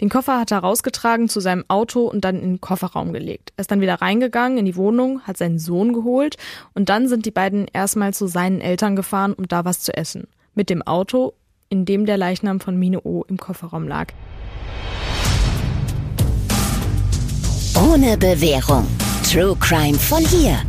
Den 0.00 0.10
Koffer 0.10 0.38
hat 0.38 0.52
er 0.52 0.58
rausgetragen 0.58 1.28
zu 1.28 1.40
seinem 1.40 1.64
Auto 1.66 2.06
und 2.06 2.24
dann 2.24 2.36
in 2.36 2.50
den 2.50 2.60
Kofferraum 2.60 3.12
gelegt. 3.12 3.52
Er 3.56 3.62
ist 3.62 3.72
dann 3.72 3.80
wieder 3.80 3.96
reingegangen 3.96 4.56
in 4.56 4.64
die 4.64 4.76
Wohnung, 4.76 5.22
hat 5.22 5.36
seinen 5.36 5.58
Sohn 5.58 5.92
geholt 5.92 6.36
und 6.72 6.88
dann 6.88 7.08
sind 7.08 7.26
die 7.26 7.32
beiden 7.32 7.66
erstmal 7.72 8.14
zu 8.14 8.28
seinen 8.28 8.60
Eltern 8.60 8.94
gefahren, 8.94 9.32
um 9.32 9.48
da 9.48 9.64
was 9.64 9.80
zu 9.80 9.96
essen. 9.96 10.28
Mit 10.54 10.70
dem 10.70 10.82
Auto, 10.82 11.34
in 11.68 11.84
dem 11.84 12.06
der 12.06 12.16
Leichnam 12.16 12.60
von 12.60 12.78
Mine 12.78 13.00
O 13.02 13.24
im 13.26 13.38
Kofferraum 13.38 13.88
lag. 13.88 14.12
Ohne 17.74 18.16
Bewährung. 18.16 18.86
True 19.24 19.56
Crime 19.58 19.98
von 19.98 20.24
hier. 20.24 20.62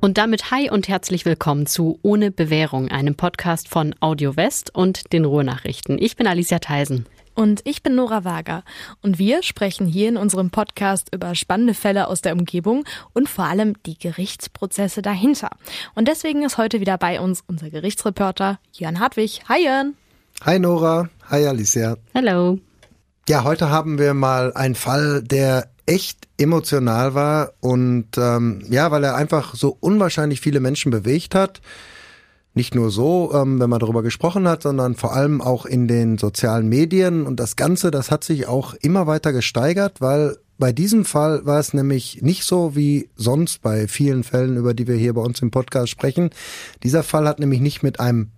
Und 0.00 0.18
damit 0.18 0.50
hi 0.50 0.70
und 0.70 0.88
herzlich 0.88 1.24
willkommen 1.24 1.66
zu 1.66 1.98
Ohne 2.02 2.30
Bewährung, 2.30 2.88
einem 2.88 3.14
Podcast 3.14 3.68
von 3.68 3.94
Audio 4.00 4.36
West 4.36 4.74
und 4.74 5.12
den 5.12 5.24
Ruhrnachrichten. 5.24 5.98
Ich 5.98 6.16
bin 6.16 6.26
Alicia 6.26 6.58
Theisen. 6.58 7.06
Und 7.34 7.60
ich 7.64 7.82
bin 7.82 7.94
Nora 7.94 8.24
Wager. 8.24 8.62
Und 9.02 9.18
wir 9.18 9.42
sprechen 9.42 9.86
hier 9.86 10.08
in 10.08 10.16
unserem 10.16 10.50
Podcast 10.50 11.14
über 11.14 11.34
spannende 11.34 11.74
Fälle 11.74 12.08
aus 12.08 12.22
der 12.22 12.34
Umgebung 12.34 12.84
und 13.14 13.28
vor 13.28 13.44
allem 13.46 13.74
die 13.84 13.98
Gerichtsprozesse 13.98 15.02
dahinter. 15.02 15.50
Und 15.94 16.08
deswegen 16.08 16.44
ist 16.44 16.56
heute 16.56 16.80
wieder 16.80 16.98
bei 16.98 17.20
uns 17.20 17.42
unser 17.46 17.70
Gerichtsreporter 17.70 18.58
Jörn 18.72 19.00
Hartwig. 19.00 19.42
Hi 19.48 19.64
Jörn. 19.64 19.94
Hi 20.44 20.58
Nora. 20.58 21.08
Hi 21.30 21.46
Alicia. 21.46 21.96
Hallo. 22.14 22.58
Ja, 23.28 23.44
heute 23.44 23.70
haben 23.70 23.98
wir 23.98 24.14
mal 24.14 24.52
einen 24.54 24.76
Fall, 24.76 25.22
der 25.22 25.68
echt 25.86 26.26
emotional 26.36 27.14
war 27.14 27.52
und 27.60 28.08
ähm, 28.18 28.62
ja, 28.68 28.90
weil 28.90 29.04
er 29.04 29.14
einfach 29.14 29.54
so 29.54 29.76
unwahrscheinlich 29.80 30.40
viele 30.40 30.60
Menschen 30.60 30.90
bewegt 30.90 31.34
hat. 31.34 31.60
Nicht 32.54 32.74
nur 32.74 32.90
so, 32.90 33.32
ähm, 33.34 33.60
wenn 33.60 33.70
man 33.70 33.80
darüber 33.80 34.02
gesprochen 34.02 34.48
hat, 34.48 34.62
sondern 34.62 34.94
vor 34.94 35.14
allem 35.14 35.40
auch 35.40 35.66
in 35.66 35.88
den 35.88 36.18
sozialen 36.18 36.68
Medien. 36.68 37.26
Und 37.26 37.38
das 37.38 37.54
Ganze, 37.54 37.90
das 37.90 38.10
hat 38.10 38.24
sich 38.24 38.46
auch 38.48 38.74
immer 38.74 39.06
weiter 39.06 39.32
gesteigert, 39.32 40.00
weil 40.00 40.38
bei 40.58 40.72
diesem 40.72 41.04
Fall 41.04 41.44
war 41.44 41.60
es 41.60 41.74
nämlich 41.74 42.22
nicht 42.22 42.44
so 42.44 42.74
wie 42.74 43.10
sonst 43.14 43.60
bei 43.60 43.88
vielen 43.88 44.24
Fällen, 44.24 44.56
über 44.56 44.72
die 44.72 44.86
wir 44.86 44.96
hier 44.96 45.12
bei 45.12 45.20
uns 45.20 45.42
im 45.42 45.50
Podcast 45.50 45.90
sprechen. 45.90 46.30
Dieser 46.82 47.02
Fall 47.02 47.28
hat 47.28 47.40
nämlich 47.40 47.60
nicht 47.60 47.82
mit 47.82 48.00
einem 48.00 48.30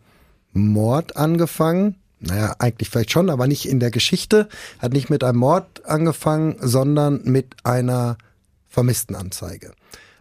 Mord 0.53 1.17
angefangen, 1.17 1.95
naja, 2.21 2.57
eigentlich 2.59 2.91
vielleicht 2.91 3.13
schon, 3.13 3.31
aber 3.31 3.47
nicht 3.47 3.69
in 3.69 3.81
der 3.81 3.91
Geschichte, 3.91 4.49
hat 4.79 4.93
nicht 4.93 5.11
mit 5.11 5.23
einem 5.25 5.39
Mord 5.39 5.85
angefangen, 5.87 6.57
sondern 6.61 7.23
mit 7.25 7.55
einer 7.65 8.19
Vermisstenanzeige. 8.67 9.73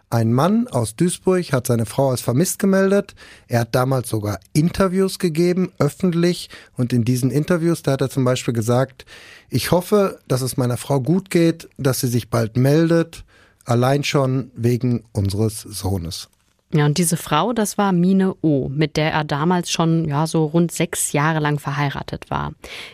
Ein 0.09 0.31
Mann 0.31 0.69
aus 0.69 0.95
Duisburg 0.95 1.51
hat 1.51 1.67
seine 1.67 1.85
Frau 1.85 2.11
als 2.11 2.21
vermisst 2.21 2.59
gemeldet. 2.59 3.13
Er 3.49 3.61
hat 3.61 3.75
damals 3.75 4.07
sogar 4.07 4.39
Interviews 4.53 5.19
gegeben, 5.19 5.73
öffentlich. 5.79 6.49
Und 6.77 6.93
in 6.93 7.03
diesen 7.03 7.29
Interviews, 7.29 7.83
da 7.83 7.91
hat 7.93 8.01
er 8.01 8.09
zum 8.09 8.23
Beispiel 8.23 8.53
gesagt, 8.53 9.05
ich 9.49 9.71
hoffe, 9.71 10.19
dass 10.29 10.41
es 10.41 10.55
meiner 10.55 10.77
Frau 10.77 11.01
gut 11.01 11.29
geht, 11.29 11.67
dass 11.77 11.99
sie 11.99 12.07
sich 12.07 12.29
bald 12.29 12.55
meldet, 12.55 13.25
allein 13.65 14.05
schon 14.05 14.51
wegen 14.55 15.03
unseres 15.11 15.61
Sohnes. 15.61 16.29
Ja, 16.73 16.85
und 16.85 16.97
diese 16.97 17.15
Frau, 17.15 17.53
das 17.53 17.77
war 17.77 17.93
Mine 17.93 18.35
O, 18.41 18.67
mit 18.67 18.97
der 18.97 19.13
er 19.13 19.23
damals 19.23 19.71
schon 19.71 20.03
ja 20.03 20.27
so 20.27 20.43
rund 20.43 20.69
sechs 20.69 21.13
Jahre 21.13 21.39
lang 21.39 21.59
verheiratet 21.59 22.29
war. 22.29 22.51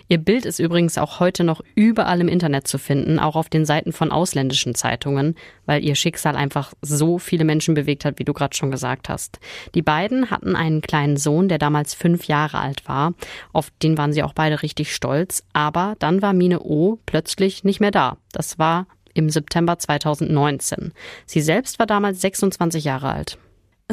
Ihr 0.08 0.20
Bild 0.20 0.46
ist 0.46 0.60
übrigens 0.60 1.00
auch 1.00 1.20
heute 1.20 1.44
noch 1.44 1.60
überall 1.74 2.22
im 2.22 2.28
Internet 2.28 2.68
zu 2.68 2.78
finden, 2.78 3.18
auch 3.18 3.36
auf 3.36 3.50
den 3.50 3.66
Seiten 3.66 3.92
von 3.92 4.12
ausländischen 4.12 4.76
Zeitungen, 4.76 5.36
weil 5.66 5.84
ihr 5.84 5.96
Schicksal 5.96 6.36
einfach 6.36 6.74
so 6.84 7.18
viele 7.18 7.46
Menschen 7.46 7.74
bewegt 7.74 8.06
hat, 8.06 8.20
wie 8.20 8.26
du 8.26 8.34
gerade 8.34 8.56
schon 8.56 8.70
gesagt 8.70 9.10
hast. 9.10 9.40
Die 9.74 9.82
beiden 9.82 10.30
hatten 10.30 10.56
einen 10.56 10.82
kleinen 10.82 11.18
Sohn, 11.18 11.48
der 11.48 11.58
damals 11.58 11.96
fünf 11.96 12.26
Jahre 12.26 12.60
alt 12.60 12.88
war. 12.88 13.16
Auf 13.54 13.72
den 13.82 13.98
waren 13.98 14.14
sie 14.14 14.22
auch 14.22 14.34
beide 14.34 14.62
richtig 14.62 14.94
stolz. 14.94 15.44
Aber 15.54 15.96
dann 15.98 16.22
war 16.22 16.34
Mine 16.34 16.60
O 16.60 17.00
plötzlich 17.08 17.64
nicht 17.64 17.80
mehr 17.80 17.92
da. 17.92 18.18
Das 18.34 18.60
war 18.60 18.86
im 19.16 19.32
September 19.32 19.80
2019. 19.80 20.92
Sie 21.26 21.42
selbst 21.42 21.80
war 21.80 21.88
damals 21.88 22.22
26 22.22 22.84
Jahre 22.84 23.10
alt. 23.10 23.40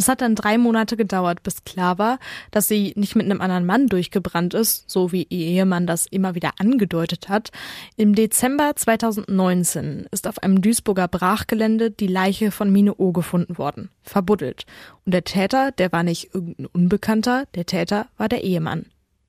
Es 0.01 0.09
hat 0.09 0.23
dann 0.23 0.35
drei 0.35 0.57
Monate 0.57 0.97
gedauert, 0.97 1.43
bis 1.43 1.63
klar 1.65 1.99
war, 1.99 2.19
dass 2.53 2.69
sie 2.69 2.95
nicht 2.97 3.17
mit 3.17 3.27
einem 3.27 3.43
anderen 3.43 3.67
Mann 3.67 3.87
durchgebrannt 3.87 4.55
ist, 4.55 4.89
so 4.89 5.13
wie 5.13 5.25
ihr 5.25 5.47
Ehemann 5.47 5.87
das 5.87 6.07
immer 6.07 6.35
wieder 6.35 6.53
angedeutet 6.57 7.29
hat. 7.29 7.51
Im 7.97 8.15
Dezember 8.15 8.73
2019 8.75 10.07
ist 10.11 10.27
auf 10.27 10.43
einem 10.43 10.63
Duisburger 10.63 11.07
Brachgelände 11.07 11.91
die 11.91 12.07
Leiche 12.07 12.51
von 12.51 12.73
Mine 12.73 12.95
O 12.97 13.13
gefunden 13.13 13.59
worden, 13.59 13.91
verbuddelt. 14.03 14.65
Und 15.05 15.13
der 15.13 15.25
Täter, 15.25 15.71
der 15.71 15.93
war 15.93 16.03
nicht 16.03 16.35
irgendein 16.35 16.65
Unbekannter, 16.65 17.45
der 17.55 17.67
Täter 17.67 18.07
war 18.17 18.31
der 18.31 18.43
Ehemann. 18.43 18.87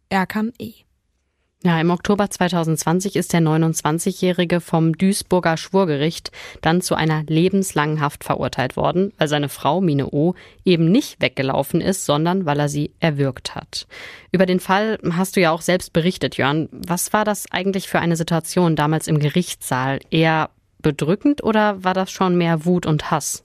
Erkan 0.07 0.53
E. 0.57 0.71
Ja, 1.63 1.79
im 1.79 1.91
Oktober 1.91 2.27
2020 2.27 3.15
ist 3.15 3.33
der 3.33 3.41
29-Jährige 3.41 4.61
vom 4.61 4.97
Duisburger 4.97 5.57
Schwurgericht 5.57 6.31
dann 6.61 6.81
zu 6.81 6.95
einer 6.95 7.21
lebenslangen 7.27 8.01
Haft 8.01 8.23
verurteilt 8.23 8.75
worden, 8.77 9.13
weil 9.19 9.27
seine 9.27 9.47
Frau 9.47 9.79
Mine 9.79 10.07
O 10.07 10.33
eben 10.65 10.91
nicht 10.91 11.21
weggelaufen 11.21 11.79
ist, 11.79 12.07
sondern 12.07 12.47
weil 12.47 12.59
er 12.59 12.67
sie 12.67 12.93
erwürgt 12.99 13.53
hat. 13.53 13.85
Über 14.31 14.47
den 14.47 14.59
Fall 14.59 14.97
hast 15.11 15.35
du 15.35 15.41
ja 15.41 15.51
auch 15.51 15.61
selbst 15.61 15.93
berichtet, 15.93 16.35
Jörn. 16.35 16.67
Was 16.71 17.13
war 17.13 17.25
das 17.25 17.51
eigentlich 17.51 17.87
für 17.87 17.99
eine 17.99 18.15
Situation 18.15 18.75
damals 18.75 19.07
im 19.07 19.19
Gerichtssaal? 19.19 19.99
Eher 20.09 20.49
bedrückend 20.79 21.43
oder 21.43 21.83
war 21.83 21.93
das 21.93 22.09
schon 22.09 22.39
mehr 22.39 22.65
Wut 22.65 22.87
und 22.87 23.11
Hass? 23.11 23.43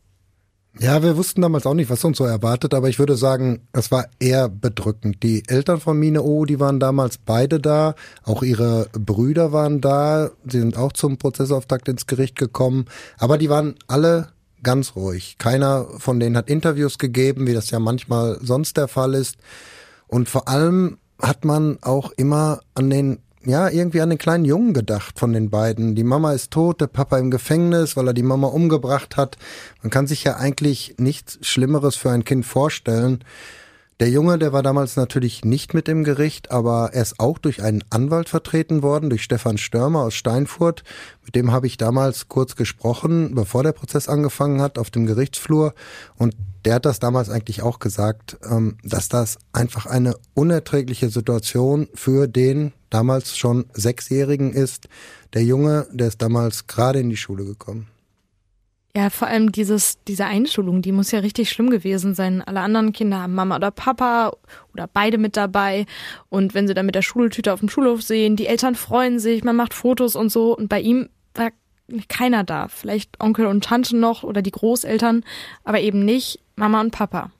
Ja, 0.78 1.02
wir 1.02 1.16
wussten 1.16 1.40
damals 1.40 1.64
auch 1.64 1.72
nicht, 1.72 1.88
was 1.88 2.04
uns 2.04 2.18
so 2.18 2.24
erwartet, 2.24 2.74
aber 2.74 2.90
ich 2.90 2.98
würde 2.98 3.16
sagen, 3.16 3.66
es 3.72 3.90
war 3.90 4.06
eher 4.18 4.50
bedrückend. 4.50 5.22
Die 5.22 5.42
Eltern 5.48 5.80
von 5.80 5.98
Mine 5.98 6.22
O, 6.22 6.44
die 6.44 6.60
waren 6.60 6.78
damals 6.80 7.16
beide 7.16 7.60
da, 7.60 7.94
auch 8.24 8.42
ihre 8.42 8.90
Brüder 8.92 9.52
waren 9.52 9.80
da, 9.80 10.30
sie 10.44 10.58
sind 10.58 10.76
auch 10.76 10.92
zum 10.92 11.16
Prozessauftakt 11.16 11.88
ins 11.88 12.06
Gericht 12.06 12.36
gekommen, 12.36 12.84
aber 13.16 13.38
die 13.38 13.48
waren 13.48 13.76
alle 13.88 14.28
ganz 14.62 14.96
ruhig. 14.96 15.36
Keiner 15.38 15.86
von 15.96 16.20
denen 16.20 16.36
hat 16.36 16.50
Interviews 16.50 16.98
gegeben, 16.98 17.46
wie 17.46 17.54
das 17.54 17.70
ja 17.70 17.78
manchmal 17.78 18.38
sonst 18.42 18.76
der 18.76 18.88
Fall 18.88 19.14
ist. 19.14 19.36
Und 20.08 20.28
vor 20.28 20.46
allem 20.46 20.98
hat 21.22 21.46
man 21.46 21.78
auch 21.80 22.12
immer 22.16 22.60
an 22.74 22.90
den 22.90 23.20
ja, 23.46 23.68
irgendwie 23.68 24.00
an 24.00 24.10
den 24.10 24.18
kleinen 24.18 24.44
Jungen 24.44 24.74
gedacht 24.74 25.20
von 25.20 25.32
den 25.32 25.50
beiden. 25.50 25.94
Die 25.94 26.02
Mama 26.02 26.32
ist 26.32 26.50
tot, 26.50 26.80
der 26.80 26.88
Papa 26.88 27.16
im 27.18 27.30
Gefängnis, 27.30 27.96
weil 27.96 28.08
er 28.08 28.14
die 28.14 28.24
Mama 28.24 28.48
umgebracht 28.48 29.16
hat. 29.16 29.38
Man 29.82 29.90
kann 29.90 30.08
sich 30.08 30.24
ja 30.24 30.36
eigentlich 30.36 30.96
nichts 30.98 31.38
Schlimmeres 31.42 31.94
für 31.94 32.10
ein 32.10 32.24
Kind 32.24 32.44
vorstellen. 32.44 33.24
Der 34.00 34.10
Junge, 34.10 34.38
der 34.38 34.52
war 34.52 34.62
damals 34.62 34.96
natürlich 34.96 35.44
nicht 35.44 35.74
mit 35.74 35.88
im 35.88 36.04
Gericht, 36.04 36.50
aber 36.50 36.90
er 36.92 37.02
ist 37.02 37.20
auch 37.20 37.38
durch 37.38 37.62
einen 37.62 37.84
Anwalt 37.88 38.28
vertreten 38.28 38.82
worden, 38.82 39.08
durch 39.08 39.22
Stefan 39.22 39.58
Störmer 39.58 40.00
aus 40.00 40.14
Steinfurt. 40.14 40.82
Mit 41.24 41.34
dem 41.34 41.52
habe 41.52 41.68
ich 41.68 41.78
damals 41.78 42.28
kurz 42.28 42.56
gesprochen, 42.56 43.34
bevor 43.34 43.62
der 43.62 43.72
Prozess 43.72 44.08
angefangen 44.08 44.60
hat, 44.60 44.78
auf 44.78 44.90
dem 44.90 45.06
Gerichtsflur. 45.06 45.72
Und 46.16 46.34
der 46.66 46.74
hat 46.74 46.84
das 46.84 46.98
damals 46.98 47.30
eigentlich 47.30 47.62
auch 47.62 47.78
gesagt, 47.78 48.38
ähm, 48.50 48.76
dass 48.82 49.08
das 49.08 49.38
einfach 49.52 49.86
eine 49.86 50.16
unerträgliche 50.34 51.10
Situation 51.10 51.88
für 51.94 52.26
den 52.26 52.72
damals 52.90 53.38
schon 53.38 53.66
Sechsjährigen 53.72 54.52
ist. 54.52 54.88
Der 55.32 55.44
Junge, 55.44 55.86
der 55.92 56.08
ist 56.08 56.20
damals 56.20 56.66
gerade 56.66 56.98
in 56.98 57.08
die 57.08 57.16
Schule 57.16 57.44
gekommen. 57.44 57.86
Ja, 58.96 59.10
vor 59.10 59.28
allem 59.28 59.52
dieses, 59.52 60.02
diese 60.08 60.24
Einschulung, 60.24 60.82
die 60.82 60.90
muss 60.90 61.12
ja 61.12 61.20
richtig 61.20 61.50
schlimm 61.50 61.70
gewesen 61.70 62.16
sein. 62.16 62.42
Alle 62.42 62.60
anderen 62.60 62.92
Kinder 62.92 63.22
haben 63.22 63.34
Mama 63.34 63.54
oder 63.54 63.70
Papa 63.70 64.32
oder 64.72 64.88
beide 64.92 65.18
mit 65.18 65.36
dabei. 65.36 65.86
Und 66.30 66.54
wenn 66.54 66.66
sie 66.66 66.74
dann 66.74 66.86
mit 66.86 66.96
der 66.96 67.02
Schultüte 67.02 67.52
auf 67.52 67.60
dem 67.60 67.68
Schulhof 67.68 68.02
sehen, 68.02 68.34
die 68.34 68.48
Eltern 68.48 68.74
freuen 68.74 69.20
sich, 69.20 69.44
man 69.44 69.54
macht 69.54 69.72
Fotos 69.72 70.16
und 70.16 70.30
so. 70.30 70.56
Und 70.56 70.68
bei 70.68 70.80
ihm 70.80 71.10
war 71.34 71.50
keiner 72.08 72.42
da. 72.42 72.66
Vielleicht 72.66 73.20
Onkel 73.20 73.46
und 73.46 73.62
Tante 73.62 73.96
noch 73.96 74.24
oder 74.24 74.42
die 74.42 74.50
Großeltern, 74.50 75.22
aber 75.62 75.80
eben 75.80 76.04
nicht 76.04 76.40
Mama 76.56 76.80
und 76.80 76.90
Papa. 76.90 77.30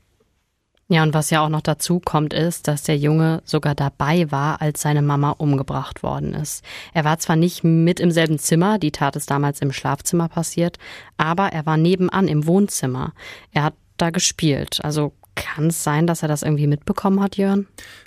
Ja, 0.88 1.02
und 1.02 1.14
was 1.14 1.30
ja 1.30 1.40
auch 1.40 1.48
noch 1.48 1.62
dazu 1.62 1.98
kommt, 1.98 2.32
ist, 2.32 2.68
dass 2.68 2.84
der 2.84 2.96
Junge 2.96 3.42
sogar 3.44 3.74
dabei 3.74 4.30
war, 4.30 4.60
als 4.60 4.82
seine 4.82 5.02
Mama 5.02 5.30
umgebracht 5.30 6.02
worden 6.04 6.32
ist. 6.34 6.62
Er 6.94 7.04
war 7.04 7.18
zwar 7.18 7.34
nicht 7.34 7.64
mit 7.64 7.98
im 7.98 8.12
selben 8.12 8.38
Zimmer, 8.38 8.78
die 8.78 8.92
Tat 8.92 9.16
ist 9.16 9.30
damals 9.30 9.60
im 9.60 9.72
Schlafzimmer 9.72 10.28
passiert, 10.28 10.78
aber 11.16 11.48
er 11.48 11.66
war 11.66 11.76
nebenan 11.76 12.28
im 12.28 12.46
Wohnzimmer. 12.46 13.14
Er 13.52 13.64
hat 13.64 13.74
da 13.96 14.10
gespielt. 14.10 14.78
Also 14.84 15.12
kann 15.34 15.68
es 15.68 15.82
sein, 15.82 16.06
dass 16.06 16.22
er 16.22 16.28
das 16.28 16.42
irgendwie 16.42 16.68
mitbekommen 16.68 17.20
hat, 17.20 17.36
Jörn? 17.36 17.66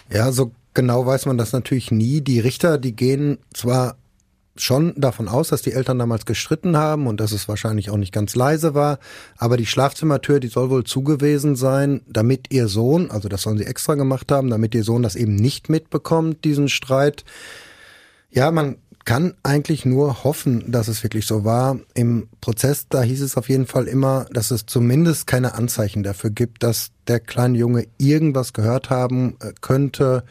Ja, 0.09 0.31
so 0.31 0.51
genau 0.73 1.05
weiß 1.05 1.25
man 1.25 1.37
das 1.37 1.51
natürlich 1.51 1.91
nie. 1.91 2.21
Die 2.21 2.39
Richter, 2.39 2.77
die 2.77 2.95
gehen 2.95 3.39
zwar 3.53 3.97
schon 4.61 4.93
davon 4.95 5.27
aus, 5.27 5.49
dass 5.49 5.61
die 5.61 5.73
Eltern 5.73 5.99
damals 5.99 6.25
gestritten 6.25 6.77
haben 6.77 7.07
und 7.07 7.19
dass 7.19 7.31
es 7.31 7.47
wahrscheinlich 7.47 7.89
auch 7.89 7.97
nicht 7.97 8.13
ganz 8.13 8.35
leise 8.35 8.73
war. 8.73 8.99
Aber 9.37 9.57
die 9.57 9.65
Schlafzimmertür, 9.65 10.39
die 10.39 10.47
soll 10.47 10.69
wohl 10.69 10.83
zugewesen 10.83 11.55
sein, 11.55 12.01
damit 12.07 12.47
ihr 12.51 12.67
Sohn, 12.67 13.11
also 13.11 13.29
das 13.29 13.41
sollen 13.41 13.57
sie 13.57 13.65
extra 13.65 13.95
gemacht 13.95 14.31
haben, 14.31 14.49
damit 14.49 14.75
ihr 14.75 14.83
Sohn 14.83 15.03
das 15.03 15.15
eben 15.15 15.35
nicht 15.35 15.69
mitbekommt, 15.69 16.43
diesen 16.43 16.69
Streit. 16.69 17.23
Ja, 18.31 18.51
man 18.51 18.77
kann 19.05 19.33
eigentlich 19.41 19.85
nur 19.85 20.23
hoffen, 20.23 20.71
dass 20.71 20.87
es 20.87 21.01
wirklich 21.01 21.25
so 21.25 21.43
war. 21.43 21.79
Im 21.95 22.27
Prozess, 22.41 22.87
da 22.89 23.01
hieß 23.01 23.23
es 23.23 23.37
auf 23.37 23.49
jeden 23.49 23.65
Fall 23.65 23.87
immer, 23.87 24.27
dass 24.31 24.51
es 24.51 24.67
zumindest 24.67 25.25
keine 25.25 25.55
Anzeichen 25.55 26.03
dafür 26.03 26.29
gibt, 26.29 26.61
dass 26.61 26.91
der 27.07 27.19
kleine 27.19 27.57
Junge 27.57 27.87
irgendwas 27.97 28.53
gehört 28.53 28.91
haben 28.91 29.35
äh, 29.39 29.53
könnte, 29.61 30.25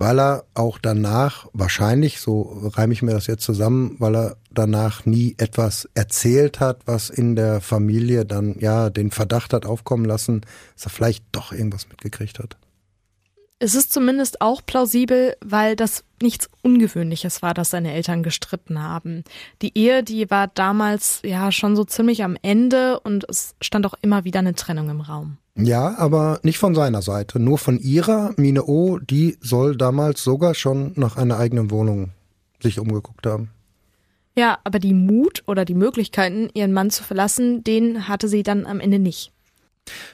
weil 0.00 0.18
er 0.18 0.44
auch 0.54 0.78
danach 0.78 1.46
wahrscheinlich, 1.52 2.20
so 2.20 2.70
reime 2.72 2.94
ich 2.94 3.02
mir 3.02 3.12
das 3.12 3.26
jetzt 3.26 3.44
zusammen, 3.44 3.96
weil 3.98 4.16
er 4.16 4.36
danach 4.50 5.04
nie 5.04 5.34
etwas 5.36 5.90
erzählt 5.94 6.58
hat, 6.58 6.80
was 6.86 7.10
in 7.10 7.36
der 7.36 7.60
Familie 7.60 8.24
dann 8.24 8.56
ja 8.58 8.88
den 8.88 9.10
Verdacht 9.10 9.52
hat 9.52 9.66
aufkommen 9.66 10.06
lassen, 10.06 10.40
dass 10.74 10.86
er 10.86 10.90
vielleicht 10.90 11.24
doch 11.32 11.52
irgendwas 11.52 11.86
mitgekriegt 11.90 12.38
hat. 12.38 12.56
Es 13.62 13.74
ist 13.74 13.92
zumindest 13.92 14.40
auch 14.40 14.64
plausibel, 14.64 15.36
weil 15.44 15.76
das 15.76 16.02
nichts 16.22 16.48
Ungewöhnliches 16.62 17.42
war, 17.42 17.52
dass 17.52 17.68
seine 17.68 17.92
Eltern 17.92 18.22
gestritten 18.22 18.82
haben. 18.82 19.22
Die 19.60 19.76
Ehe, 19.76 20.02
die 20.02 20.30
war 20.30 20.48
damals 20.48 21.20
ja 21.24 21.52
schon 21.52 21.76
so 21.76 21.84
ziemlich 21.84 22.24
am 22.24 22.38
Ende 22.40 22.98
und 23.00 23.26
es 23.28 23.54
stand 23.60 23.84
auch 23.84 23.94
immer 24.00 24.24
wieder 24.24 24.38
eine 24.38 24.54
Trennung 24.54 24.88
im 24.88 25.02
Raum. 25.02 25.36
Ja, 25.56 25.94
aber 25.98 26.40
nicht 26.42 26.56
von 26.56 26.74
seiner 26.74 27.02
Seite, 27.02 27.38
nur 27.38 27.58
von 27.58 27.78
ihrer. 27.78 28.32
Mine 28.38 28.64
O, 28.64 28.98
die 28.98 29.36
soll 29.42 29.76
damals 29.76 30.24
sogar 30.24 30.54
schon 30.54 30.92
nach 30.96 31.18
einer 31.18 31.38
eigenen 31.38 31.70
Wohnung 31.70 32.12
sich 32.62 32.78
umgeguckt 32.78 33.26
haben. 33.26 33.50
Ja, 34.36 34.58
aber 34.64 34.78
die 34.78 34.94
Mut 34.94 35.42
oder 35.46 35.66
die 35.66 35.74
Möglichkeiten, 35.74 36.48
ihren 36.54 36.72
Mann 36.72 36.88
zu 36.88 37.02
verlassen, 37.02 37.62
den 37.62 38.08
hatte 38.08 38.26
sie 38.26 38.42
dann 38.42 38.64
am 38.64 38.80
Ende 38.80 38.98
nicht. 38.98 39.32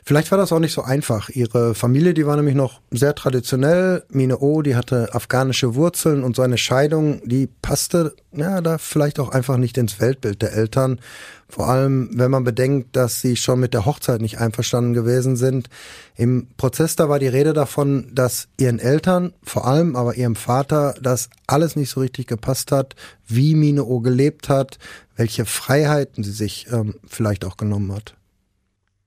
Vielleicht 0.04 0.30
war 0.30 0.38
das 0.38 0.52
auch 0.52 0.58
nicht 0.58 0.72
so 0.72 0.82
einfach. 0.82 1.28
Ihre 1.30 1.74
Familie, 1.74 2.14
die 2.14 2.26
war 2.26 2.36
nämlich 2.36 2.54
noch 2.54 2.80
sehr 2.90 3.14
traditionell. 3.14 4.04
Mine 4.08 4.38
O, 4.38 4.62
die 4.62 4.76
hatte 4.76 5.14
afghanische 5.14 5.74
Wurzeln 5.74 6.22
und 6.24 6.36
so 6.36 6.42
eine 6.42 6.58
Scheidung, 6.58 7.20
die 7.28 7.46
passte 7.46 8.14
ja 8.32 8.60
da 8.60 8.78
vielleicht 8.78 9.18
auch 9.18 9.30
einfach 9.30 9.56
nicht 9.56 9.78
ins 9.78 10.00
Weltbild 10.00 10.42
der 10.42 10.52
Eltern. 10.52 11.00
Vor 11.48 11.68
allem, 11.68 12.10
wenn 12.12 12.30
man 12.30 12.42
bedenkt, 12.42 12.96
dass 12.96 13.20
sie 13.20 13.36
schon 13.36 13.60
mit 13.60 13.72
der 13.72 13.86
Hochzeit 13.86 14.20
nicht 14.20 14.38
einverstanden 14.38 14.94
gewesen 14.94 15.36
sind. 15.36 15.68
Im 16.16 16.48
Prozess 16.56 16.96
da 16.96 17.08
war 17.08 17.20
die 17.20 17.28
Rede 17.28 17.52
davon, 17.52 18.10
dass 18.12 18.48
ihren 18.58 18.80
Eltern, 18.80 19.32
vor 19.44 19.66
allem 19.66 19.94
aber 19.94 20.16
ihrem 20.16 20.34
Vater, 20.34 20.94
das 21.00 21.30
alles 21.46 21.76
nicht 21.76 21.90
so 21.90 22.00
richtig 22.00 22.26
gepasst 22.26 22.72
hat, 22.72 22.96
wie 23.28 23.54
Mine 23.54 23.84
O 23.84 24.00
gelebt 24.00 24.48
hat, 24.48 24.78
welche 25.14 25.44
Freiheiten 25.44 26.24
sie 26.24 26.32
sich 26.32 26.66
ähm, 26.72 26.96
vielleicht 27.06 27.44
auch 27.44 27.56
genommen 27.56 27.92
hat. 27.92 28.15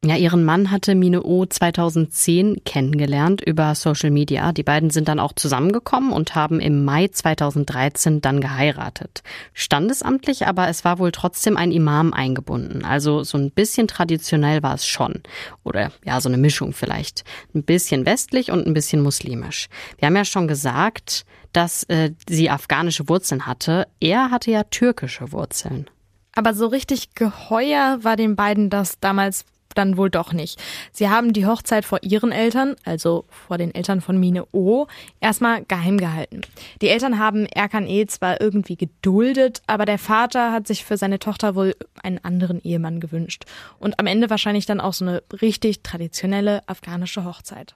Ja, 0.05 0.15
ihren 0.15 0.45
Mann 0.45 0.71
hatte 0.71 0.95
Mine 0.95 1.23
O 1.23 1.45
2010 1.45 2.63
kennengelernt 2.63 3.41
über 3.41 3.75
Social 3.75 4.11
Media. 4.11 4.53
Die 4.53 4.63
beiden 4.63 4.91
sind 4.91 5.09
dann 5.09 5.19
auch 5.19 5.33
zusammengekommen 5.33 6.13
und 6.13 6.35
haben 6.35 6.61
im 6.61 6.85
Mai 6.85 7.09
2013 7.09 8.21
dann 8.21 8.39
geheiratet. 8.39 9.23
Standesamtlich, 9.53 10.47
aber 10.47 10.69
es 10.69 10.85
war 10.85 10.99
wohl 10.99 11.11
trotzdem 11.11 11.57
ein 11.57 11.73
Imam 11.73 12.13
eingebunden. 12.13 12.85
Also 12.85 13.25
so 13.25 13.37
ein 13.37 13.51
bisschen 13.51 13.89
traditionell 13.89 14.63
war 14.63 14.75
es 14.75 14.87
schon. 14.87 15.21
Oder 15.65 15.91
ja, 16.05 16.21
so 16.21 16.29
eine 16.29 16.37
Mischung 16.37 16.71
vielleicht. 16.71 17.25
Ein 17.53 17.63
bisschen 17.63 18.05
westlich 18.05 18.51
und 18.51 18.65
ein 18.67 18.73
bisschen 18.73 19.01
muslimisch. 19.01 19.67
Wir 19.97 20.05
haben 20.05 20.15
ja 20.15 20.23
schon 20.23 20.47
gesagt, 20.47 21.25
dass 21.51 21.83
äh, 21.83 22.11
sie 22.25 22.49
afghanische 22.49 23.09
Wurzeln 23.09 23.45
hatte. 23.45 23.85
Er 23.99 24.31
hatte 24.31 24.49
ja 24.49 24.63
türkische 24.63 25.33
Wurzeln. 25.33 25.89
Aber 26.35 26.53
so 26.53 26.67
richtig 26.67 27.15
geheuer 27.15 27.99
war 28.01 28.15
den 28.15 28.37
beiden 28.37 28.69
das 28.69 29.01
damals 29.01 29.43
dann 29.75 29.97
wohl 29.97 30.09
doch 30.09 30.33
nicht. 30.33 30.59
Sie 30.91 31.09
haben 31.09 31.33
die 31.33 31.45
Hochzeit 31.45 31.85
vor 31.85 31.99
ihren 32.01 32.31
Eltern, 32.31 32.75
also 32.85 33.25
vor 33.29 33.57
den 33.57 33.73
Eltern 33.73 34.01
von 34.01 34.19
Mine 34.19 34.45
O, 34.51 34.87
erstmal 35.19 35.63
geheim 35.65 35.97
gehalten. 35.97 36.41
Die 36.81 36.89
Eltern 36.89 37.19
haben 37.19 37.45
Erkan 37.45 37.87
E 37.87 38.05
zwar 38.05 38.41
irgendwie 38.41 38.75
geduldet, 38.75 39.61
aber 39.67 39.85
der 39.85 39.99
Vater 39.99 40.51
hat 40.51 40.67
sich 40.67 40.85
für 40.85 40.97
seine 40.97 41.19
Tochter 41.19 41.55
wohl 41.55 41.75
einen 42.03 42.23
anderen 42.23 42.61
Ehemann 42.61 42.99
gewünscht. 42.99 43.45
Und 43.79 43.99
am 43.99 44.07
Ende 44.07 44.29
wahrscheinlich 44.29 44.65
dann 44.65 44.81
auch 44.81 44.93
so 44.93 45.05
eine 45.05 45.23
richtig 45.41 45.83
traditionelle 45.83 46.67
afghanische 46.67 47.23
Hochzeit. 47.23 47.75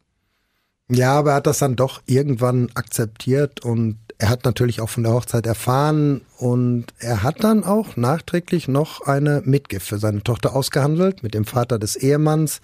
Ja, 0.90 1.14
aber 1.14 1.32
er 1.32 1.36
hat 1.38 1.48
das 1.48 1.60
dann 1.60 1.76
doch 1.76 2.02
irgendwann 2.06 2.70
akzeptiert 2.76 3.64
und 3.64 3.98
er 4.18 4.30
hat 4.30 4.46
natürlich 4.46 4.82
auch 4.82 4.90
von 4.90 5.04
der 5.04 5.14
Hochzeit 5.14 5.46
erfahren 5.46 6.22
und 6.38 6.88
er 7.00 7.24
hat 7.24 7.44
dann 7.44 7.64
auch 7.64 7.98
nachträglich 7.98 8.68
noch 8.68 9.02
eine 9.02 9.42
Mitgift 9.46 9.88
für 9.88 9.98
seine 9.98 10.24
Tochter 10.24 10.56
ausgehandelt 10.56 11.24
mit 11.24 11.34
dem 11.34 11.46
Vater 11.46 11.80
des 11.80 11.96
Ehemanns. 11.96 12.62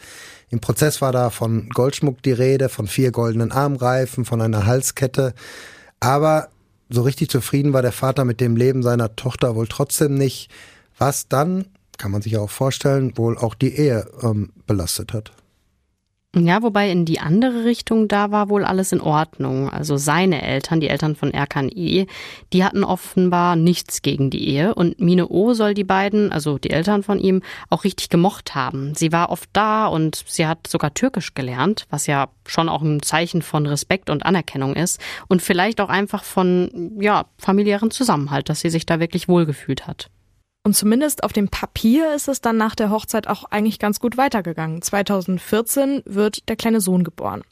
Im 0.50 0.60
Prozess 0.60 1.02
war 1.02 1.12
da 1.12 1.30
von 1.30 1.70
Goldschmuck 1.70 2.22
die 2.24 2.32
Rede, 2.32 2.70
von 2.70 2.88
vier 2.88 3.12
goldenen 3.12 3.52
Armreifen, 3.52 4.26
von 4.26 4.42
einer 4.42 4.66
Halskette. 4.66 5.34
Aber 6.00 6.50
so 6.90 7.02
richtig 7.02 7.30
zufrieden 7.30 7.74
war 7.74 7.82
der 7.82 7.92
Vater 7.92 8.26
mit 8.26 8.42
dem 8.42 8.56
Leben 8.56 8.82
seiner 8.82 9.16
Tochter 9.16 9.56
wohl 9.56 9.68
trotzdem 9.68 10.16
nicht, 10.16 10.50
was 10.98 11.28
dann, 11.28 11.66
kann 11.98 12.12
man 12.12 12.22
sich 12.22 12.38
auch 12.38 12.50
vorstellen, 12.50 13.18
wohl 13.18 13.38
auch 13.38 13.54
die 13.54 13.76
Ehe 13.76 14.08
ähm, 14.24 14.52
belastet 14.66 15.14
hat. 15.14 15.32
Ja, 16.36 16.62
wobei 16.62 16.92
in 16.92 17.06
die 17.06 17.20
andere 17.20 17.66
Richtung, 17.66 18.08
da 18.08 18.30
war 18.30 18.50
wohl 18.50 18.64
alles 18.64 18.92
in 18.92 19.02
Ordnung. 19.02 19.68
Also 19.68 19.98
seine 19.98 20.44
Eltern, 20.44 20.80
die 20.80 20.88
Eltern 20.88 21.16
von 21.16 21.32
Erkan 21.34 21.72
E., 21.74 22.06
die 22.54 22.64
hatten 22.64 22.84
offenbar 22.84 23.56
nichts 23.56 24.04
gegen 24.04 24.30
die 24.30 24.48
Ehe. 24.48 24.76
Und 24.76 25.00
Mine 25.02 25.28
O 25.30 25.56
soll 25.56 25.74
die 25.74 25.84
beiden, 25.84 26.32
also 26.32 26.60
die 26.60 26.70
Eltern 26.70 27.02
von 27.02 27.18
ihm, 27.18 27.42
auch 27.72 27.84
richtig 27.84 28.10
gemocht 28.10 28.54
haben. 28.54 28.94
Sie 28.94 29.12
war 29.12 29.32
oft 29.32 29.50
da 29.54 29.88
und 29.88 30.24
sie 30.28 30.46
hat 30.46 30.68
sogar 30.68 30.94
Türkisch 30.94 31.34
gelernt, 31.34 31.88
was 31.90 32.06
ja 32.06 32.30
schon 32.46 32.70
auch 32.70 32.84
ein 32.84 33.02
Zeichen 33.02 33.42
von 33.42 33.66
Respekt 33.66 34.12
und 34.12 34.24
Anerkennung 34.24 34.76
ist. 34.76 35.02
Und 35.30 35.42
vielleicht 35.42 35.82
auch 35.82 35.90
einfach 35.90 36.24
von, 36.24 36.92
ja, 37.02 37.26
familiären 37.40 37.90
Zusammenhalt, 37.90 38.50
dass 38.50 38.60
sie 38.60 38.70
sich 38.70 38.86
da 38.86 39.00
wirklich 39.00 39.30
wohlgefühlt 39.30 39.88
hat. 39.88 40.12
Und 40.64 40.76
zumindest 40.76 41.24
auf 41.24 41.34
dem 41.34 41.48
Papier 41.48 42.14
ist 42.14 42.28
es 42.28 42.42
dann 42.42 42.58
nach 42.58 42.76
der 42.76 42.90
Hochzeit 42.90 43.28
auch 43.28 43.46
eigentlich 43.46 43.80
ganz 43.80 44.00
gut 44.00 44.18
weitergegangen. 44.18 44.82
2014 44.82 46.04
wird 46.06 46.50
der 46.50 46.58
kleine 46.58 46.82
Sohn 46.82 47.04
geboren. 47.04 47.44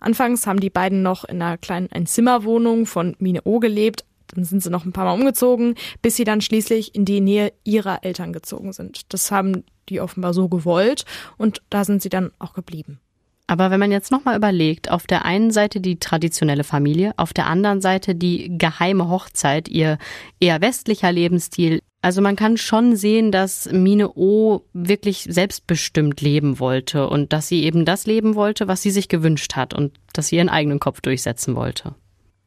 Anfangs 0.00 0.46
haben 0.46 0.60
die 0.60 0.70
beiden 0.70 1.02
noch 1.02 1.24
in 1.24 1.42
einer 1.42 1.58
kleinen 1.58 1.92
Einzimmerwohnung 1.92 2.86
von 2.86 3.16
Mine 3.18 3.42
O 3.44 3.60
gelebt. 3.60 4.04
Dann 4.28 4.44
sind 4.44 4.62
sie 4.62 4.70
noch 4.70 4.86
ein 4.86 4.92
paar 4.92 5.04
Mal 5.04 5.12
umgezogen, 5.12 5.74
bis 6.00 6.16
sie 6.16 6.24
dann 6.24 6.40
schließlich 6.40 6.94
in 6.94 7.04
die 7.04 7.20
Nähe 7.20 7.52
ihrer 7.64 8.02
Eltern 8.02 8.32
gezogen 8.32 8.72
sind. 8.72 9.12
Das 9.12 9.30
haben 9.30 9.64
die 9.90 10.00
offenbar 10.00 10.32
so 10.32 10.48
gewollt 10.48 11.04
und 11.36 11.62
da 11.68 11.84
sind 11.84 12.02
sie 12.02 12.08
dann 12.08 12.32
auch 12.38 12.54
geblieben. 12.54 12.98
Aber 13.46 13.70
wenn 13.70 13.80
man 13.80 13.92
jetzt 13.92 14.10
nochmal 14.10 14.36
überlegt, 14.36 14.90
auf 14.90 15.06
der 15.06 15.26
einen 15.26 15.50
Seite 15.50 15.80
die 15.80 15.98
traditionelle 15.98 16.64
Familie, 16.64 17.12
auf 17.18 17.34
der 17.34 17.46
anderen 17.46 17.82
Seite 17.82 18.14
die 18.14 18.56
geheime 18.56 19.10
Hochzeit, 19.10 19.68
ihr 19.68 19.98
eher 20.40 20.62
westlicher 20.62 21.12
Lebensstil, 21.12 21.82
also 22.04 22.20
man 22.20 22.36
kann 22.36 22.58
schon 22.58 22.96
sehen, 22.96 23.32
dass 23.32 23.64
Mine 23.72 24.10
O 24.10 24.66
wirklich 24.74 25.26
selbstbestimmt 25.26 26.20
leben 26.20 26.58
wollte 26.58 27.08
und 27.08 27.32
dass 27.32 27.48
sie 27.48 27.64
eben 27.64 27.86
das 27.86 28.04
leben 28.04 28.34
wollte, 28.34 28.68
was 28.68 28.82
sie 28.82 28.90
sich 28.90 29.08
gewünscht 29.08 29.56
hat 29.56 29.72
und 29.72 29.94
dass 30.12 30.26
sie 30.26 30.36
ihren 30.36 30.50
eigenen 30.50 30.80
Kopf 30.80 31.00
durchsetzen 31.00 31.56
wollte. 31.56 31.94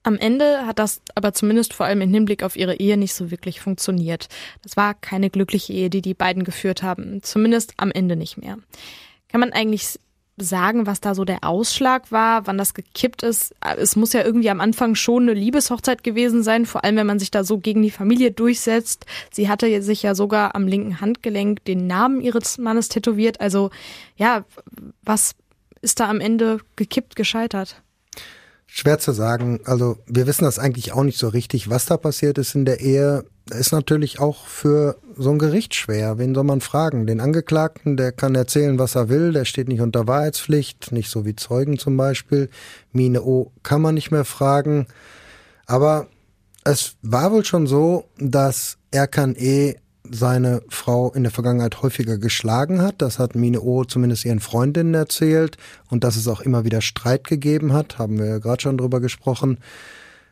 Am 0.04 0.16
Ende 0.16 0.68
hat 0.68 0.78
das 0.78 1.02
aber 1.16 1.34
zumindest 1.34 1.74
vor 1.74 1.88
allem 1.88 2.02
im 2.02 2.14
Hinblick 2.14 2.44
auf 2.44 2.56
ihre 2.56 2.76
Ehe 2.76 2.98
nicht 2.98 3.16
so 3.16 3.32
wirklich 3.32 3.60
funktioniert. 3.60 4.28
Das 4.62 4.78
war 4.78 4.94
keine 4.94 5.32
glückliche 5.32 5.74
Ehe, 5.74 5.90
die 5.90 6.04
die 6.04 6.14
beiden 6.14 6.44
geführt 6.44 6.84
haben. 6.84 7.24
Zumindest 7.24 7.74
am 7.78 7.90
Ende 7.90 8.16
nicht 8.16 8.38
mehr. 8.38 8.60
Kann 9.28 9.42
man 9.42 9.54
eigentlich 9.54 10.00
sagen, 10.38 10.86
was 10.86 11.02
da 11.02 11.16
so 11.16 11.26
der 11.26 11.44
Ausschlag 11.44 12.12
war, 12.12 12.46
wann 12.46 12.58
das 12.58 12.74
gekippt 12.74 13.24
ist? 13.24 13.56
Es 13.78 13.96
muss 13.96 14.14
ja 14.14 14.24
irgendwie 14.24 14.50
am 14.50 14.62
Anfang 14.62 14.96
schon 14.96 15.24
eine 15.24 15.34
Liebeshochzeit 15.34 16.04
gewesen 16.04 16.44
sein, 16.44 16.66
vor 16.66 16.84
allem 16.84 16.96
wenn 16.96 17.08
man 17.08 17.20
sich 17.20 17.32
da 17.32 17.44
so 17.44 17.58
gegen 17.58 17.82
die 17.82 17.92
Familie 17.92 18.32
durchsetzt. 18.32 19.06
Sie 19.32 19.50
hatte 19.50 19.82
sich 19.82 20.04
ja 20.04 20.14
sogar 20.14 20.56
am 20.56 20.68
linken 20.68 21.02
Handgelenk 21.02 21.66
den 21.66 21.88
Namen 21.88 22.22
ihres 22.22 22.60
Mannes 22.60 22.90
tätowiert. 22.90 23.42
Also 23.42 23.72
ja, 24.16 24.46
was 25.04 25.34
ist 25.82 26.00
da 26.00 26.08
am 26.08 26.20
Ende 26.20 26.60
gekippt, 26.76 27.16
gescheitert? 27.16 27.82
Schwer 28.68 29.00
zu 29.00 29.14
sagen. 29.14 29.62
Also 29.66 29.98
wir 30.06 30.28
wissen 30.28 30.44
das 30.44 30.60
eigentlich 30.60 30.92
auch 30.92 31.04
nicht 31.04 31.18
so 31.18 31.30
richtig, 31.30 31.70
was 31.70 31.86
da 31.86 31.98
passiert 31.98 32.38
ist 32.38 32.54
in 32.54 32.66
der 32.66 32.82
Ehe. 32.82 33.26
Ist 33.52 33.72
natürlich 33.72 34.20
auch 34.20 34.46
für 34.46 34.98
so 35.16 35.32
ein 35.32 35.40
Gericht 35.40 35.74
schwer. 35.74 36.18
Wen 36.18 36.36
soll 36.36 36.44
man 36.44 36.62
fragen? 36.62 37.08
Den 37.08 37.22
Angeklagten, 37.22 37.96
der 37.96 38.12
kann 38.12 38.36
erzählen, 38.36 38.78
was 38.78 38.96
er 38.96 39.10
will, 39.10 39.32
der 39.32 39.46
steht 39.46 39.70
nicht 39.70 39.82
unter 39.82 40.08
Wahrheitspflicht, 40.08 40.92
nicht 40.92 41.10
so 41.10 41.26
wie 41.26 41.36
Zeugen 41.36 41.78
zum 41.78 41.96
Beispiel. 41.96 42.50
Mine 42.92 43.24
O 43.24 43.52
kann 43.64 43.82
man 43.82 43.96
nicht 43.96 44.12
mehr 44.12 44.26
fragen. 44.26 44.88
Aber 45.66 46.08
es 46.64 46.96
war 47.02 47.32
wohl 47.32 47.46
schon 47.46 47.68
so, 47.68 48.06
dass 48.18 48.78
Erkan 48.92 49.36
E 49.38 49.76
seine 50.10 50.62
Frau 50.70 51.12
in 51.14 51.24
der 51.24 51.32
Vergangenheit 51.32 51.82
häufiger 51.82 52.18
geschlagen 52.18 52.82
hat. 52.82 53.02
Das 53.02 53.20
hat 53.20 53.36
Mine 53.36 53.62
O 53.62 53.84
zumindest 53.84 54.26
ihren 54.26 54.40
Freundinnen 54.40 54.94
erzählt 54.94 55.58
und 55.90 56.04
dass 56.04 56.16
es 56.16 56.28
auch 56.28 56.42
immer 56.42 56.66
wieder 56.66 56.82
Streit 56.82 57.26
gegeben 57.26 57.74
hat, 57.74 57.98
haben 57.98 58.18
wir 58.18 58.26
ja 58.26 58.38
gerade 58.40 58.62
schon 58.62 58.78
drüber 58.78 59.00
gesprochen. 59.00 59.60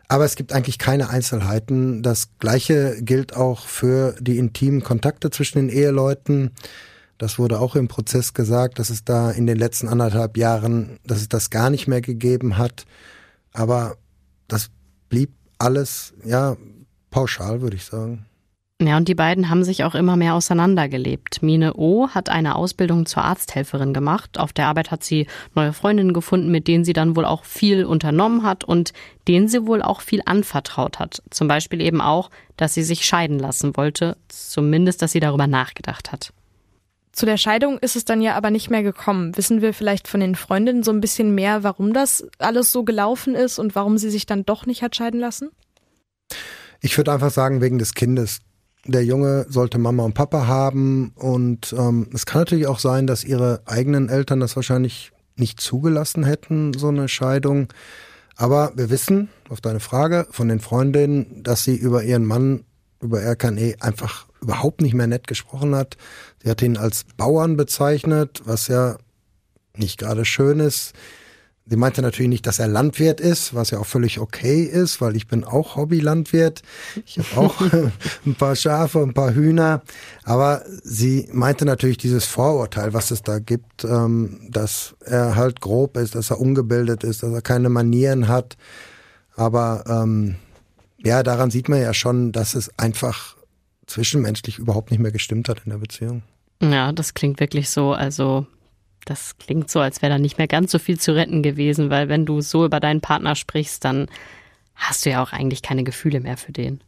Aber 0.07 0.25
es 0.25 0.35
gibt 0.35 0.53
eigentlich 0.53 0.77
keine 0.77 1.09
Einzelheiten. 1.09 2.03
Das 2.03 2.29
Gleiche 2.39 2.97
gilt 3.01 3.35
auch 3.35 3.65
für 3.65 4.15
die 4.19 4.38
intimen 4.38 4.83
Kontakte 4.83 5.31
zwischen 5.31 5.57
den 5.57 5.69
Eheleuten. 5.69 6.51
Das 7.17 7.39
wurde 7.39 7.59
auch 7.59 7.75
im 7.75 7.88
Prozess 7.88 8.33
gesagt, 8.33 8.77
dass 8.77 8.89
es 8.89 9.03
da 9.03 9.31
in 9.31 9.47
den 9.47 9.57
letzten 9.57 9.88
anderthalb 9.88 10.38
Jahren, 10.38 11.00
dass 11.05 11.19
es 11.19 11.29
das 11.29 11.50
gar 11.50 11.69
nicht 11.69 11.88
mehr 11.88 12.01
gegeben 12.01 12.57
hat. 12.57 12.85
Aber 13.53 13.97
das 14.47 14.69
blieb 15.09 15.31
alles, 15.57 16.13
ja, 16.25 16.57
pauschal, 17.09 17.62
würde 17.62 17.77
ich 17.77 17.85
sagen. 17.85 18.25
Ja, 18.82 18.98
und 18.98 19.08
die 19.08 19.15
beiden 19.15 19.50
haben 19.50 19.63
sich 19.63 19.86
auch 19.86 19.96
immer 19.96 20.17
mehr 20.17 20.34
auseinandergelebt. 20.34 21.41
Mine 21.41 21.75
O 21.75 22.10
hat 22.10 22.27
eine 22.27 22.55
Ausbildung 22.55 23.05
zur 23.05 23.24
Arzthelferin 23.24 23.94
gemacht. 23.94 24.38
Auf 24.38 24.51
der 24.51 24.67
Arbeit 24.67 24.91
hat 24.91 25.01
sie 25.01 25.27
neue 25.53 25.72
Freundinnen 25.72 26.12
gefunden, 26.12 26.51
mit 26.51 26.67
denen 26.67 26.84
sie 26.84 26.91
dann 26.91 27.15
wohl 27.15 27.24
auch 27.24 27.46
viel 27.46 27.86
unternommen 27.86 28.44
hat 28.44 28.65
und 28.65 28.91
denen 29.29 29.48
sie 29.48 29.65
wohl 29.65 29.82
auch 29.82 30.01
viel 30.01 30.22
anvertraut 30.25 31.00
hat. 31.00 31.24
Zum 31.29 31.48
Beispiel 31.48 31.79
eben 31.79 32.01
auch, 32.01 32.29
dass 32.58 32.74
sie 32.74 32.84
sich 32.84 33.05
scheiden 33.05 33.39
lassen 33.39 33.77
wollte. 33.77 34.17
Zumindest, 34.27 35.01
dass 35.01 35.13
sie 35.13 35.22
darüber 35.22 35.48
nachgedacht 35.48 36.12
hat. 36.12 36.34
Zu 37.13 37.25
der 37.25 37.38
Scheidung 37.38 37.79
ist 37.79 37.96
es 37.96 38.03
dann 38.03 38.22
ja 38.22 38.36
aber 38.36 38.51
nicht 38.51 38.70
mehr 38.70 38.84
gekommen. 38.84 39.38
Wissen 39.38 39.62
wir 39.62 39.74
vielleicht 39.74 40.10
von 40.10 40.20
den 40.20 40.36
Freundinnen 40.36 40.84
so 40.84 40.91
ein 40.91 41.00
bisschen 41.00 41.34
mehr, 41.34 41.63
warum 41.63 41.94
das 41.94 42.27
alles 42.39 42.74
so 42.74 42.84
gelaufen 42.84 43.36
ist 43.36 43.58
und 43.58 43.74
warum 43.74 43.98
sie 43.98 44.10
sich 44.10 44.25
dann 44.25 44.46
doch 44.46 44.65
nicht 44.65 44.82
hat 44.82 44.98
scheiden 44.98 45.22
lassen? 45.22 45.50
Ich 46.82 46.98
würde 46.98 47.13
einfach 47.13 47.32
sagen, 47.32 47.62
wegen 47.62 47.79
des 47.79 47.94
Kindes 47.94 48.41
der 48.85 49.03
Junge 49.03 49.45
sollte 49.49 49.77
Mama 49.77 50.03
und 50.03 50.13
Papa 50.13 50.47
haben 50.47 51.11
und 51.15 51.73
ähm, 51.77 52.09
es 52.13 52.25
kann 52.25 52.41
natürlich 52.41 52.67
auch 52.67 52.79
sein, 52.79 53.07
dass 53.07 53.23
ihre 53.23 53.61
eigenen 53.65 54.09
Eltern 54.09 54.39
das 54.39 54.55
wahrscheinlich 54.55 55.11
nicht 55.35 55.59
zugelassen 55.59 56.23
hätten, 56.23 56.73
so 56.73 56.89
eine 56.89 57.07
Scheidung. 57.07 57.67
Aber 58.35 58.73
wir 58.75 58.89
wissen, 58.89 59.29
auf 59.49 59.61
deine 59.61 59.79
Frage 59.79 60.27
von 60.29 60.47
den 60.47 60.59
Freundinnen, 60.59 61.43
dass 61.43 61.63
sie 61.63 61.75
über 61.75 62.03
ihren 62.03 62.25
Mann, 62.25 62.63
über 63.01 63.21
Erkan 63.21 63.57
E. 63.57 63.75
einfach 63.79 64.27
überhaupt 64.41 64.81
nicht 64.81 64.93
mehr 64.93 65.07
nett 65.07 65.27
gesprochen 65.27 65.75
hat. 65.75 65.97
Sie 66.43 66.49
hat 66.49 66.61
ihn 66.61 66.77
als 66.77 67.05
Bauern 67.17 67.57
bezeichnet, 67.57 68.41
was 68.45 68.67
ja 68.67 68.97
nicht 69.75 69.99
gerade 69.99 70.25
schön 70.25 70.59
ist. 70.59 70.93
Sie 71.67 71.77
meinte 71.77 72.03
natürlich 72.03 72.29
nicht, 72.29 72.45
dass 72.45 72.60
er 72.60 72.67
Landwirt 72.67 73.19
ist, 73.19 73.55
was 73.55 73.72
ja 73.72 73.79
auch 73.79 73.88
völlig 73.88 74.19
okay 74.19 74.62
ist, 74.62 75.01
weil 75.01 75.15
ich 75.15 75.25
bin 75.25 75.43
auch 75.43 75.75
Hobbylandwirt. 75.75 76.62
Ich 77.07 77.17
habe 77.17 77.38
auch 77.38 77.60
ein 78.25 78.36
paar 78.36 78.55
Schafe, 78.55 79.01
ein 79.01 79.15
paar 79.15 79.34
Hühner. 79.34 79.81
Aber 80.24 80.63
sie 80.84 81.27
meinte 81.31 81.65
natürlich 81.65 81.98
dieses 81.98 82.25
Vorurteil, 82.25 82.93
was 82.93 83.10
es 83.10 83.24
da 83.24 83.39
gibt, 83.39 83.84
ähm, 83.84 84.41
dass 84.51 84.95
er 85.05 85.36
halt 85.36 85.60
grob 85.60 85.98
ist, 85.98 86.13
dass 86.13 86.29
er 86.29 86.39
ungebildet 86.39 87.03
ist, 87.03 87.24
dass 87.24 87.34
er 87.34 87.41
keine 87.41 87.69
Manieren 87.69 88.27
hat. 88.27 88.57
Aber 89.36 89.84
ähm, 89.88 90.36
ja, 91.03 91.24
daran 91.24 91.50
sieht 91.50 91.67
man 91.67 91.81
ja 91.81 91.95
schon, 91.95 92.31
dass 92.31 92.53
es 92.53 92.69
einfach 92.77 93.36
zwischenmenschlich 93.88 94.60
überhaupt 94.60 94.91
nicht 94.91 95.00
mehr 95.00 95.12
gestimmt 95.12 95.50
hat 95.50 95.63
in 95.65 95.72
der 95.72 95.79
Beziehung. 95.79 96.22
Ja, 96.62 96.91
das 96.91 97.15
klingt 97.15 97.39
wirklich 97.39 97.69
so. 97.69 97.93
Also 97.93 98.45
das 99.05 99.38
klingt 99.38 99.69
so, 99.69 99.79
als 99.79 100.01
wäre 100.01 100.13
da 100.13 100.19
nicht 100.19 100.38
mehr 100.38 100.47
ganz 100.47 100.71
so 100.71 100.79
viel 100.79 101.00
zu 101.00 101.15
retten 101.15 101.43
gewesen, 101.43 101.89
weil 101.89 102.09
wenn 102.09 102.25
du 102.25 102.41
so 102.41 102.65
über 102.65 102.79
deinen 102.79 103.01
Partner 103.01 103.35
sprichst, 103.35 103.85
dann 103.85 104.07
hast 104.75 105.05
du 105.05 105.12
ja 105.12 105.24
auch 105.24 105.31
eigentlich 105.31 105.62
keine 105.62 105.83
Gefühle 105.83 106.19
mehr 106.19 106.38
für 106.38 106.51
den. 106.51 106.81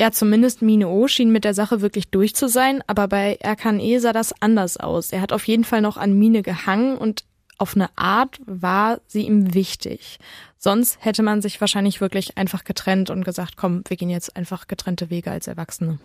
Ja, 0.00 0.10
zumindest 0.10 0.60
Mine 0.60 0.88
O 0.88 1.06
schien 1.06 1.30
mit 1.30 1.44
der 1.44 1.54
Sache 1.54 1.80
wirklich 1.80 2.08
durch 2.08 2.34
zu 2.34 2.48
sein, 2.48 2.82
aber 2.88 3.06
bei 3.06 3.36
Erkan 3.40 3.78
E 3.78 3.98
sah 3.98 4.12
das 4.12 4.34
anders 4.42 4.76
aus. 4.76 5.12
Er 5.12 5.20
hat 5.20 5.32
auf 5.32 5.46
jeden 5.46 5.62
Fall 5.62 5.82
noch 5.82 5.96
an 5.96 6.18
Mine 6.18 6.42
gehangen 6.42 6.98
und 6.98 7.24
auf 7.58 7.76
eine 7.76 7.96
Art 7.96 8.40
war 8.44 9.00
sie 9.06 9.22
ihm 9.22 9.54
wichtig. 9.54 10.18
Sonst 10.58 10.98
hätte 11.00 11.22
man 11.22 11.42
sich 11.42 11.60
wahrscheinlich 11.60 12.00
wirklich 12.00 12.36
einfach 12.36 12.64
getrennt 12.64 13.10
und 13.10 13.24
gesagt, 13.24 13.56
komm, 13.56 13.84
wir 13.86 13.96
gehen 13.96 14.10
jetzt 14.10 14.34
einfach 14.34 14.66
getrennte 14.66 15.10
Wege 15.10 15.30
als 15.30 15.46
Erwachsene. 15.46 16.00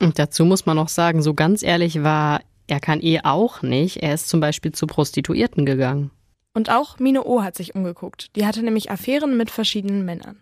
Und 0.00 0.18
dazu 0.18 0.44
muss 0.44 0.66
man 0.66 0.76
noch 0.76 0.88
sagen, 0.88 1.22
so 1.22 1.32
ganz 1.32 1.62
ehrlich 1.62 2.02
war 2.02 2.40
er 2.70 2.80
kann 2.80 3.02
eh 3.02 3.20
auch 3.24 3.62
nicht. 3.62 3.98
Er 4.02 4.14
ist 4.14 4.28
zum 4.28 4.40
Beispiel 4.40 4.72
zu 4.72 4.86
Prostituierten 4.86 5.66
gegangen. 5.66 6.10
Und 6.54 6.70
auch 6.70 6.98
Mine 6.98 7.24
O 7.24 7.42
hat 7.42 7.56
sich 7.56 7.74
umgeguckt. 7.74 8.34
Die 8.36 8.46
hatte 8.46 8.62
nämlich 8.62 8.90
Affären 8.90 9.36
mit 9.36 9.50
verschiedenen 9.50 10.04
Männern. 10.04 10.36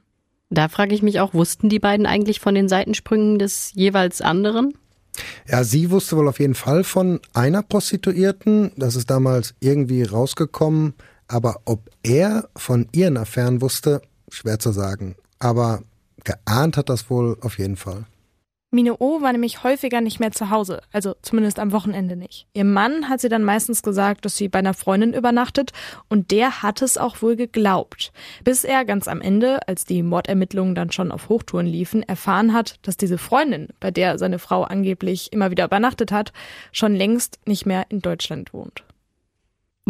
Da 0.50 0.68
frage 0.68 0.94
ich 0.94 1.02
mich 1.02 1.20
auch, 1.20 1.34
wussten 1.34 1.68
die 1.68 1.78
beiden 1.78 2.06
eigentlich 2.06 2.40
von 2.40 2.54
den 2.54 2.68
Seitensprüngen 2.68 3.38
des 3.38 3.72
jeweils 3.74 4.20
anderen? 4.20 4.74
Ja, 5.46 5.64
sie 5.64 5.90
wusste 5.90 6.16
wohl 6.16 6.28
auf 6.28 6.38
jeden 6.38 6.54
Fall 6.54 6.84
von 6.84 7.20
einer 7.34 7.62
Prostituierten. 7.62 8.72
Das 8.76 8.96
ist 8.96 9.10
damals 9.10 9.54
irgendwie 9.60 10.02
rausgekommen. 10.02 10.94
Aber 11.26 11.60
ob 11.66 11.90
er 12.02 12.48
von 12.56 12.88
ihren 12.92 13.18
Affären 13.18 13.60
wusste, 13.60 14.00
schwer 14.30 14.58
zu 14.58 14.72
sagen. 14.72 15.16
Aber 15.38 15.82
geahnt 16.24 16.76
hat 16.76 16.88
das 16.88 17.10
wohl 17.10 17.36
auf 17.42 17.58
jeden 17.58 17.76
Fall. 17.76 18.06
Mine 18.70 18.96
O 18.98 19.22
war 19.22 19.32
nämlich 19.32 19.64
häufiger 19.64 20.02
nicht 20.02 20.20
mehr 20.20 20.30
zu 20.30 20.50
Hause, 20.50 20.82
also 20.92 21.14
zumindest 21.22 21.58
am 21.58 21.72
Wochenende 21.72 22.16
nicht. 22.16 22.46
Ihr 22.52 22.66
Mann 22.66 23.08
hat 23.08 23.18
sie 23.18 23.30
dann 23.30 23.42
meistens 23.42 23.82
gesagt, 23.82 24.26
dass 24.26 24.36
sie 24.36 24.50
bei 24.50 24.58
einer 24.58 24.74
Freundin 24.74 25.14
übernachtet 25.14 25.72
und 26.10 26.30
der 26.30 26.62
hat 26.62 26.82
es 26.82 26.98
auch 26.98 27.22
wohl 27.22 27.34
geglaubt. 27.34 28.12
Bis 28.44 28.64
er 28.64 28.84
ganz 28.84 29.08
am 29.08 29.22
Ende, 29.22 29.66
als 29.66 29.86
die 29.86 30.02
Mordermittlungen 30.02 30.74
dann 30.74 30.92
schon 30.92 31.12
auf 31.12 31.30
Hochtouren 31.30 31.66
liefen, 31.66 32.02
erfahren 32.02 32.52
hat, 32.52 32.78
dass 32.82 32.98
diese 32.98 33.16
Freundin, 33.16 33.68
bei 33.80 33.90
der 33.90 34.18
seine 34.18 34.38
Frau 34.38 34.64
angeblich 34.64 35.32
immer 35.32 35.50
wieder 35.50 35.64
übernachtet 35.64 36.12
hat, 36.12 36.34
schon 36.70 36.94
längst 36.94 37.38
nicht 37.46 37.64
mehr 37.64 37.86
in 37.88 38.00
Deutschland 38.00 38.52
wohnt. 38.52 38.84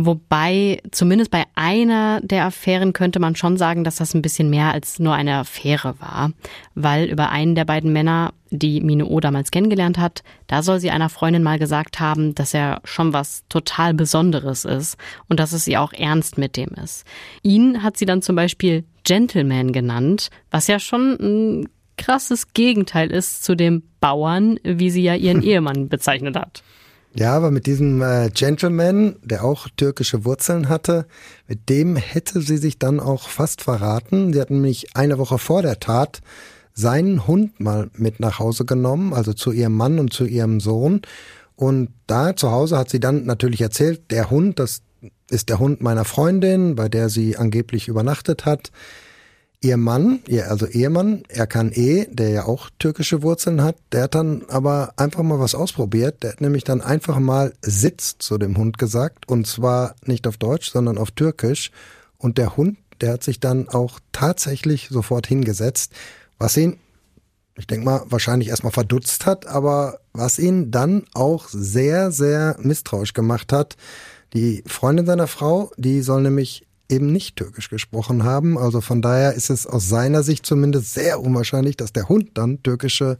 Wobei, 0.00 0.80
zumindest 0.92 1.32
bei 1.32 1.42
einer 1.56 2.20
der 2.20 2.44
Affären 2.44 2.92
könnte 2.92 3.18
man 3.18 3.34
schon 3.34 3.56
sagen, 3.56 3.82
dass 3.82 3.96
das 3.96 4.14
ein 4.14 4.22
bisschen 4.22 4.48
mehr 4.48 4.72
als 4.72 5.00
nur 5.00 5.12
eine 5.12 5.38
Affäre 5.38 5.96
war. 5.98 6.30
Weil 6.76 7.06
über 7.06 7.30
einen 7.30 7.56
der 7.56 7.64
beiden 7.64 7.92
Männer, 7.92 8.32
die 8.50 8.80
Mine 8.80 9.06
O 9.06 9.18
damals 9.18 9.50
kennengelernt 9.50 9.98
hat, 9.98 10.22
da 10.46 10.62
soll 10.62 10.78
sie 10.78 10.92
einer 10.92 11.08
Freundin 11.08 11.42
mal 11.42 11.58
gesagt 11.58 11.98
haben, 11.98 12.32
dass 12.36 12.54
er 12.54 12.80
schon 12.84 13.12
was 13.12 13.42
total 13.48 13.92
Besonderes 13.92 14.64
ist 14.64 14.96
und 15.28 15.40
dass 15.40 15.52
es 15.52 15.66
ihr 15.66 15.82
auch 15.82 15.92
ernst 15.92 16.38
mit 16.38 16.56
dem 16.56 16.68
ist. 16.74 17.04
Ihn 17.42 17.82
hat 17.82 17.96
sie 17.96 18.06
dann 18.06 18.22
zum 18.22 18.36
Beispiel 18.36 18.84
Gentleman 19.02 19.72
genannt, 19.72 20.30
was 20.52 20.68
ja 20.68 20.78
schon 20.78 21.18
ein 21.18 21.68
krasses 21.96 22.52
Gegenteil 22.54 23.10
ist 23.10 23.42
zu 23.42 23.56
dem 23.56 23.82
Bauern, 23.98 24.60
wie 24.62 24.90
sie 24.90 25.02
ja 25.02 25.16
ihren 25.16 25.42
Ehemann 25.42 25.88
bezeichnet 25.88 26.36
hat. 26.36 26.62
Ja, 27.14 27.34
aber 27.34 27.50
mit 27.50 27.66
diesem 27.66 28.02
äh, 28.02 28.30
Gentleman, 28.32 29.16
der 29.22 29.44
auch 29.44 29.68
türkische 29.76 30.24
Wurzeln 30.24 30.68
hatte, 30.68 31.06
mit 31.46 31.68
dem 31.68 31.96
hätte 31.96 32.40
sie 32.42 32.58
sich 32.58 32.78
dann 32.78 33.00
auch 33.00 33.28
fast 33.28 33.62
verraten. 33.62 34.32
Sie 34.32 34.40
hat 34.40 34.50
nämlich 34.50 34.94
eine 34.94 35.18
Woche 35.18 35.38
vor 35.38 35.62
der 35.62 35.80
Tat 35.80 36.20
seinen 36.74 37.26
Hund 37.26 37.58
mal 37.58 37.90
mit 37.94 38.20
nach 38.20 38.38
Hause 38.38 38.64
genommen, 38.64 39.12
also 39.12 39.32
zu 39.32 39.50
ihrem 39.50 39.74
Mann 39.74 39.98
und 39.98 40.12
zu 40.12 40.26
ihrem 40.26 40.60
Sohn. 40.60 41.02
Und 41.56 41.88
da 42.06 42.36
zu 42.36 42.52
Hause 42.52 42.78
hat 42.78 42.88
sie 42.88 43.00
dann 43.00 43.24
natürlich 43.24 43.62
erzählt, 43.62 44.12
der 44.12 44.30
Hund, 44.30 44.60
das 44.60 44.82
ist 45.28 45.48
der 45.48 45.58
Hund 45.58 45.80
meiner 45.80 46.04
Freundin, 46.04 46.76
bei 46.76 46.88
der 46.88 47.08
sie 47.08 47.36
angeblich 47.36 47.88
übernachtet 47.88 48.44
hat. 48.44 48.70
Ihr 49.60 49.76
Mann, 49.76 50.20
ihr 50.28 50.48
also 50.52 50.66
Ehemann, 50.66 51.24
er 51.28 51.48
kann 51.48 51.72
eh, 51.72 52.06
der 52.12 52.28
ja 52.28 52.44
auch 52.44 52.70
türkische 52.78 53.22
Wurzeln 53.22 53.60
hat, 53.60 53.74
der 53.90 54.04
hat 54.04 54.14
dann 54.14 54.44
aber 54.48 54.92
einfach 54.96 55.24
mal 55.24 55.40
was 55.40 55.56
ausprobiert. 55.56 56.22
Der 56.22 56.32
hat 56.32 56.40
nämlich 56.40 56.62
dann 56.62 56.80
einfach 56.80 57.18
mal 57.18 57.52
Sitz 57.60 58.18
zu 58.18 58.38
dem 58.38 58.56
Hund 58.56 58.78
gesagt 58.78 59.28
und 59.28 59.48
zwar 59.48 59.96
nicht 60.06 60.28
auf 60.28 60.36
Deutsch, 60.36 60.70
sondern 60.70 60.96
auf 60.96 61.10
Türkisch. 61.10 61.72
Und 62.18 62.38
der 62.38 62.56
Hund, 62.56 62.78
der 63.00 63.14
hat 63.14 63.24
sich 63.24 63.40
dann 63.40 63.68
auch 63.68 63.98
tatsächlich 64.12 64.88
sofort 64.90 65.26
hingesetzt, 65.26 65.92
was 66.38 66.56
ihn, 66.56 66.78
ich 67.56 67.66
denke 67.66 67.84
mal, 67.84 68.02
wahrscheinlich 68.06 68.50
erstmal 68.50 68.72
verdutzt 68.72 69.26
hat, 69.26 69.48
aber 69.48 69.98
was 70.12 70.38
ihn 70.38 70.70
dann 70.70 71.02
auch 71.14 71.48
sehr, 71.48 72.12
sehr 72.12 72.56
misstrauisch 72.60 73.12
gemacht 73.12 73.52
hat. 73.52 73.76
Die 74.34 74.62
Freundin 74.66 75.06
seiner 75.06 75.26
Frau, 75.26 75.72
die 75.76 76.00
soll 76.02 76.22
nämlich 76.22 76.67
eben 76.88 77.12
nicht 77.12 77.36
Türkisch 77.36 77.68
gesprochen 77.70 78.24
haben. 78.24 78.58
Also 78.58 78.80
von 78.80 79.02
daher 79.02 79.34
ist 79.34 79.50
es 79.50 79.66
aus 79.66 79.88
seiner 79.88 80.22
Sicht 80.22 80.46
zumindest 80.46 80.94
sehr 80.94 81.20
unwahrscheinlich, 81.20 81.76
dass 81.76 81.92
der 81.92 82.08
Hund 82.08 82.30
dann 82.34 82.62
türkische 82.62 83.18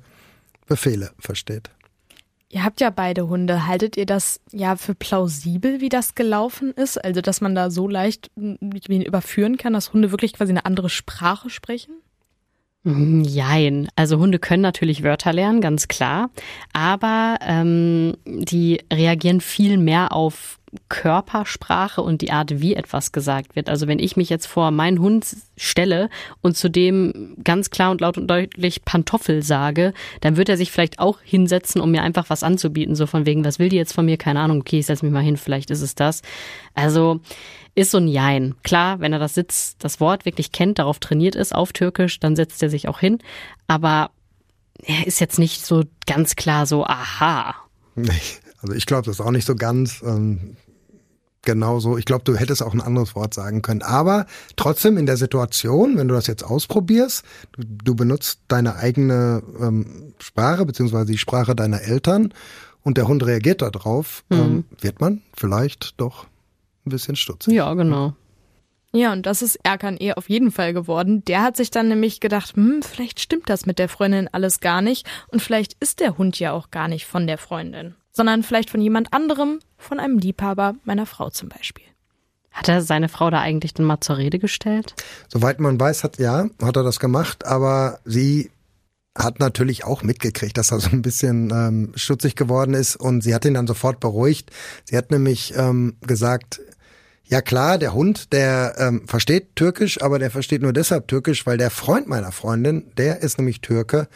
Befehle 0.67 1.11
versteht. 1.19 1.71
Ihr 2.51 2.65
habt 2.65 2.81
ja 2.81 2.89
beide 2.89 3.29
Hunde. 3.29 3.67
Haltet 3.67 3.99
ihr 3.99 4.07
das 4.07 4.41
ja 4.53 4.77
für 4.77 4.95
plausibel, 4.95 5.83
wie 5.83 5.91
das 5.91 6.15
gelaufen 6.15 6.73
ist? 6.73 6.97
Also, 6.97 7.21
dass 7.21 7.43
man 7.43 7.55
da 7.55 7.71
so 7.71 7.89
leicht 7.89 8.31
überführen 8.37 9.59
kann, 9.59 9.75
dass 9.75 9.93
Hunde 9.93 10.13
wirklich 10.13 10.33
quasi 10.33 10.53
eine 10.53 10.65
andere 10.65 10.89
Sprache 10.89 11.51
sprechen? 11.51 11.93
Mhm, 12.85 13.23
jein. 13.25 13.89
Also 13.97 14.19
Hunde 14.19 14.39
können 14.39 14.63
natürlich 14.63 15.03
Wörter 15.03 15.35
lernen, 15.35 15.61
ganz 15.61 15.89
klar. 15.89 16.31
Aber 16.73 17.37
ähm, 17.43 18.17
die 18.25 18.81
reagieren 18.91 19.43
viel 19.43 19.77
mehr 19.77 20.13
auf 20.13 20.58
Körpersprache 20.89 22.03
und 22.03 22.21
die 22.21 22.31
Art, 22.31 22.61
wie 22.61 22.75
etwas 22.75 23.13
gesagt 23.13 23.57
wird. 23.57 23.69
Also 23.69 23.87
wenn 23.87 23.99
ich 23.99 24.17
mich 24.17 24.29
jetzt 24.29 24.47
vor 24.47 24.71
meinen 24.71 25.01
Hund 25.01 25.27
stelle 25.57 26.11
und 26.43 26.57
zu 26.57 26.69
dem 26.69 27.37
ganz 27.43 27.71
klar 27.71 27.91
und 27.91 28.01
laut 28.01 28.19
und 28.19 28.27
deutlich 28.27 28.85
Pantoffel 28.85 29.43
sage, 29.43 29.93
dann 30.21 30.37
wird 30.37 30.49
er 30.49 30.57
sich 30.57 30.71
vielleicht 30.71 30.99
auch 30.99 31.19
hinsetzen, 31.23 31.81
um 31.81 31.91
mir 31.91 32.03
einfach 32.03 32.29
was 32.29 32.43
anzubieten. 32.43 32.95
So 32.95 33.07
von 33.07 33.27
wegen, 33.27 33.45
was 33.45 33.59
will 33.59 33.69
die 33.69 33.77
jetzt 33.77 33.93
von 33.93 34.05
mir? 34.05 34.17
Keine 34.17 34.41
Ahnung. 34.41 34.61
Okay, 34.61 34.79
ich 34.79 34.87
setze 34.87 35.05
mich 35.05 35.13
mal 35.13 35.23
hin, 35.23 35.37
vielleicht 35.37 35.71
ist 35.71 35.83
es 35.83 35.95
das. 35.95 36.23
Also 36.75 37.21
ist 37.75 37.93
so 37.93 37.99
ein 37.99 38.09
Jein. 38.09 38.55
Klar, 38.63 39.01
wenn 39.01 39.13
er 39.13 39.19
das 39.19 39.35
Sitz, 39.35 39.77
das 39.79 40.01
Wort 40.01 40.25
wirklich 40.25 40.53
kennt, 40.53 40.79
darauf 40.79 40.99
trainiert 40.99 41.35
ist, 41.35 41.55
auf 41.55 41.73
Türkisch, 41.73 42.21
dann 42.21 42.37
setzt 42.37 42.63
er 42.63 42.71
sich 42.71 42.89
auch 42.89 42.99
hin. 42.99 43.19
Aber 43.69 44.11
er 44.83 45.07
ist 45.07 45.21
jetzt 45.21 45.39
nicht 45.39 45.65
so 45.65 45.85
ganz 46.07 46.37
klar 46.37 46.67
so, 46.67 46.85
aha. 46.85 47.55
Nee. 47.95 48.13
Also 48.61 48.75
ich 48.75 48.87
glaube 48.87 49.07
das 49.07 49.21
auch 49.21 49.31
nicht 49.31 49.47
so 49.47 49.55
ganz. 49.55 50.03
Ähm, 50.05 50.57
genauso. 51.43 51.97
Ich 51.97 52.05
glaube, 52.05 52.25
du 52.25 52.37
hättest 52.37 52.63
auch 52.63 52.75
ein 52.75 52.81
anderes 52.81 53.15
Wort 53.15 53.33
sagen 53.33 53.63
können. 53.63 53.83
Aber 53.83 54.27
trotzdem 54.57 54.99
in 54.99 55.07
der 55.07 55.17
Situation, 55.17 55.97
wenn 55.97 56.09
du 56.09 56.15
das 56.15 56.27
jetzt 56.27 56.43
ausprobierst, 56.43 57.25
du, 57.53 57.63
du 57.65 57.95
benutzt 57.95 58.41
deine 58.49 58.77
eigene 58.77 59.43
ähm, 59.59 60.13
Sprache, 60.19 60.67
beziehungsweise 60.67 61.07
die 61.07 61.17
Sprache 61.17 61.55
deiner 61.55 61.81
Eltern 61.81 62.35
und 62.83 62.99
der 62.99 63.09
Hund 63.09 63.25
reagiert 63.25 63.63
darauf, 63.63 64.25
mhm. 64.29 64.39
ähm, 64.39 64.65
wird 64.81 65.01
man 65.01 65.23
vielleicht 65.37 65.99
doch 66.01 66.27
ein 66.87 66.91
bisschen 66.91 67.17
stutzig. 67.17 67.55
Ja, 67.55 67.73
genau. 67.75 68.15
Ja, 68.93 69.13
und 69.13 69.27
das 69.27 69.43
ist 69.43 69.57
Erkan 69.65 69.99
eh 70.01 70.15
auf 70.15 70.31
jeden 70.31 70.51
Fall 70.51 70.73
geworden. 70.73 71.23
Der 71.27 71.43
hat 71.43 71.57
sich 71.57 71.71
dann 71.71 71.89
nämlich 71.89 72.21
gedacht, 72.21 72.57
hm, 72.57 72.83
vielleicht 72.83 73.21
stimmt 73.21 73.51
das 73.51 73.67
mit 73.67 73.79
der 73.79 73.89
Freundin 73.89 74.29
alles 74.33 74.61
gar 74.61 74.81
nicht 74.81 75.07
und 75.29 75.43
vielleicht 75.43 75.75
ist 75.81 76.01
der 76.01 76.17
Hund 76.17 76.39
ja 76.39 76.53
auch 76.53 76.71
gar 76.71 76.89
nicht 76.89 77.07
von 77.07 77.27
der 77.27 77.37
Freundin, 77.37 77.95
sondern 78.19 78.43
vielleicht 78.43 78.69
von 78.69 78.81
jemand 78.81 79.13
anderem, 79.13 79.61
von 79.77 80.01
einem 80.01 80.19
Liebhaber 80.19 80.75
meiner 80.83 81.07
Frau 81.07 81.31
zum 81.31 81.49
Beispiel. 81.49 81.85
Hat 82.51 82.69
er 82.69 82.83
seine 82.83 83.09
Frau 83.09 83.31
da 83.31 83.41
eigentlich 83.41 83.75
dann 83.75 83.87
mal 83.87 84.01
zur 84.01 84.19
Rede 84.19 84.41
gestellt? 84.41 84.97
Soweit 85.29 85.61
man 85.61 85.79
weiß, 85.79 86.03
hat 86.03 86.19
ja, 86.19 86.49
hat 86.61 86.77
er 86.77 86.83
das 86.83 86.99
gemacht, 86.99 87.47
aber 87.47 88.01
sie 88.05 88.51
hat 89.17 89.39
natürlich 89.39 89.85
auch 89.85 90.03
mitgekriegt, 90.03 90.59
dass 90.59 90.73
er 90.73 90.81
so 90.81 90.91
ein 90.91 91.03
bisschen 91.03 91.51
ähm, 91.53 91.93
stutzig 91.95 92.35
geworden 92.35 92.75
ist 92.75 92.97
und 92.97 93.23
sie 93.23 93.37
hat 93.37 93.45
ihn 93.45 93.55
dann 93.55 93.69
sofort 93.69 94.01
beruhigt. 94.01 94.51
Sie 94.85 94.97
hat 94.97 95.13
nämlich 95.13 95.55
ähm, 95.57 95.95
gesagt, 96.05 96.61
ja 97.23 97.41
klar, 97.41 97.79
der 97.79 97.95
Hund, 97.95 98.33
der 98.33 98.75
ähm, 98.79 99.07
versteht 99.07 99.55
Türkisch, 99.55 100.03
aber 100.03 100.19
der 100.19 100.33
versteht 100.33 100.63
nur 100.63 100.73
deshalb 100.73 101.07
Türkisch, 101.07 101.47
weil 101.47 101.57
der 101.57 101.71
Freund 101.71 102.09
meiner 102.09 102.33
Freundin, 102.33 102.91
der 102.97 103.23
ist 103.23 103.39
nämlich 103.39 103.61
Türke, 103.61 104.09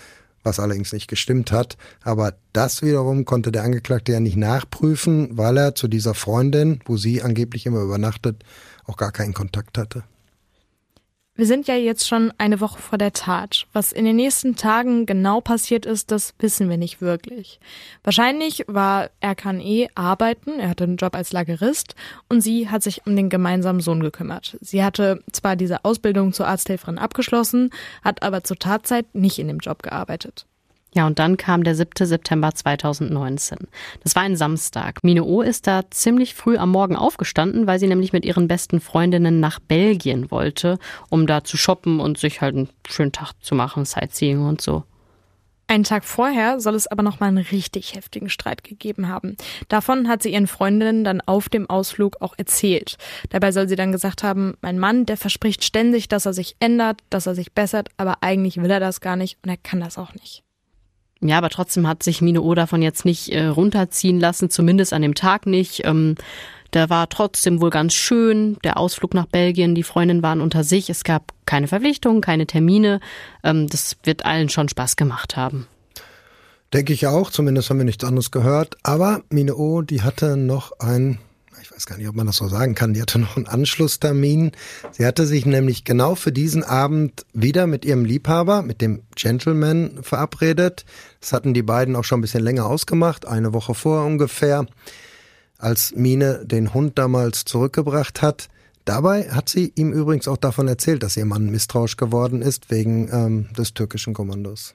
was 0.42 0.60
allerdings 0.60 0.92
nicht 0.92 1.08
gestimmt 1.08 1.52
hat. 1.52 1.76
Aber 2.02 2.34
das 2.52 2.82
wiederum 2.82 3.24
konnte 3.24 3.52
der 3.52 3.64
Angeklagte 3.64 4.12
ja 4.12 4.20
nicht 4.20 4.36
nachprüfen, 4.36 5.36
weil 5.36 5.56
er 5.56 5.74
zu 5.74 5.88
dieser 5.88 6.14
Freundin, 6.14 6.80
wo 6.86 6.96
sie 6.96 7.22
angeblich 7.22 7.66
immer 7.66 7.80
übernachtet, 7.80 8.44
auch 8.84 8.96
gar 8.96 9.12
keinen 9.12 9.34
Kontakt 9.34 9.78
hatte. 9.78 10.04
Wir 11.34 11.46
sind 11.46 11.66
ja 11.66 11.76
jetzt 11.76 12.06
schon 12.06 12.30
eine 12.36 12.60
Woche 12.60 12.78
vor 12.78 12.98
der 12.98 13.14
Tat. 13.14 13.66
Was 13.72 13.90
in 13.90 14.04
den 14.04 14.16
nächsten 14.16 14.54
Tagen 14.54 15.06
genau 15.06 15.40
passiert 15.40 15.86
ist, 15.86 16.10
das 16.10 16.34
wissen 16.40 16.68
wir 16.68 16.76
nicht 16.76 17.00
wirklich. 17.00 17.58
Wahrscheinlich 18.04 18.64
war 18.68 19.08
Erkan 19.20 19.58
E. 19.58 19.88
arbeiten, 19.94 20.60
er 20.60 20.68
hatte 20.68 20.84
einen 20.84 20.98
Job 20.98 21.16
als 21.16 21.32
Lagerist 21.32 21.94
und 22.28 22.42
sie 22.42 22.68
hat 22.68 22.82
sich 22.82 23.06
um 23.06 23.16
den 23.16 23.30
gemeinsamen 23.30 23.80
Sohn 23.80 24.02
gekümmert. 24.02 24.58
Sie 24.60 24.84
hatte 24.84 25.24
zwar 25.32 25.56
diese 25.56 25.86
Ausbildung 25.86 26.34
zur 26.34 26.48
Arzthelferin 26.48 26.98
abgeschlossen, 26.98 27.70
hat 28.04 28.22
aber 28.22 28.44
zur 28.44 28.58
Tatzeit 28.58 29.14
nicht 29.14 29.38
in 29.38 29.48
dem 29.48 29.58
Job 29.58 29.82
gearbeitet. 29.82 30.44
Ja, 30.94 31.06
und 31.06 31.18
dann 31.18 31.38
kam 31.38 31.64
der 31.64 31.74
7. 31.74 32.06
September 32.06 32.52
2019. 32.54 33.58
Das 34.02 34.14
war 34.14 34.22
ein 34.22 34.36
Samstag. 34.36 35.02
Mine 35.02 35.24
O 35.24 35.40
ist 35.40 35.66
da 35.66 35.82
ziemlich 35.90 36.34
früh 36.34 36.58
am 36.58 36.70
Morgen 36.70 36.96
aufgestanden, 36.96 37.66
weil 37.66 37.78
sie 37.78 37.86
nämlich 37.86 38.12
mit 38.12 38.26
ihren 38.26 38.46
besten 38.46 38.78
Freundinnen 38.80 39.40
nach 39.40 39.58
Belgien 39.58 40.30
wollte, 40.30 40.78
um 41.08 41.26
da 41.26 41.44
zu 41.44 41.56
shoppen 41.56 41.98
und 41.98 42.18
sich 42.18 42.42
halt 42.42 42.56
einen 42.56 42.68
schönen 42.86 43.12
Tag 43.12 43.32
zu 43.40 43.54
machen, 43.54 43.86
Sightseeing 43.86 44.46
und 44.46 44.60
so. 44.60 44.84
Einen 45.66 45.84
Tag 45.84 46.04
vorher 46.04 46.60
soll 46.60 46.74
es 46.74 46.86
aber 46.86 47.02
noch 47.02 47.20
mal 47.20 47.28
einen 47.28 47.38
richtig 47.38 47.94
heftigen 47.94 48.28
Streit 48.28 48.62
gegeben 48.62 49.08
haben. 49.08 49.38
Davon 49.68 50.08
hat 50.08 50.22
sie 50.22 50.32
ihren 50.32 50.46
Freundinnen 50.46 51.04
dann 51.04 51.22
auf 51.22 51.48
dem 51.48 51.70
Ausflug 51.70 52.20
auch 52.20 52.34
erzählt. 52.36 52.98
Dabei 53.30 53.52
soll 53.52 53.68
sie 53.68 53.76
dann 53.76 53.92
gesagt 53.92 54.22
haben, 54.22 54.58
mein 54.60 54.78
Mann, 54.78 55.06
der 55.06 55.16
verspricht 55.16 55.64
ständig, 55.64 56.08
dass 56.08 56.26
er 56.26 56.34
sich 56.34 56.56
ändert, 56.60 57.00
dass 57.08 57.26
er 57.26 57.34
sich 57.34 57.52
bessert, 57.52 57.88
aber 57.96 58.18
eigentlich 58.20 58.58
will 58.58 58.70
er 58.70 58.80
das 58.80 59.00
gar 59.00 59.16
nicht 59.16 59.38
und 59.42 59.48
er 59.48 59.56
kann 59.56 59.80
das 59.80 59.96
auch 59.96 60.12
nicht. 60.12 60.42
Ja, 61.22 61.38
aber 61.38 61.50
trotzdem 61.50 61.86
hat 61.86 62.02
sich 62.02 62.20
Mine 62.20 62.42
O 62.42 62.54
davon 62.54 62.82
jetzt 62.82 63.04
nicht 63.04 63.30
äh, 63.30 63.46
runterziehen 63.46 64.18
lassen, 64.18 64.50
zumindest 64.50 64.92
an 64.92 65.02
dem 65.02 65.14
Tag 65.14 65.46
nicht. 65.46 65.84
Ähm, 65.84 66.16
der 66.72 66.90
war 66.90 67.08
trotzdem 67.08 67.60
wohl 67.60 67.70
ganz 67.70 67.94
schön. 67.94 68.56
Der 68.64 68.76
Ausflug 68.76 69.14
nach 69.14 69.26
Belgien, 69.26 69.74
die 69.74 69.82
Freundinnen 69.82 70.22
waren 70.22 70.40
unter 70.40 70.64
sich. 70.64 70.90
Es 70.90 71.04
gab 71.04 71.32
keine 71.46 71.68
Verpflichtungen, 71.68 72.20
keine 72.20 72.46
Termine. 72.46 73.00
Ähm, 73.44 73.68
das 73.68 73.96
wird 74.02 74.24
allen 74.24 74.48
schon 74.48 74.68
Spaß 74.68 74.96
gemacht 74.96 75.36
haben. 75.36 75.66
Denke 76.72 76.92
ich 76.94 77.06
auch, 77.06 77.30
zumindest 77.30 77.68
haben 77.70 77.78
wir 77.78 77.84
nichts 77.84 78.04
anderes 78.04 78.30
gehört. 78.30 78.78
Aber 78.82 79.22
Mine 79.28 79.54
O, 79.54 79.82
die 79.82 80.02
hatte 80.02 80.36
noch 80.36 80.72
ein 80.80 81.18
weiß 81.74 81.86
gar 81.86 81.96
nicht, 81.96 82.08
ob 82.08 82.14
man 82.14 82.26
das 82.26 82.36
so 82.36 82.48
sagen 82.48 82.74
kann, 82.74 82.94
die 82.94 83.00
hatte 83.00 83.18
noch 83.18 83.36
einen 83.36 83.46
Anschlusstermin. 83.46 84.52
Sie 84.92 85.06
hatte 85.06 85.26
sich 85.26 85.46
nämlich 85.46 85.84
genau 85.84 86.14
für 86.14 86.32
diesen 86.32 86.64
Abend 86.64 87.24
wieder 87.32 87.66
mit 87.66 87.84
ihrem 87.84 88.04
Liebhaber, 88.04 88.62
mit 88.62 88.80
dem 88.80 89.02
Gentleman 89.14 89.98
verabredet. 90.02 90.84
Das 91.20 91.32
hatten 91.32 91.54
die 91.54 91.62
beiden 91.62 91.96
auch 91.96 92.04
schon 92.04 92.18
ein 92.18 92.22
bisschen 92.22 92.42
länger 92.42 92.66
ausgemacht, 92.66 93.26
eine 93.26 93.52
Woche 93.52 93.74
vorher 93.74 94.06
ungefähr, 94.06 94.66
als 95.58 95.94
Mine 95.94 96.44
den 96.44 96.74
Hund 96.74 96.98
damals 96.98 97.44
zurückgebracht 97.44 98.22
hat. 98.22 98.48
Dabei 98.84 99.30
hat 99.30 99.48
sie 99.48 99.72
ihm 99.76 99.92
übrigens 99.92 100.26
auch 100.26 100.36
davon 100.36 100.66
erzählt, 100.66 101.02
dass 101.02 101.16
ihr 101.16 101.24
Mann 101.24 101.50
misstrauisch 101.50 101.96
geworden 101.96 102.42
ist 102.42 102.70
wegen 102.70 103.08
ähm, 103.12 103.48
des 103.56 103.74
türkischen 103.74 104.12
Kommandos. 104.12 104.74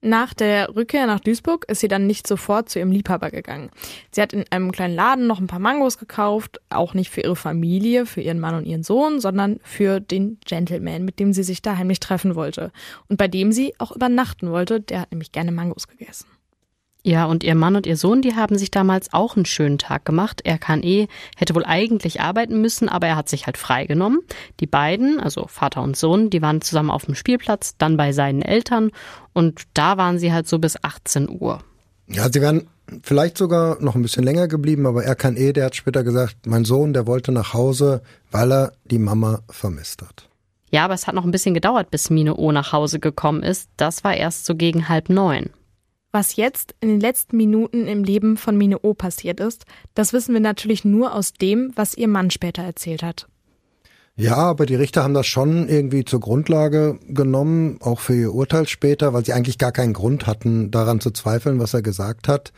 Nach 0.00 0.32
der 0.32 0.76
Rückkehr 0.76 1.08
nach 1.08 1.18
Duisburg 1.18 1.64
ist 1.68 1.80
sie 1.80 1.88
dann 1.88 2.06
nicht 2.06 2.28
sofort 2.28 2.68
zu 2.68 2.78
ihrem 2.78 2.92
Liebhaber 2.92 3.32
gegangen. 3.32 3.70
Sie 4.12 4.22
hat 4.22 4.32
in 4.32 4.44
einem 4.50 4.70
kleinen 4.70 4.94
Laden 4.94 5.26
noch 5.26 5.40
ein 5.40 5.48
paar 5.48 5.58
Mangos 5.58 5.98
gekauft, 5.98 6.60
auch 6.70 6.94
nicht 6.94 7.10
für 7.10 7.22
ihre 7.22 7.34
Familie, 7.34 8.06
für 8.06 8.20
ihren 8.20 8.38
Mann 8.38 8.54
und 8.54 8.64
ihren 8.64 8.84
Sohn, 8.84 9.18
sondern 9.18 9.58
für 9.64 9.98
den 9.98 10.38
Gentleman, 10.46 11.04
mit 11.04 11.18
dem 11.18 11.32
sie 11.32 11.42
sich 11.42 11.62
da 11.62 11.76
heimlich 11.76 11.98
treffen 11.98 12.36
wollte 12.36 12.70
und 13.08 13.16
bei 13.16 13.26
dem 13.26 13.50
sie 13.50 13.74
auch 13.78 13.90
übernachten 13.90 14.52
wollte. 14.52 14.80
Der 14.80 15.00
hat 15.00 15.10
nämlich 15.10 15.32
gerne 15.32 15.50
Mangos 15.50 15.88
gegessen. 15.88 16.26
Ja, 17.08 17.24
und 17.24 17.42
ihr 17.42 17.54
Mann 17.54 17.74
und 17.74 17.86
ihr 17.86 17.96
Sohn, 17.96 18.20
die 18.20 18.36
haben 18.36 18.58
sich 18.58 18.70
damals 18.70 19.14
auch 19.14 19.34
einen 19.34 19.46
schönen 19.46 19.78
Tag 19.78 20.04
gemacht. 20.04 20.42
Er 20.44 20.58
kann 20.58 20.82
eh, 20.82 21.08
hätte 21.38 21.54
wohl 21.54 21.64
eigentlich 21.64 22.20
arbeiten 22.20 22.60
müssen, 22.60 22.90
aber 22.90 23.06
er 23.06 23.16
hat 23.16 23.30
sich 23.30 23.46
halt 23.46 23.56
freigenommen. 23.56 24.20
Die 24.60 24.66
beiden, 24.66 25.18
also 25.18 25.46
Vater 25.48 25.80
und 25.80 25.96
Sohn, 25.96 26.28
die 26.28 26.42
waren 26.42 26.60
zusammen 26.60 26.90
auf 26.90 27.06
dem 27.06 27.14
Spielplatz, 27.14 27.76
dann 27.78 27.96
bei 27.96 28.12
seinen 28.12 28.42
Eltern 28.42 28.90
und 29.32 29.62
da 29.72 29.96
waren 29.96 30.18
sie 30.18 30.34
halt 30.34 30.48
so 30.48 30.58
bis 30.58 30.76
18 30.84 31.30
Uhr. 31.30 31.60
Ja, 32.08 32.30
sie 32.30 32.42
wären 32.42 32.66
vielleicht 33.02 33.38
sogar 33.38 33.80
noch 33.80 33.94
ein 33.94 34.02
bisschen 34.02 34.24
länger 34.24 34.46
geblieben, 34.46 34.84
aber 34.84 35.02
er 35.02 35.14
kann 35.14 35.38
eh, 35.38 35.54
der 35.54 35.64
hat 35.64 35.76
später 35.76 36.04
gesagt, 36.04 36.46
mein 36.46 36.66
Sohn, 36.66 36.92
der 36.92 37.06
wollte 37.06 37.32
nach 37.32 37.54
Hause, 37.54 38.02
weil 38.30 38.52
er 38.52 38.72
die 38.84 38.98
Mama 38.98 39.40
vermisst 39.48 40.02
hat. 40.02 40.28
Ja, 40.70 40.84
aber 40.84 40.92
es 40.92 41.06
hat 41.06 41.14
noch 41.14 41.24
ein 41.24 41.30
bisschen 41.30 41.54
gedauert, 41.54 41.90
bis 41.90 42.10
Mine 42.10 42.36
O 42.36 42.52
nach 42.52 42.74
Hause 42.74 43.00
gekommen 43.00 43.42
ist. 43.42 43.70
Das 43.78 44.04
war 44.04 44.14
erst 44.14 44.44
so 44.44 44.54
gegen 44.54 44.90
halb 44.90 45.08
neun. 45.08 45.48
Was 46.10 46.36
jetzt 46.36 46.74
in 46.80 46.88
den 46.88 47.00
letzten 47.00 47.36
Minuten 47.36 47.86
im 47.86 48.02
Leben 48.02 48.36
von 48.36 48.56
Mine 48.56 48.78
O 48.80 48.94
passiert 48.94 49.40
ist, 49.40 49.64
das 49.94 50.12
wissen 50.12 50.32
wir 50.32 50.40
natürlich 50.40 50.84
nur 50.84 51.14
aus 51.14 51.34
dem, 51.34 51.72
was 51.74 51.96
ihr 51.96 52.08
Mann 52.08 52.30
später 52.30 52.62
erzählt 52.62 53.02
hat. 53.02 53.28
Ja, 54.16 54.36
aber 54.36 54.66
die 54.66 54.74
Richter 54.74 55.04
haben 55.04 55.14
das 55.14 55.28
schon 55.28 55.68
irgendwie 55.68 56.04
zur 56.04 56.18
Grundlage 56.18 56.98
genommen, 57.08 57.78
auch 57.80 58.00
für 58.00 58.16
ihr 58.16 58.34
Urteil 58.34 58.66
später, 58.66 59.12
weil 59.12 59.24
sie 59.24 59.32
eigentlich 59.32 59.58
gar 59.58 59.70
keinen 59.70 59.92
Grund 59.92 60.26
hatten, 60.26 60.72
daran 60.72 60.98
zu 61.00 61.12
zweifeln, 61.12 61.60
was 61.60 61.72
er 61.72 61.82
gesagt 61.82 62.26
hat. 62.26 62.52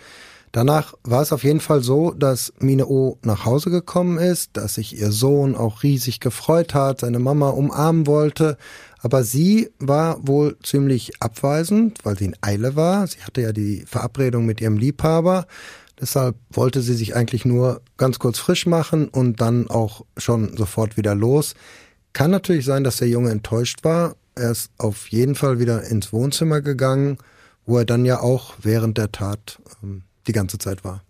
Danach 0.53 0.95
war 1.05 1.23
es 1.23 1.33
auf 1.33 1.45
jeden 1.45 1.61
Fall 1.61 1.83
so, 1.83 2.11
dass 2.11 2.53
Mine 2.59 2.87
O 2.87 3.19
nach 3.23 3.45
Hause 3.45 3.71
gekommen 3.71 4.19
ist, 4.19 4.57
dass 4.57 4.75
sich 4.75 4.99
ihr 4.99 5.13
Sohn 5.13 5.55
auch 5.55 5.85
riesig 5.85 6.19
gefreut 6.19 6.75
hat, 6.75 7.01
seine 7.01 7.21
Mama 7.21 7.51
umarmen 7.51 8.09
wollte, 8.09 8.57
aber 8.99 9.23
sie 9.23 9.71
war 9.79 10.27
wohl 10.27 10.59
ziemlich 10.63 11.13
abweisend, 11.21 12.05
weil 12.05 12.19
sie 12.19 12.27
in 12.27 12.37
Eile 12.41 12.75
war. 12.77 13.07
Sie 13.07 13.23
hatte 13.23 13.41
ja 13.41 13.53
die 13.53 13.85
Verabredung 13.87 14.45
mit 14.45 14.61
ihrem 14.61 14.77
Liebhaber. 14.77 15.47
Deshalb 16.01 16.37
wollte 16.51 16.83
sie 16.83 16.95
sich 16.95 17.15
eigentlich 17.15 17.45
nur 17.45 17.83
ganz 17.97 18.19
kurz 18.19 18.39
frisch 18.39 18.67
machen 18.67 19.09
und 19.09 19.41
dann 19.41 19.69
auch 19.69 20.05
schon 20.17 20.57
sofort 20.57 20.97
wieder 20.97 21.15
los. 21.15 21.55
Kann 22.13 22.31
natürlich 22.31 22.65
sein, 22.65 22.85
dass 22.85 22.97
der 22.97 23.09
Junge 23.09 23.31
enttäuscht 23.31 23.85
war. 23.85 24.17
Er 24.35 24.51
ist 24.51 24.71
auf 24.79 25.09
jeden 25.09 25.35
Fall 25.35 25.61
wieder 25.61 25.85
ins 25.85 26.13
Wohnzimmer 26.13 26.61
gegangen, 26.61 27.19
wo 27.67 27.79
er 27.79 27.85
dann 27.85 28.05
ja 28.05 28.21
auch 28.21 28.55
während 28.63 28.99
der 28.99 29.13
Tat 29.13 29.61
ähm, 29.83 30.03
die 30.27 30.33
ganze 30.33 30.59
Zeit 30.59 30.85
war. 30.85 31.03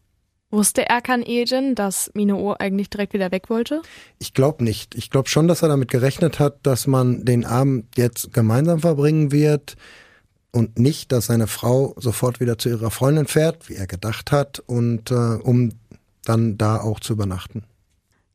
Wusste 0.52 0.88
Erkan 0.88 1.22
Ejin, 1.22 1.76
dass 1.76 2.10
Minoo 2.14 2.54
eigentlich 2.58 2.90
direkt 2.90 3.12
wieder 3.12 3.30
weg 3.30 3.50
wollte? 3.50 3.82
Ich 4.18 4.34
glaube 4.34 4.64
nicht. 4.64 4.96
Ich 4.96 5.08
glaube 5.08 5.28
schon, 5.28 5.46
dass 5.46 5.62
er 5.62 5.68
damit 5.68 5.90
gerechnet 5.90 6.40
hat, 6.40 6.58
dass 6.64 6.88
man 6.88 7.24
den 7.24 7.44
Abend 7.44 7.96
jetzt 7.96 8.32
gemeinsam 8.32 8.80
verbringen 8.80 9.30
wird 9.30 9.76
und 10.50 10.78
nicht, 10.78 11.12
dass 11.12 11.26
seine 11.26 11.46
Frau 11.46 11.94
sofort 11.98 12.40
wieder 12.40 12.58
zu 12.58 12.68
ihrer 12.68 12.90
Freundin 12.90 13.26
fährt, 13.26 13.68
wie 13.68 13.76
er 13.76 13.86
gedacht 13.86 14.32
hat, 14.32 14.58
und 14.58 15.12
äh, 15.12 15.14
um 15.14 15.70
dann 16.24 16.58
da 16.58 16.80
auch 16.80 16.98
zu 16.98 17.12
übernachten. 17.12 17.62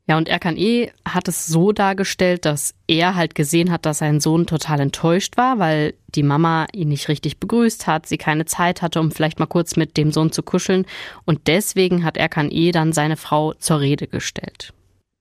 Ja, 0.08 0.16
und 0.16 0.28
Erkan 0.28 0.56
E. 0.56 0.92
hat 1.04 1.26
es 1.26 1.46
so 1.48 1.72
dargestellt, 1.72 2.44
dass 2.44 2.74
er 2.86 3.16
halt 3.16 3.34
gesehen 3.34 3.72
hat, 3.72 3.86
dass 3.86 3.98
sein 3.98 4.20
Sohn 4.20 4.46
total 4.46 4.78
enttäuscht 4.78 5.36
war, 5.36 5.58
weil 5.58 5.94
die 6.14 6.22
Mama 6.22 6.66
ihn 6.72 6.88
nicht 6.88 7.08
richtig 7.08 7.38
begrüßt 7.38 7.88
hat, 7.88 8.06
sie 8.06 8.16
keine 8.16 8.44
Zeit 8.44 8.82
hatte, 8.82 9.00
um 9.00 9.10
vielleicht 9.10 9.40
mal 9.40 9.46
kurz 9.46 9.74
mit 9.74 9.96
dem 9.96 10.12
Sohn 10.12 10.30
zu 10.30 10.44
kuscheln. 10.44 10.86
Und 11.24 11.48
deswegen 11.48 12.04
hat 12.04 12.16
Erkan 12.16 12.52
E. 12.52 12.70
dann 12.70 12.92
seine 12.92 13.16
Frau 13.16 13.52
zur 13.54 13.80
Rede 13.80 14.06
gestellt. 14.06 14.72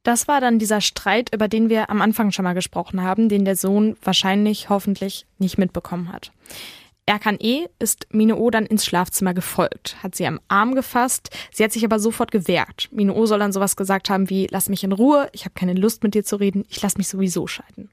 Das 0.04 0.28
war 0.28 0.40
dann 0.40 0.60
dieser 0.60 0.82
Streit, 0.82 1.34
über 1.34 1.48
den 1.48 1.70
wir 1.70 1.90
am 1.90 2.00
Anfang 2.00 2.32
schon 2.32 2.44
mal 2.44 2.54
gesprochen 2.54 3.02
haben, 3.02 3.28
den 3.28 3.44
der 3.44 3.56
Sohn 3.56 3.98
wahrscheinlich, 4.04 4.70
hoffentlich 4.70 5.26
nicht 5.40 5.58
mitbekommen 5.58 6.14
hat. 6.14 6.32
Erkan 7.08 7.38
E. 7.40 7.68
ist 7.78 8.08
Mine 8.10 8.36
O 8.38 8.50
dann 8.50 8.66
ins 8.66 8.84
Schlafzimmer 8.84 9.36
gefolgt, 9.36 10.02
hat 10.02 10.16
sie 10.16 10.26
am 10.26 10.40
Arm 10.48 10.74
gefasst. 10.74 11.30
Sie 11.52 11.64
hat 11.64 11.72
sich 11.72 11.86
aber 11.86 12.00
sofort 12.00 12.32
gewehrt. 12.32 12.90
Mine 12.92 13.14
O 13.14 13.28
soll 13.28 13.38
dann 13.38 13.54
sowas 13.54 13.76
gesagt 13.76 14.10
haben 14.10 14.30
wie, 14.32 14.48
lass 14.50 14.70
mich 14.70 14.84
in 14.84 14.92
Ruhe, 14.92 15.30
ich 15.32 15.46
habe 15.46 15.54
keine 15.54 15.74
Lust 15.74 16.02
mit 16.02 16.16
dir 16.16 16.24
zu 16.24 16.38
reden, 16.38 16.66
ich 16.68 16.82
lass 16.82 16.98
mich 16.98 17.08
sowieso 17.08 17.46
scheiden. 17.46 17.92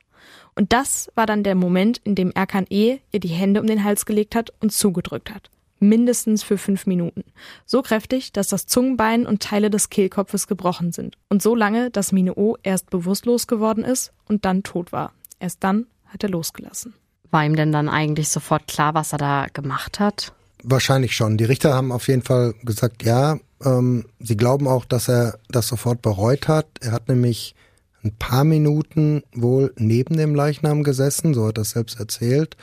Und 0.55 0.73
das 0.73 1.11
war 1.15 1.27
dann 1.27 1.43
der 1.43 1.55
Moment, 1.55 2.01
in 2.05 2.15
dem 2.15 2.31
Erkan 2.31 2.65
E. 2.71 2.99
ihr 3.11 3.21
die 3.21 3.29
Hände 3.29 3.61
um 3.61 3.67
den 3.67 3.85
Hals 3.85 4.07
gelegt 4.07 4.35
hat 4.35 4.51
und 4.61 4.73
zugedrückt 4.73 5.31
hat. 5.31 5.51
Mindestens 5.79 6.43
für 6.43 6.57
fünf 6.57 6.87
Minuten. 6.87 7.25
So 7.67 7.83
kräftig, 7.83 8.33
dass 8.33 8.49
das 8.49 8.67
Zungenbein 8.67 9.27
und 9.27 9.43
Teile 9.43 9.69
des 9.69 9.91
Kehlkopfes 9.91 10.47
gebrochen 10.47 10.93
sind. 10.93 11.19
Und 11.29 11.43
so 11.43 11.55
lange, 11.55 11.91
dass 11.91 12.13
Mine 12.13 12.37
O 12.37 12.57
erst 12.63 12.89
bewusstlos 12.89 13.47
geworden 13.47 13.85
ist 13.85 14.13
und 14.27 14.47
dann 14.47 14.63
tot 14.63 14.93
war. 14.93 15.13
Erst 15.39 15.65
dann 15.65 15.87
hat 16.07 16.23
er 16.23 16.31
losgelassen. 16.31 16.95
War 17.33 17.47
ihm 17.47 17.57
denn 17.57 17.73
dann 17.73 17.89
eigentlich 17.89 18.29
sofort 18.29 18.69
klar, 18.69 18.93
was 18.93 19.13
er 19.13 19.19
da 19.19 19.47
gemacht 19.53 19.99
hat? 19.99 20.35
Wahrscheinlich 20.63 21.17
schon. 21.17 21.39
Die 21.39 21.45
Richter 21.45 21.75
haben 21.75 21.91
auf 21.91 22.07
jeden 22.07 22.23
Fall 22.23 22.55
gesagt, 22.63 23.03
ja, 23.05 23.39
ähm, 23.65 24.05
sie 24.21 24.37
glauben 24.37 24.69
auch, 24.69 24.85
dass 24.85 25.09
er 25.09 25.39
das 25.49 25.67
sofort 25.67 26.03
bereut 26.03 26.47
hat. 26.47 26.67
Er 26.83 26.93
hat 26.93 27.09
nämlich 27.09 27.55
ein 28.05 28.15
paar 28.19 28.45
Minuten 28.45 29.23
wohl 29.33 29.73
neben 29.77 30.19
dem 30.19 30.35
Leichnam 30.35 30.83
gesessen, 30.83 31.33
so 31.33 31.47
hat 31.47 31.57
er 31.57 31.65
selbst 31.65 31.99
erzählt. 31.99 32.57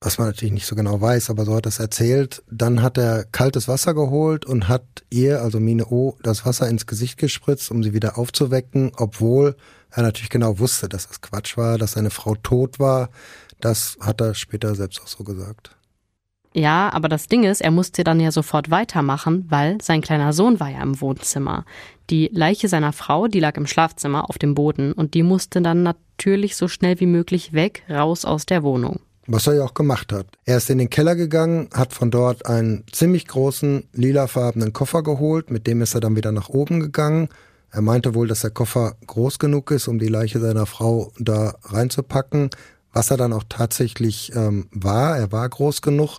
Was 0.00 0.18
man 0.18 0.28
natürlich 0.28 0.52
nicht 0.52 0.66
so 0.66 0.76
genau 0.76 1.00
weiß, 1.00 1.28
aber 1.28 1.44
so 1.44 1.56
hat 1.56 1.66
er 1.66 1.70
es 1.70 1.80
erzählt. 1.80 2.44
Dann 2.48 2.80
hat 2.80 2.96
er 2.96 3.24
kaltes 3.24 3.66
Wasser 3.66 3.92
geholt 3.92 4.46
und 4.46 4.68
hat 4.68 4.84
ihr, 5.10 5.42
also 5.42 5.58
Mine 5.58 5.86
O, 5.86 6.16
das 6.22 6.46
Wasser 6.46 6.68
ins 6.68 6.86
Gesicht 6.86 7.18
gespritzt, 7.18 7.72
um 7.72 7.82
sie 7.82 7.92
wieder 7.92 8.18
aufzuwecken, 8.18 8.92
obwohl 8.96 9.56
er 9.90 10.04
natürlich 10.04 10.30
genau 10.30 10.60
wusste, 10.60 10.88
dass 10.88 11.08
das 11.08 11.20
Quatsch 11.20 11.56
war, 11.56 11.78
dass 11.78 11.92
seine 11.92 12.10
Frau 12.10 12.36
tot 12.36 12.78
war, 12.78 13.10
das 13.60 13.96
hat 14.00 14.20
er 14.20 14.34
später 14.34 14.74
selbst 14.74 15.00
auch 15.00 15.08
so 15.08 15.24
gesagt. 15.24 15.76
Ja, 16.54 16.90
aber 16.92 17.08
das 17.08 17.26
Ding 17.26 17.44
ist, 17.44 17.60
er 17.60 17.70
musste 17.70 18.04
dann 18.04 18.20
ja 18.20 18.32
sofort 18.32 18.70
weitermachen, 18.70 19.46
weil 19.48 19.80
sein 19.82 20.00
kleiner 20.00 20.32
Sohn 20.32 20.60
war 20.60 20.68
ja 20.68 20.82
im 20.82 21.00
Wohnzimmer. 21.00 21.64
Die 22.10 22.30
Leiche 22.32 22.68
seiner 22.68 22.92
Frau, 22.92 23.28
die 23.28 23.40
lag 23.40 23.56
im 23.56 23.66
Schlafzimmer 23.66 24.28
auf 24.28 24.38
dem 24.38 24.54
Boden 24.54 24.92
und 24.92 25.14
die 25.14 25.22
musste 25.22 25.60
dann 25.60 25.82
natürlich 25.82 26.56
so 26.56 26.66
schnell 26.66 26.98
wie 27.00 27.06
möglich 27.06 27.52
weg, 27.52 27.82
raus 27.90 28.24
aus 28.24 28.46
der 28.46 28.62
Wohnung. 28.62 29.00
Was 29.26 29.46
er 29.46 29.56
ja 29.56 29.64
auch 29.64 29.74
gemacht 29.74 30.10
hat. 30.10 30.26
Er 30.46 30.56
ist 30.56 30.70
in 30.70 30.78
den 30.78 30.88
Keller 30.88 31.14
gegangen, 31.14 31.68
hat 31.74 31.92
von 31.92 32.10
dort 32.10 32.46
einen 32.46 32.84
ziemlich 32.90 33.28
großen 33.28 33.86
lilafarbenen 33.92 34.72
Koffer 34.72 35.02
geholt, 35.02 35.50
mit 35.50 35.66
dem 35.66 35.82
ist 35.82 35.94
er 35.94 36.00
dann 36.00 36.16
wieder 36.16 36.32
nach 36.32 36.48
oben 36.48 36.80
gegangen. 36.80 37.28
Er 37.70 37.82
meinte 37.82 38.14
wohl, 38.14 38.26
dass 38.26 38.40
der 38.40 38.50
Koffer 38.50 38.96
groß 39.06 39.38
genug 39.38 39.70
ist, 39.70 39.86
um 39.86 39.98
die 39.98 40.08
Leiche 40.08 40.40
seiner 40.40 40.64
Frau 40.64 41.12
da 41.18 41.56
reinzupacken 41.64 42.48
was 42.98 43.12
er 43.12 43.16
dann 43.16 43.32
auch 43.32 43.44
tatsächlich 43.48 44.32
ähm, 44.34 44.66
war. 44.72 45.16
Er 45.16 45.30
war 45.30 45.48
groß 45.48 45.82
genug, 45.82 46.18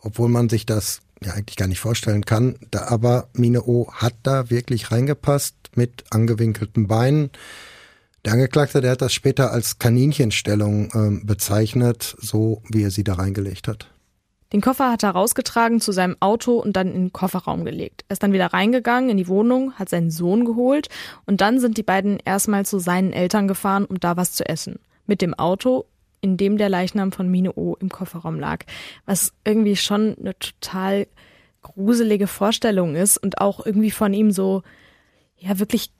obwohl 0.00 0.30
man 0.30 0.48
sich 0.48 0.64
das 0.64 1.02
ja 1.22 1.34
eigentlich 1.34 1.56
gar 1.56 1.68
nicht 1.68 1.80
vorstellen 1.80 2.24
kann. 2.24 2.56
Da, 2.70 2.88
aber 2.88 3.28
Mine 3.34 3.62
O 3.62 3.92
hat 3.92 4.14
da 4.22 4.48
wirklich 4.48 4.90
reingepasst 4.90 5.54
mit 5.74 6.04
angewinkelten 6.08 6.88
Beinen. 6.88 7.28
Der 8.24 8.32
Angeklagte, 8.32 8.80
der 8.80 8.92
hat 8.92 9.02
das 9.02 9.12
später 9.12 9.52
als 9.52 9.78
Kaninchenstellung 9.78 10.88
ähm, 10.94 11.26
bezeichnet, 11.26 12.16
so 12.18 12.62
wie 12.70 12.84
er 12.84 12.90
sie 12.90 13.04
da 13.04 13.14
reingelegt 13.14 13.68
hat. 13.68 13.90
Den 14.54 14.62
Koffer 14.62 14.90
hat 14.90 15.02
er 15.02 15.10
rausgetragen 15.10 15.82
zu 15.82 15.92
seinem 15.92 16.16
Auto 16.20 16.58
und 16.58 16.74
dann 16.74 16.86
in 16.88 16.94
den 16.94 17.12
Kofferraum 17.12 17.66
gelegt. 17.66 18.06
Er 18.08 18.14
ist 18.14 18.22
dann 18.22 18.32
wieder 18.32 18.46
reingegangen 18.46 19.10
in 19.10 19.18
die 19.18 19.28
Wohnung, 19.28 19.74
hat 19.74 19.90
seinen 19.90 20.10
Sohn 20.10 20.46
geholt 20.46 20.88
und 21.26 21.42
dann 21.42 21.60
sind 21.60 21.76
die 21.76 21.82
beiden 21.82 22.18
erstmal 22.24 22.64
zu 22.64 22.78
seinen 22.78 23.12
Eltern 23.12 23.46
gefahren, 23.46 23.84
um 23.84 24.00
da 24.00 24.16
was 24.16 24.32
zu 24.32 24.48
essen. 24.48 24.78
Mit 25.06 25.20
dem 25.20 25.34
Auto 25.34 25.84
in 26.24 26.38
dem 26.38 26.56
der 26.56 26.70
Leichnam 26.70 27.12
von 27.12 27.30
Mine 27.30 27.52
O 27.52 27.76
im 27.78 27.90
Kofferraum 27.90 28.40
lag. 28.40 28.64
Was 29.04 29.34
irgendwie 29.44 29.76
schon 29.76 30.16
eine 30.18 30.36
total 30.38 31.06
gruselige 31.60 32.26
Vorstellung 32.26 32.94
ist 32.94 33.18
und 33.18 33.42
auch 33.42 33.64
irgendwie 33.64 33.90
von 33.90 34.14
ihm 34.14 34.30
so, 34.30 34.62
ja, 35.36 35.58
wirklich 35.58 35.90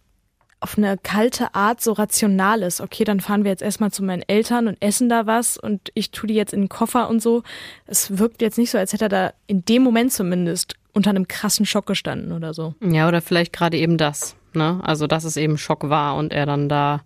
auf 0.60 0.78
eine 0.78 0.96
kalte 0.96 1.54
Art 1.54 1.82
so 1.82 1.92
rational 1.92 2.62
ist. 2.62 2.80
Okay, 2.80 3.04
dann 3.04 3.20
fahren 3.20 3.44
wir 3.44 3.50
jetzt 3.50 3.62
erstmal 3.62 3.90
zu 3.90 4.02
meinen 4.02 4.22
Eltern 4.26 4.66
und 4.66 4.80
essen 4.80 5.10
da 5.10 5.26
was 5.26 5.58
und 5.58 5.90
ich 5.92 6.10
tue 6.10 6.26
die 6.26 6.34
jetzt 6.34 6.54
in 6.54 6.62
den 6.62 6.68
Koffer 6.70 7.10
und 7.10 7.20
so. 7.20 7.42
Es 7.84 8.16
wirkt 8.16 8.40
jetzt 8.40 8.56
nicht 8.56 8.70
so, 8.70 8.78
als 8.78 8.94
hätte 8.94 9.04
er 9.04 9.10
da 9.10 9.34
in 9.46 9.66
dem 9.66 9.82
Moment 9.82 10.10
zumindest 10.10 10.74
unter 10.94 11.10
einem 11.10 11.28
krassen 11.28 11.66
Schock 11.66 11.84
gestanden 11.84 12.32
oder 12.32 12.54
so. 12.54 12.74
Ja, 12.80 13.06
oder 13.08 13.20
vielleicht 13.20 13.52
gerade 13.52 13.76
eben 13.76 13.98
das, 13.98 14.36
ne? 14.54 14.80
Also, 14.84 15.06
dass 15.06 15.24
es 15.24 15.36
eben 15.36 15.58
Schock 15.58 15.90
war 15.90 16.16
und 16.16 16.32
er 16.32 16.46
dann 16.46 16.70
da 16.70 17.02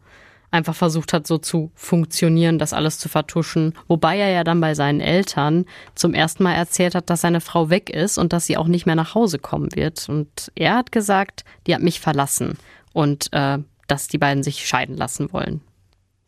einfach 0.51 0.75
versucht 0.75 1.13
hat, 1.13 1.27
so 1.27 1.39
zu 1.39 1.71
funktionieren, 1.75 2.59
das 2.59 2.73
alles 2.73 2.99
zu 2.99 3.09
vertuschen. 3.09 3.75
Wobei 3.87 4.19
er 4.19 4.31
ja 4.31 4.45
dann 4.45 4.61
bei 4.61 4.75
seinen 4.75 5.01
Eltern 5.01 5.67
zum 5.95 6.15
ersten 6.15 6.43
Mal 6.43 6.55
erzählt 6.55 6.95
hat, 6.95 7.11
dass 7.11 7.21
seine 7.21 7.41
Frau 7.41 7.71
weg 7.71 7.91
ist 7.91 8.19
und 8.19 8.33
dass 8.33 8.47
sie 8.47 8.57
auch 8.57 8.69
nicht 8.69 8.87
mehr 8.87 8.95
nach 8.95 9.15
Hause 9.15 9.39
kommen 9.39 9.75
wird. 9.75 10.09
Und 10.09 10.51
er 10.55 10.77
hat 10.77 10.93
gesagt, 10.93 11.45
die 11.67 11.75
hat 11.75 11.83
mich 11.83 12.01
verlassen 12.01 12.57
und 12.93 13.33
äh, 13.33 13.59
dass 13.87 14.09
die 14.09 14.19
beiden 14.19 14.43
sich 14.43 14.67
scheiden 14.67 14.97
lassen 14.97 15.33
wollen. 15.33 15.61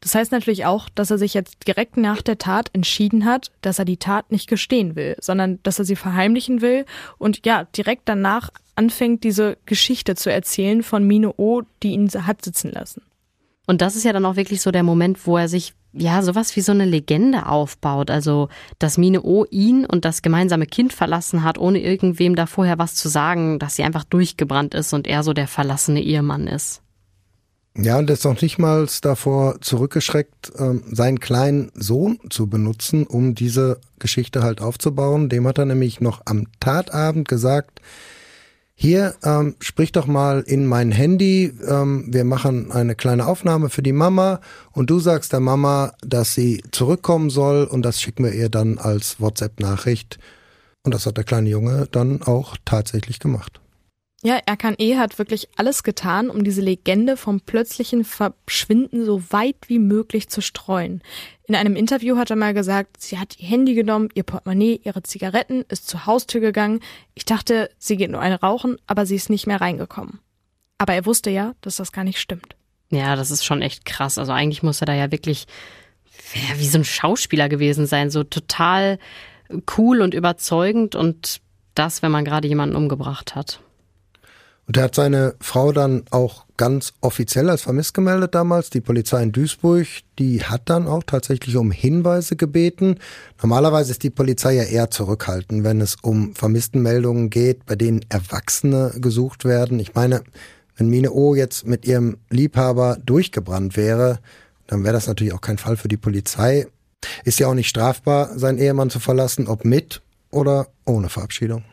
Das 0.01 0.15
heißt 0.15 0.33
natürlich 0.33 0.65
auch, 0.65 0.89
dass 0.89 1.11
er 1.11 1.19
sich 1.19 1.35
jetzt 1.35 1.67
direkt 1.67 1.99
nach 1.99 2.23
der 2.23 2.39
Tat 2.39 2.71
entschieden 2.73 3.27
hat, 3.27 3.51
dass 3.61 3.79
er 3.79 3.85
die 3.85 3.99
Tat 3.99 4.33
nicht 4.33 4.49
gestehen 4.49 4.97
will, 4.97 5.17
sondern 5.21 5.59
dass 5.63 5.79
er 5.79 5.85
sie 5.85 5.97
verheimlichen 5.97 6.63
will 6.63 6.87
und 7.19 7.45
ja, 7.45 7.65
direkt 7.65 8.09
danach 8.09 8.49
anfängt, 8.77 9.25
diese 9.25 9.59
Geschichte 9.67 10.15
zu 10.15 10.33
erzählen 10.33 10.83
von 10.83 11.07
Mine 11.07 11.35
O, 11.37 11.63
die 11.83 11.93
ihn 11.93 12.09
hat 12.09 12.43
sitzen 12.43 12.73
lassen. 12.73 13.03
Und 13.71 13.83
das 13.83 13.95
ist 13.95 14.03
ja 14.03 14.13
dann 14.13 14.25
auch 14.25 14.35
wirklich 14.35 14.63
so 14.63 14.73
der 14.73 14.83
Moment, 14.83 15.29
wo 15.29 15.37
er 15.37 15.49
sich 15.49 15.75
ja 15.93 16.23
sowas 16.23 16.57
wie 16.57 16.61
so 16.61 16.73
eine 16.73 16.85
Legende 16.85 17.47
aufbaut. 17.47 18.11
Also, 18.11 18.49
dass 18.81 18.99
Mine 18.99 19.23
O 19.23 19.47
ihn 19.49 19.87
und 19.87 20.05
das 20.05 20.23
gemeinsame 20.23 20.67
Kind 20.67 20.93
verlassen 20.93 21.45
hat, 21.45 21.57
ohne 21.57 21.81
irgendwem 21.81 22.35
da 22.35 22.47
vorher 22.47 22.81
was 22.81 22.97
zu 22.97 23.09
sagen, 23.09 23.61
dass 23.61 23.77
sie 23.77 23.85
einfach 23.85 24.03
durchgebrannt 24.03 24.75
ist 24.75 24.93
und 24.93 25.07
er 25.07 25.23
so 25.23 25.35
der 25.35 25.47
verlassene 25.47 26.03
Ehemann 26.03 26.49
ist. 26.49 26.83
Ja, 27.77 27.97
und 27.97 28.11
er 28.11 28.15
ist 28.15 28.25
noch 28.25 28.43
nicht 28.43 28.59
mal 28.59 28.89
davor 29.03 29.61
zurückgeschreckt, 29.61 30.51
ähm, 30.59 30.83
seinen 30.91 31.21
kleinen 31.21 31.71
Sohn 31.75 32.19
zu 32.29 32.49
benutzen, 32.49 33.07
um 33.07 33.37
diese 33.37 33.79
Geschichte 34.01 34.43
halt 34.43 34.61
aufzubauen. 34.61 35.29
Dem 35.29 35.47
hat 35.47 35.59
er 35.59 35.67
nämlich 35.67 36.01
noch 36.01 36.23
am 36.25 36.49
Tatabend 36.59 37.29
gesagt, 37.29 37.81
hier, 38.83 39.15
ähm, 39.23 39.57
sprich 39.61 39.93
doch 39.93 40.07
mal 40.07 40.41
in 40.41 40.65
mein 40.65 40.91
Handy, 40.91 41.53
ähm, 41.69 42.07
wir 42.09 42.25
machen 42.25 42.73
eine 42.73 42.95
kleine 42.95 43.27
Aufnahme 43.27 43.69
für 43.69 43.83
die 43.83 43.93
Mama 43.93 44.41
und 44.73 44.89
du 44.89 45.01
sagst 45.01 45.35
der 45.35 45.41
Mama, 45.41 45.93
dass 46.01 46.33
sie 46.33 46.63
zurückkommen 46.71 47.29
soll 47.29 47.65
und 47.65 47.83
das 47.83 48.01
schicken 48.01 48.25
wir 48.25 48.33
ihr 48.33 48.49
dann 48.49 48.79
als 48.79 49.21
WhatsApp-Nachricht. 49.21 50.19
Und 50.83 50.95
das 50.95 51.05
hat 51.05 51.19
der 51.19 51.25
kleine 51.25 51.51
Junge 51.51 51.89
dann 51.93 52.23
auch 52.23 52.57
tatsächlich 52.65 53.19
gemacht. 53.19 53.61
Ja, 54.23 54.39
Erkan 54.47 54.77
E. 54.79 54.97
hat 54.97 55.19
wirklich 55.19 55.51
alles 55.57 55.83
getan, 55.83 56.31
um 56.31 56.43
diese 56.43 56.63
Legende 56.63 57.19
vom 57.19 57.43
plötzlichen 57.43 58.05
Verschwinden 58.05 59.05
so 59.05 59.23
weit 59.29 59.57
wie 59.67 59.79
möglich 59.79 60.31
zu 60.31 60.41
streuen. 60.41 61.03
In 61.51 61.57
einem 61.57 61.75
Interview 61.75 62.17
hat 62.17 62.31
er 62.31 62.37
mal 62.37 62.55
gesagt, 62.55 63.03
sie 63.03 63.19
hat 63.19 63.37
ihr 63.41 63.49
Handy 63.49 63.75
genommen, 63.75 64.09
ihr 64.15 64.23
Portemonnaie, 64.23 64.81
ihre 64.85 65.03
Zigaretten, 65.03 65.65
ist 65.69 65.89
zur 65.89 66.07
Haustür 66.07 66.41
gegangen. 66.41 66.79
Ich 67.17 67.25
dachte, 67.25 67.71
sie 67.77 67.97
geht 67.97 68.13
nur 68.13 68.21
eine 68.21 68.41
rauchen, 68.41 68.77
aber 68.87 69.05
sie 69.05 69.17
ist 69.17 69.31
nicht 69.31 69.49
mehr 69.49 69.61
reingekommen. 69.61 70.21
Aber 70.79 70.95
er 70.95 71.07
wusste 71.07 71.29
ja, 71.29 71.57
dass 71.61 71.75
das 71.75 71.91
gar 71.91 72.05
nicht 72.05 72.21
stimmt. 72.21 72.55
Ja, 72.91 73.17
das 73.17 73.33
ist 73.33 73.45
schon 73.45 73.63
echt 73.63 73.85
krass. 73.85 74.17
Also 74.17 74.31
eigentlich 74.31 74.63
muss 74.63 74.81
er 74.81 74.87
da 74.87 74.95
ja 74.95 75.11
wirklich 75.11 75.49
wie 76.57 76.69
so 76.69 76.79
ein 76.79 76.85
Schauspieler 76.85 77.49
gewesen 77.49 77.85
sein, 77.85 78.13
so 78.13 78.23
total 78.23 79.01
cool 79.77 80.03
und 80.03 80.15
überzeugend 80.15 80.95
und 80.95 81.41
das, 81.75 82.01
wenn 82.01 82.13
man 82.13 82.25
gerade 82.25 82.47
jemanden 82.47 82.77
umgebracht 82.77 83.35
hat. 83.35 83.59
Und 84.71 84.77
er 84.77 84.85
hat 84.85 84.95
seine 84.95 85.35
Frau 85.41 85.73
dann 85.73 86.05
auch 86.11 86.45
ganz 86.57 86.93
offiziell 87.01 87.51
als 87.51 87.63
vermisst 87.63 87.93
gemeldet 87.93 88.37
damals. 88.37 88.71
Die 88.71 88.81
Polizei 88.81 89.21
in 89.21 89.33
Duisburg, 89.33 89.89
die 90.17 90.45
hat 90.45 90.63
dann 90.67 90.87
auch 90.87 91.03
tatsächlich 91.03 91.57
um 91.57 91.73
Hinweise 91.73 92.37
gebeten. 92.37 93.01
Normalerweise 93.43 93.91
ist 93.91 94.05
die 94.05 94.11
Polizei 94.11 94.53
ja 94.55 94.63
eher 94.63 94.89
zurückhaltend, 94.89 95.65
wenn 95.65 95.81
es 95.81 95.97
um 96.03 96.37
Vermisstenmeldungen 96.37 97.31
geht, 97.31 97.67
bei 97.67 97.75
denen 97.75 98.07
Erwachsene 98.11 98.93
gesucht 99.01 99.45
werden. 99.45 99.81
Ich 99.81 99.97
meine, 99.97 100.23
wenn 100.77 100.89
Mine 100.89 101.11
O 101.11 101.35
jetzt 101.35 101.67
mit 101.67 101.85
ihrem 101.85 102.19
Liebhaber 102.29 102.97
durchgebrannt 103.05 103.77
wäre, 103.77 104.21
dann 104.69 104.85
wäre 104.85 104.95
das 104.95 105.09
natürlich 105.09 105.33
auch 105.33 105.41
kein 105.41 105.59
Fall 105.59 105.77
für 105.77 105.89
die 105.89 105.97
Polizei. 105.97 106.69
Ist 107.25 107.41
ja 107.41 107.49
auch 107.49 107.55
nicht 107.55 107.69
strafbar, 107.69 108.39
seinen 108.39 108.59
Ehemann 108.59 108.91
zu 108.91 109.01
verlassen, 109.01 109.49
ob 109.49 109.65
mit 109.65 110.01
oder 110.31 110.69
ohne 110.85 111.09
Verabschiedung. 111.09 111.65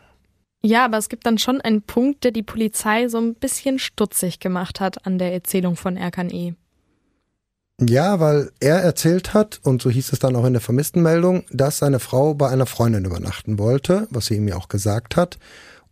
Ja, 0.67 0.84
aber 0.84 0.97
es 0.97 1.08
gibt 1.08 1.25
dann 1.25 1.38
schon 1.38 1.62
einen 1.62 1.82
Punkt, 1.82 2.25
der 2.25 2.32
die 2.32 2.43
Polizei 2.43 3.08
so 3.08 3.19
ein 3.19 3.36
bisschen 3.36 3.80
stutzig 3.80 4.41
gemacht 4.41 4.82
hat 4.82 5.06
an 5.06 5.17
der 5.17 5.32
Erzählung 5.32 5.77
von 5.77 5.95
Erkan 5.95 6.30
E. 6.30 6.56
Ja, 7.80 8.19
weil 8.19 8.51
er 8.60 8.80
erzählt 8.80 9.34
hat, 9.34 9.62
und 9.63 9.82
so 9.82 9.89
hieß 9.89 10.12
es 10.12 10.19
dann 10.19 10.36
auch 10.36 10.43
in 10.43 10.51
der 10.51 10.62
Vermisstenmeldung, 10.62 11.45
dass 11.51 11.77
seine 11.77 11.99
Frau 11.99 12.34
bei 12.34 12.49
einer 12.49 12.65
Freundin 12.65 13.06
übernachten 13.06 13.60
wollte, 13.60 14.10
was 14.10 14.25
sie 14.25 14.36
ihm 14.36 14.49
ja 14.49 14.58
auch 14.58 14.67
gesagt 14.67 15.15
hat, 15.15 15.38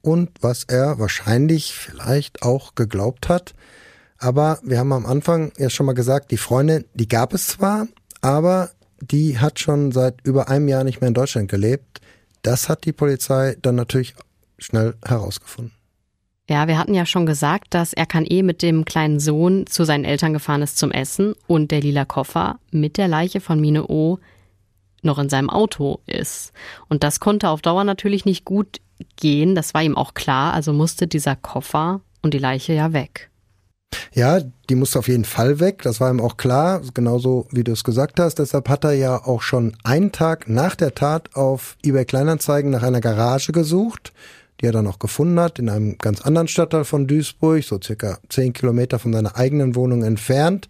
und 0.01 0.29
was 0.41 0.65
er 0.65 0.99
wahrscheinlich 0.99 1.73
vielleicht 1.73 2.41
auch 2.41 2.75
geglaubt 2.75 3.29
hat. 3.29 3.53
Aber 4.17 4.59
wir 4.61 4.77
haben 4.77 4.91
am 4.91 5.05
Anfang 5.05 5.53
ja 5.57 5.69
schon 5.69 5.85
mal 5.85 5.93
gesagt, 5.93 6.31
die 6.31 6.37
Freundin, 6.37 6.83
die 6.95 7.07
gab 7.07 7.33
es 7.33 7.47
zwar, 7.47 7.87
aber 8.19 8.71
die 8.99 9.39
hat 9.39 9.57
schon 9.57 9.93
seit 9.93 10.15
über 10.25 10.49
einem 10.49 10.67
Jahr 10.67 10.83
nicht 10.83 10.99
mehr 10.99 11.07
in 11.07 11.13
Deutschland 11.13 11.49
gelebt. 11.49 12.01
Das 12.41 12.67
hat 12.67 12.83
die 12.83 12.93
Polizei 12.93 13.55
dann 13.61 13.75
natürlich 13.75 14.15
schnell 14.57 14.95
herausgefunden. 15.05 15.73
Ja, 16.47 16.67
wir 16.67 16.77
hatten 16.77 16.93
ja 16.93 17.07
schon 17.07 17.25
gesagt, 17.25 17.73
dass 17.73 17.93
Erkan 17.93 18.25
E. 18.29 18.43
mit 18.43 18.61
dem 18.61 18.85
kleinen 18.85 19.19
Sohn 19.19 19.65
zu 19.65 19.83
seinen 19.83 20.05
Eltern 20.05 20.33
gefahren 20.33 20.61
ist 20.61 20.77
zum 20.77 20.91
Essen 20.91 21.33
und 21.47 21.71
der 21.71 21.81
lila 21.81 22.05
Koffer 22.05 22.59
mit 22.69 22.97
der 22.97 23.07
Leiche 23.07 23.41
von 23.41 23.59
Mine 23.59 23.87
O 23.87 24.19
noch 25.01 25.17
in 25.17 25.29
seinem 25.29 25.49
Auto 25.49 25.99
ist. 26.05 26.51
Und 26.87 27.03
das 27.03 27.19
konnte 27.19 27.49
auf 27.49 27.61
Dauer 27.61 27.83
natürlich 27.83 28.25
nicht 28.25 28.45
gut 28.45 28.79
gehen, 29.15 29.55
das 29.55 29.73
war 29.73 29.83
ihm 29.83 29.97
auch 29.97 30.13
klar, 30.13 30.53
also 30.53 30.71
musste 30.71 31.07
dieser 31.07 31.35
Koffer 31.35 32.01
und 32.21 32.33
die 32.33 32.39
Leiche 32.39 32.73
ja 32.73 32.93
weg. 32.93 33.29
Ja, 34.13 34.39
die 34.69 34.75
musste 34.75 34.99
auf 34.99 35.07
jeden 35.07 35.25
Fall 35.25 35.59
weg, 35.59 35.81
das 35.81 35.99
war 35.99 36.11
ihm 36.11 36.19
auch 36.19 36.37
klar, 36.37 36.81
genauso 36.93 37.47
wie 37.51 37.63
du 37.63 37.71
es 37.71 37.83
gesagt 37.83 38.19
hast. 38.19 38.39
Deshalb 38.39 38.69
hat 38.69 38.83
er 38.83 38.93
ja 38.93 39.23
auch 39.23 39.41
schon 39.41 39.75
einen 39.83 40.11
Tag 40.11 40.49
nach 40.49 40.75
der 40.75 40.95
Tat 40.95 41.35
auf 41.35 41.77
eBay 41.83 42.05
Kleinanzeigen 42.05 42.71
nach 42.71 42.83
einer 42.83 43.01
Garage 43.01 43.51
gesucht, 43.51 44.13
die 44.61 44.65
er 44.65 44.71
dann 44.71 44.87
auch 44.87 44.99
gefunden 44.99 45.39
hat, 45.39 45.59
in 45.59 45.69
einem 45.69 45.97
ganz 45.97 46.21
anderen 46.21 46.47
Stadtteil 46.47 46.85
von 46.85 47.07
Duisburg, 47.07 47.63
so 47.63 47.79
circa 47.81 48.19
zehn 48.29 48.53
Kilometer 48.53 48.99
von 48.99 49.13
seiner 49.13 49.35
eigenen 49.35 49.75
Wohnung 49.75 50.03
entfernt. 50.03 50.69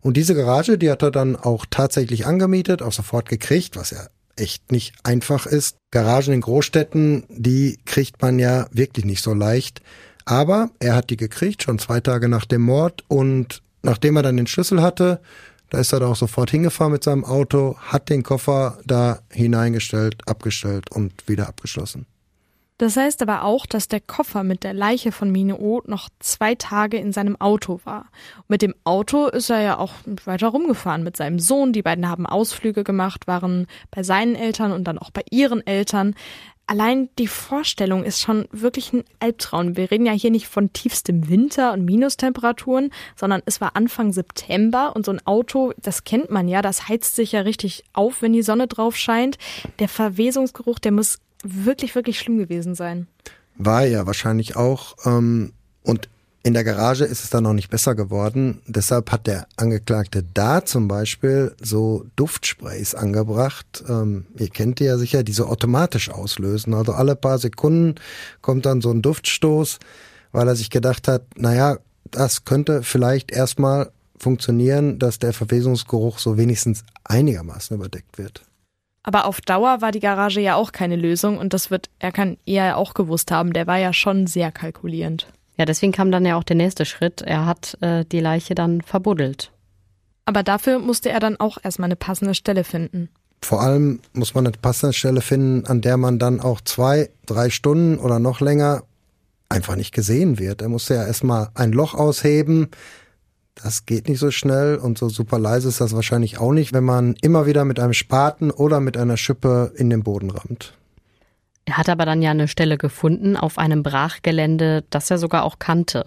Und 0.00 0.16
diese 0.16 0.34
Garage, 0.34 0.78
die 0.78 0.90
hat 0.90 1.02
er 1.02 1.10
dann 1.10 1.36
auch 1.36 1.66
tatsächlich 1.70 2.26
angemietet, 2.26 2.82
auch 2.82 2.92
sofort 2.92 3.28
gekriegt, 3.28 3.76
was 3.76 3.90
ja 3.90 4.06
echt 4.36 4.72
nicht 4.72 4.94
einfach 5.02 5.46
ist. 5.46 5.76
Garagen 5.90 6.32
in 6.32 6.40
Großstädten, 6.40 7.24
die 7.28 7.78
kriegt 7.84 8.22
man 8.22 8.38
ja 8.38 8.66
wirklich 8.72 9.04
nicht 9.04 9.22
so 9.22 9.34
leicht. 9.34 9.82
Aber 10.24 10.70
er 10.78 10.94
hat 10.94 11.10
die 11.10 11.16
gekriegt, 11.16 11.62
schon 11.62 11.78
zwei 11.78 12.00
Tage 12.00 12.28
nach 12.28 12.46
dem 12.46 12.62
Mord. 12.62 13.04
Und 13.08 13.62
nachdem 13.82 14.16
er 14.16 14.22
dann 14.22 14.36
den 14.36 14.46
Schlüssel 14.46 14.80
hatte, 14.80 15.20
da 15.70 15.78
ist 15.78 15.92
er 15.92 16.00
da 16.00 16.06
auch 16.06 16.16
sofort 16.16 16.50
hingefahren 16.50 16.92
mit 16.92 17.04
seinem 17.04 17.24
Auto, 17.24 17.76
hat 17.78 18.08
den 18.08 18.22
Koffer 18.22 18.78
da 18.84 19.20
hineingestellt, 19.30 20.22
abgestellt 20.26 20.90
und 20.90 21.28
wieder 21.28 21.48
abgeschlossen. 21.48 22.06
Das 22.80 22.96
heißt 22.96 23.20
aber 23.20 23.44
auch, 23.44 23.66
dass 23.66 23.88
der 23.88 24.00
Koffer 24.00 24.42
mit 24.42 24.64
der 24.64 24.72
Leiche 24.72 25.12
von 25.12 25.30
Mine 25.30 25.58
O 25.58 25.82
noch 25.84 26.08
zwei 26.18 26.54
Tage 26.54 26.96
in 26.96 27.12
seinem 27.12 27.38
Auto 27.38 27.78
war. 27.84 28.06
mit 28.48 28.62
dem 28.62 28.74
Auto 28.84 29.26
ist 29.26 29.50
er 29.50 29.60
ja 29.60 29.76
auch 29.76 29.92
weiter 30.24 30.48
rumgefahren 30.48 31.02
mit 31.02 31.14
seinem 31.14 31.40
Sohn. 31.40 31.74
Die 31.74 31.82
beiden 31.82 32.08
haben 32.08 32.24
Ausflüge 32.24 32.82
gemacht, 32.82 33.26
waren 33.26 33.66
bei 33.90 34.02
seinen 34.02 34.34
Eltern 34.34 34.72
und 34.72 34.84
dann 34.84 34.96
auch 34.96 35.10
bei 35.10 35.20
ihren 35.30 35.66
Eltern. 35.66 36.14
Allein 36.66 37.10
die 37.18 37.26
Vorstellung 37.26 38.02
ist 38.02 38.22
schon 38.22 38.48
wirklich 38.50 38.94
ein 38.94 39.04
Albtraum. 39.18 39.76
Wir 39.76 39.90
reden 39.90 40.06
ja 40.06 40.12
hier 40.12 40.30
nicht 40.30 40.48
von 40.48 40.72
tiefstem 40.72 41.28
Winter 41.28 41.74
und 41.74 41.84
Minustemperaturen, 41.84 42.94
sondern 43.14 43.42
es 43.44 43.60
war 43.60 43.76
Anfang 43.76 44.14
September 44.14 44.96
und 44.96 45.04
so 45.04 45.12
ein 45.12 45.26
Auto, 45.26 45.74
das 45.76 46.04
kennt 46.04 46.30
man 46.30 46.48
ja, 46.48 46.62
das 46.62 46.88
heizt 46.88 47.14
sich 47.14 47.32
ja 47.32 47.42
richtig 47.42 47.84
auf, 47.92 48.22
wenn 48.22 48.32
die 48.32 48.40
Sonne 48.40 48.68
drauf 48.68 48.96
scheint. 48.96 49.36
Der 49.80 49.88
Verwesungsgeruch, 49.88 50.78
der 50.78 50.92
muss 50.92 51.18
wirklich, 51.42 51.94
wirklich 51.94 52.18
schlimm 52.18 52.38
gewesen 52.38 52.74
sein. 52.74 53.06
War 53.56 53.84
ja 53.84 54.06
wahrscheinlich 54.06 54.56
auch. 54.56 54.96
Ähm, 55.04 55.52
und 55.82 56.08
in 56.42 56.54
der 56.54 56.64
Garage 56.64 57.04
ist 57.04 57.22
es 57.22 57.30
dann 57.30 57.44
noch 57.44 57.52
nicht 57.52 57.68
besser 57.68 57.94
geworden. 57.94 58.62
Deshalb 58.66 59.12
hat 59.12 59.26
der 59.26 59.46
Angeklagte 59.56 60.24
da 60.32 60.64
zum 60.64 60.88
Beispiel 60.88 61.54
so 61.60 62.06
Duftsprays 62.16 62.94
angebracht. 62.94 63.84
Ähm, 63.86 64.26
ihr 64.38 64.48
kennt 64.48 64.78
die 64.78 64.84
ja 64.84 64.96
sicher, 64.96 65.22
die 65.22 65.32
so 65.32 65.46
automatisch 65.46 66.10
auslösen. 66.10 66.72
Also 66.72 66.92
alle 66.92 67.14
paar 67.14 67.38
Sekunden 67.38 67.96
kommt 68.40 68.64
dann 68.64 68.80
so 68.80 68.90
ein 68.90 69.02
Duftstoß, 69.02 69.80
weil 70.32 70.48
er 70.48 70.56
sich 70.56 70.70
gedacht 70.70 71.08
hat, 71.08 71.24
naja, 71.36 71.76
das 72.10 72.46
könnte 72.46 72.82
vielleicht 72.82 73.30
erstmal 73.30 73.90
funktionieren, 74.16 74.98
dass 74.98 75.18
der 75.18 75.34
Verwesungsgeruch 75.34 76.18
so 76.18 76.38
wenigstens 76.38 76.84
einigermaßen 77.04 77.76
überdeckt 77.76 78.16
wird. 78.16 78.42
Aber 79.02 79.24
auf 79.24 79.40
Dauer 79.40 79.80
war 79.80 79.92
die 79.92 80.00
Garage 80.00 80.40
ja 80.40 80.56
auch 80.56 80.72
keine 80.72 80.96
Lösung 80.96 81.38
und 81.38 81.54
das 81.54 81.70
wird 81.70 81.88
er 81.98 82.12
kann 82.12 82.36
eher 82.44 82.76
auch 82.76 82.94
gewusst 82.94 83.30
haben. 83.30 83.52
Der 83.52 83.66
war 83.66 83.78
ja 83.78 83.92
schon 83.92 84.26
sehr 84.26 84.52
kalkulierend. 84.52 85.26
Ja, 85.56 85.64
deswegen 85.64 85.92
kam 85.92 86.10
dann 86.10 86.26
ja 86.26 86.36
auch 86.36 86.44
der 86.44 86.56
nächste 86.56 86.84
Schritt. 86.84 87.22
Er 87.22 87.46
hat 87.46 87.76
äh, 87.80 88.04
die 88.04 88.20
Leiche 88.20 88.54
dann 88.54 88.82
verbuddelt. 88.82 89.52
Aber 90.24 90.42
dafür 90.42 90.78
musste 90.78 91.10
er 91.10 91.20
dann 91.20 91.38
auch 91.38 91.58
erstmal 91.62 91.88
eine 91.88 91.96
passende 91.96 92.34
Stelle 92.34 92.64
finden. 92.64 93.08
Vor 93.42 93.62
allem 93.62 94.00
muss 94.12 94.34
man 94.34 94.46
eine 94.46 94.56
passende 94.56 94.92
Stelle 94.92 95.22
finden, 95.22 95.66
an 95.66 95.80
der 95.80 95.96
man 95.96 96.18
dann 96.18 96.40
auch 96.40 96.60
zwei, 96.60 97.10
drei 97.26 97.50
Stunden 97.50 97.98
oder 97.98 98.18
noch 98.18 98.40
länger 98.40 98.84
einfach 99.48 99.76
nicht 99.76 99.92
gesehen 99.92 100.38
wird. 100.38 100.62
Er 100.62 100.68
musste 100.68 100.94
ja 100.94 101.06
erstmal 101.06 101.48
ein 101.54 101.72
Loch 101.72 101.94
ausheben, 101.94 102.68
das 103.62 103.86
geht 103.86 104.08
nicht 104.08 104.18
so 104.18 104.30
schnell 104.30 104.76
und 104.76 104.98
so 104.98 105.08
super 105.08 105.38
leise 105.38 105.68
ist 105.68 105.80
das 105.80 105.94
wahrscheinlich 105.94 106.38
auch 106.38 106.52
nicht, 106.52 106.72
wenn 106.72 106.84
man 106.84 107.14
immer 107.20 107.46
wieder 107.46 107.64
mit 107.64 107.78
einem 107.80 107.92
Spaten 107.92 108.50
oder 108.50 108.80
mit 108.80 108.96
einer 108.96 109.16
Schippe 109.16 109.72
in 109.76 109.90
den 109.90 110.02
Boden 110.02 110.30
rammt. 110.30 110.74
Er 111.66 111.76
hat 111.76 111.88
aber 111.88 112.04
dann 112.04 112.22
ja 112.22 112.30
eine 112.30 112.48
Stelle 112.48 112.78
gefunden 112.78 113.36
auf 113.36 113.58
einem 113.58 113.82
Brachgelände, 113.82 114.84
das 114.90 115.10
er 115.10 115.18
sogar 115.18 115.44
auch 115.44 115.58
kannte. 115.58 116.06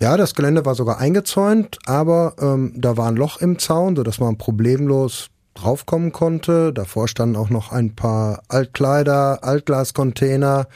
Ja, 0.00 0.16
das 0.16 0.34
Gelände 0.34 0.64
war 0.64 0.74
sogar 0.74 0.98
eingezäunt, 0.98 1.78
aber 1.86 2.34
ähm, 2.40 2.72
da 2.76 2.96
war 2.96 3.08
ein 3.08 3.16
Loch 3.16 3.40
im 3.40 3.58
Zaun, 3.58 3.94
sodass 3.94 4.18
man 4.18 4.36
problemlos 4.36 5.28
draufkommen 5.54 6.10
konnte. 6.10 6.72
Davor 6.72 7.06
standen 7.06 7.36
auch 7.36 7.50
noch 7.50 7.70
ein 7.70 7.94
paar 7.94 8.42
Altkleider, 8.48 9.44
Altglascontainer. 9.44 10.66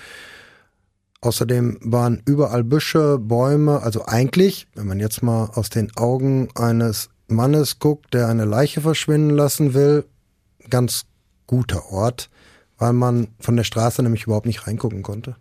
Außerdem 1.21 1.79
waren 1.83 2.23
überall 2.27 2.63
Büsche, 2.63 3.19
Bäume, 3.19 3.83
also 3.83 4.07
eigentlich, 4.07 4.69
wenn 4.75 4.87
man 4.87 5.01
jetzt 5.01 5.23
mal 5.23 5.51
aus 5.55 5.69
den 5.69 5.97
Augen 5.97 6.49
eines 6.55 7.11
Mannes 7.27 7.81
guckt, 7.81 8.15
der 8.15 8.29
eine 8.29 8.45
Leiche 8.45 8.81
verschwinden 8.81 9.31
lassen 9.31 9.75
will, 9.75 10.05
ganz 10.71 11.07
guter 11.47 11.91
Ort, 11.91 12.31
weil 12.79 12.93
man 12.93 13.29
von 13.41 13.57
der 13.57 13.65
Straße 13.65 14.03
nämlich 14.03 14.25
überhaupt 14.25 14.47
nicht 14.47 14.67
reingucken 14.67 15.03
konnte. 15.03 15.37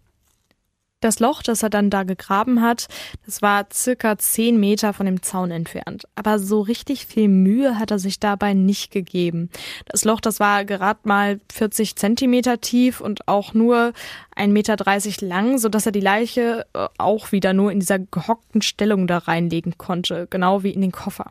Das 1.00 1.20
Loch, 1.20 1.44
das 1.44 1.62
er 1.62 1.70
dann 1.70 1.92
da 1.92 2.02
gegraben 2.02 2.64
hat, 2.64 2.88
das 3.24 3.44
war 3.44 3.68
circa 3.72 4.18
zehn 4.18 4.60
Meter 4.60 4.94
von 4.94 5.06
dem 5.06 5.22
Zaun 5.22 5.52
entfernt. 5.52 6.06
Aber 6.16 6.40
so 6.40 6.62
richtig 6.62 7.06
viel 7.06 7.28
Mühe 7.28 7.78
hat 7.78 7.92
er 7.92 8.00
sich 8.00 8.20
dabei 8.20 8.56
nicht 8.56 8.90
gegeben. 8.90 9.52
Das 9.86 10.06
Loch, 10.06 10.20
das 10.22 10.40
war 10.40 10.66
gerade 10.66 11.02
mal 11.04 11.40
40 11.52 11.96
Zentimeter 11.98 12.62
tief 12.62 13.00
und 13.00 13.28
auch 13.28 13.54
nur 13.54 13.94
1,30 14.36 14.48
Meter 14.48 15.28
lang, 15.28 15.60
so 15.60 15.70
dass 15.70 15.86
er 15.86 15.92
die 15.92 16.00
Leiche 16.00 16.66
äh, 16.74 16.88
auch 16.98 17.32
wieder 17.32 17.54
nur 17.54 17.72
in 17.72 17.80
dieser 17.80 18.00
gehockten 18.00 18.64
Stellung 18.64 19.06
da 19.06 19.20
reinlegen 19.20 19.78
konnte, 19.78 20.26
genau 20.32 20.64
wie 20.64 20.72
in 20.72 20.82
den 20.82 20.92
Koffer. 20.92 21.28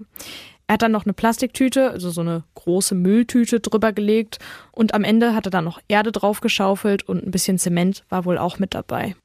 Er 0.68 0.74
hat 0.74 0.82
dann 0.82 0.92
noch 0.92 1.06
eine 1.06 1.12
Plastiktüte, 1.12 1.90
also 1.90 2.10
so 2.10 2.20
eine 2.20 2.44
große 2.54 2.94
Mülltüte 2.94 3.58
drüber 3.58 3.92
gelegt 3.92 4.38
und 4.70 4.94
am 4.94 5.02
Ende 5.02 5.34
hat 5.34 5.46
er 5.46 5.50
dann 5.50 5.64
noch 5.64 5.80
Erde 5.88 6.12
draufgeschaufelt 6.12 7.08
und 7.08 7.24
ein 7.24 7.32
bisschen 7.32 7.58
Zement 7.58 8.04
war 8.08 8.24
wohl 8.24 8.38
auch 8.38 8.60
mit 8.60 8.72
dabei. 8.72 9.16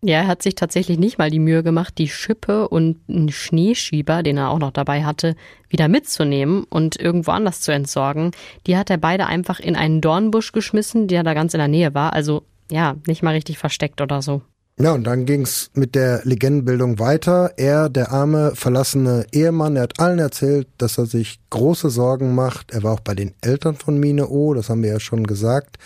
Ja, 0.00 0.18
er 0.18 0.26
hat 0.28 0.42
sich 0.42 0.54
tatsächlich 0.54 0.98
nicht 0.98 1.18
mal 1.18 1.30
die 1.30 1.40
Mühe 1.40 1.64
gemacht, 1.64 1.94
die 1.98 2.08
Schippe 2.08 2.68
und 2.68 2.98
einen 3.08 3.32
Schneeschieber, 3.32 4.22
den 4.22 4.36
er 4.36 4.50
auch 4.50 4.60
noch 4.60 4.70
dabei 4.70 5.04
hatte, 5.04 5.34
wieder 5.68 5.88
mitzunehmen 5.88 6.64
und 6.64 7.00
irgendwo 7.00 7.32
anders 7.32 7.60
zu 7.60 7.72
entsorgen. 7.72 8.30
Die 8.66 8.76
hat 8.76 8.90
er 8.90 8.98
beide 8.98 9.26
einfach 9.26 9.58
in 9.58 9.74
einen 9.74 10.00
Dornbusch 10.00 10.52
geschmissen, 10.52 11.08
der 11.08 11.24
da 11.24 11.34
ganz 11.34 11.52
in 11.52 11.58
der 11.58 11.68
Nähe 11.68 11.94
war. 11.94 12.12
Also 12.12 12.44
ja, 12.70 12.94
nicht 13.06 13.22
mal 13.22 13.34
richtig 13.34 13.58
versteckt 13.58 14.00
oder 14.00 14.22
so. 14.22 14.42
Ja, 14.80 14.92
und 14.92 15.02
dann 15.02 15.26
ging's 15.26 15.72
mit 15.74 15.96
der 15.96 16.20
Legendenbildung 16.22 17.00
weiter. 17.00 17.54
Er, 17.56 17.88
der 17.88 18.12
arme, 18.12 18.52
verlassene 18.54 19.26
Ehemann, 19.32 19.74
er 19.74 19.82
hat 19.82 19.98
allen 19.98 20.20
erzählt, 20.20 20.68
dass 20.78 20.98
er 20.98 21.06
sich 21.06 21.40
große 21.50 21.90
Sorgen 21.90 22.36
macht. 22.36 22.70
Er 22.70 22.84
war 22.84 22.92
auch 22.92 23.00
bei 23.00 23.16
den 23.16 23.34
Eltern 23.40 23.74
von 23.74 23.98
Mine 23.98 24.28
O, 24.28 24.54
das 24.54 24.70
haben 24.70 24.84
wir 24.84 24.90
ja 24.90 25.00
schon 25.00 25.26
gesagt. 25.26 25.78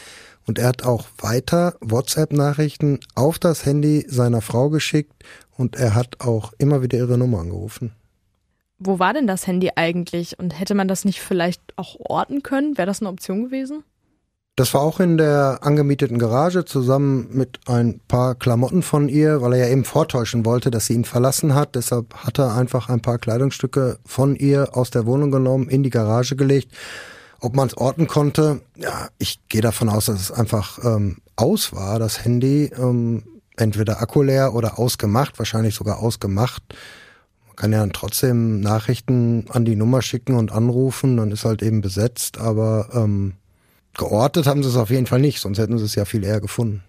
Und 0.47 0.59
er 0.59 0.69
hat 0.69 0.85
auch 0.85 1.07
weiter 1.19 1.75
WhatsApp-Nachrichten 1.81 3.01
auf 3.15 3.39
das 3.39 3.65
Handy 3.65 4.05
seiner 4.09 4.41
Frau 4.41 4.71
geschickt 4.71 5.13
und 5.57 5.77
er 5.77 5.95
hat 5.95 6.21
auch 6.21 6.53
immer 6.59 6.83
wieder 6.83 6.99
ihre 6.99 7.19
Nummer 7.19 7.41
angerufen. 7.41 7.93
Wo 8.79 8.99
war 8.99 9.15
denn 9.15 9.29
das 9.29 9.47
Handy 9.47 9.71
eigentlich 9.77 10.39
und 10.39 10.59
hätte 10.59 10.75
man 10.75 10.89
das 10.89 11.05
nicht 11.05 11.21
vielleicht 11.21 11.61
auch 11.77 11.97
orten 12.01 12.43
können? 12.43 12.77
Wäre 12.77 12.87
das 12.87 13.01
eine 13.01 13.11
Option 13.11 13.45
gewesen? 13.45 13.85
Das 14.57 14.75
war 14.75 14.83
auch 14.83 15.01
in 15.01 15.17
der 15.17 15.61
angemieteten 15.63 16.19
Garage 16.19 16.67
zusammen 16.67 17.29
mit 17.31 17.61
ein 17.67 18.01
paar 18.07 18.35
Klamotten 18.35 18.83
von 18.83 19.09
ihr, 19.09 19.41
weil 19.41 19.55
er 19.55 19.67
ja 19.67 19.73
eben 19.73 19.85
vortäuschen 19.85 20.45
wollte, 20.45 20.71
dass 20.71 20.87
sie 20.87 20.95
ihn 20.95 21.07
verlassen 21.07 21.55
hat. 21.55 21.75
Deshalb 21.75 22.13
hat 22.17 22.39
er 22.39 22.55
einfach 22.55 22.91
ein 22.91 23.01
paar 23.01 23.19
Kleidungsstücke 23.19 23.99
von 24.05 24.37
ihr 24.37 24.77
aus 24.77 24.91
der 24.91 25.07
Wohnung 25.07 25.31
genommen, 25.31 25.71
in 25.71 25.83
die 25.83 25.91
Garage 25.91 26.37
gelegt 26.37 26.73
ob 27.43 27.55
man 27.55 27.69
es 27.69 27.77
orten 27.77 28.07
konnte, 28.07 28.63
ja, 28.77 29.09
ich 29.19 29.41
gehe 29.49 29.61
davon 29.61 29.89
aus, 29.89 30.07
dass 30.07 30.21
es 30.21 30.33
einfach 30.33 30.79
ähm, 30.85 31.19
aus 31.37 31.73
war, 31.73 31.99
das 31.99 32.25
Handy. 32.25 32.71
Ähm, 32.77 33.25
entweder 33.57 34.01
Akku 34.01 34.23
leer 34.23 34.55
oder 34.55 34.79
ausgemacht, 34.79 35.39
wahrscheinlich 35.39 35.75
sogar 35.75 35.99
ausgemacht. 35.99 36.63
Man 37.47 37.57
kann 37.57 37.73
ja 37.73 37.81
dann 37.81 37.93
trotzdem 37.93 38.61
Nachrichten 38.61 39.47
an 39.51 39.65
die 39.65 39.77
Nummer 39.77 40.03
schicken 40.03 40.37
und 40.37 40.53
anrufen, 40.53 41.17
dann 41.19 41.31
ist 41.31 41.45
halt 41.45 41.63
eben 41.63 41.81
besetzt, 41.81 42.39
aber 42.39 42.89
ähm, 42.95 43.35
geortet 43.95 44.47
haben 44.47 44.63
sie 44.63 44.71
es 44.71 44.77
auf 44.77 44.91
jeden 44.91 45.07
Fall 45.07 45.21
nicht, 45.21 45.41
sonst 45.41 45.59
hätten 45.59 45.79
sie 45.79 45.85
es 45.85 45.95
ja 45.95 46.05
viel 46.05 46.25
eher 46.25 46.41
gefunden. 46.41 46.83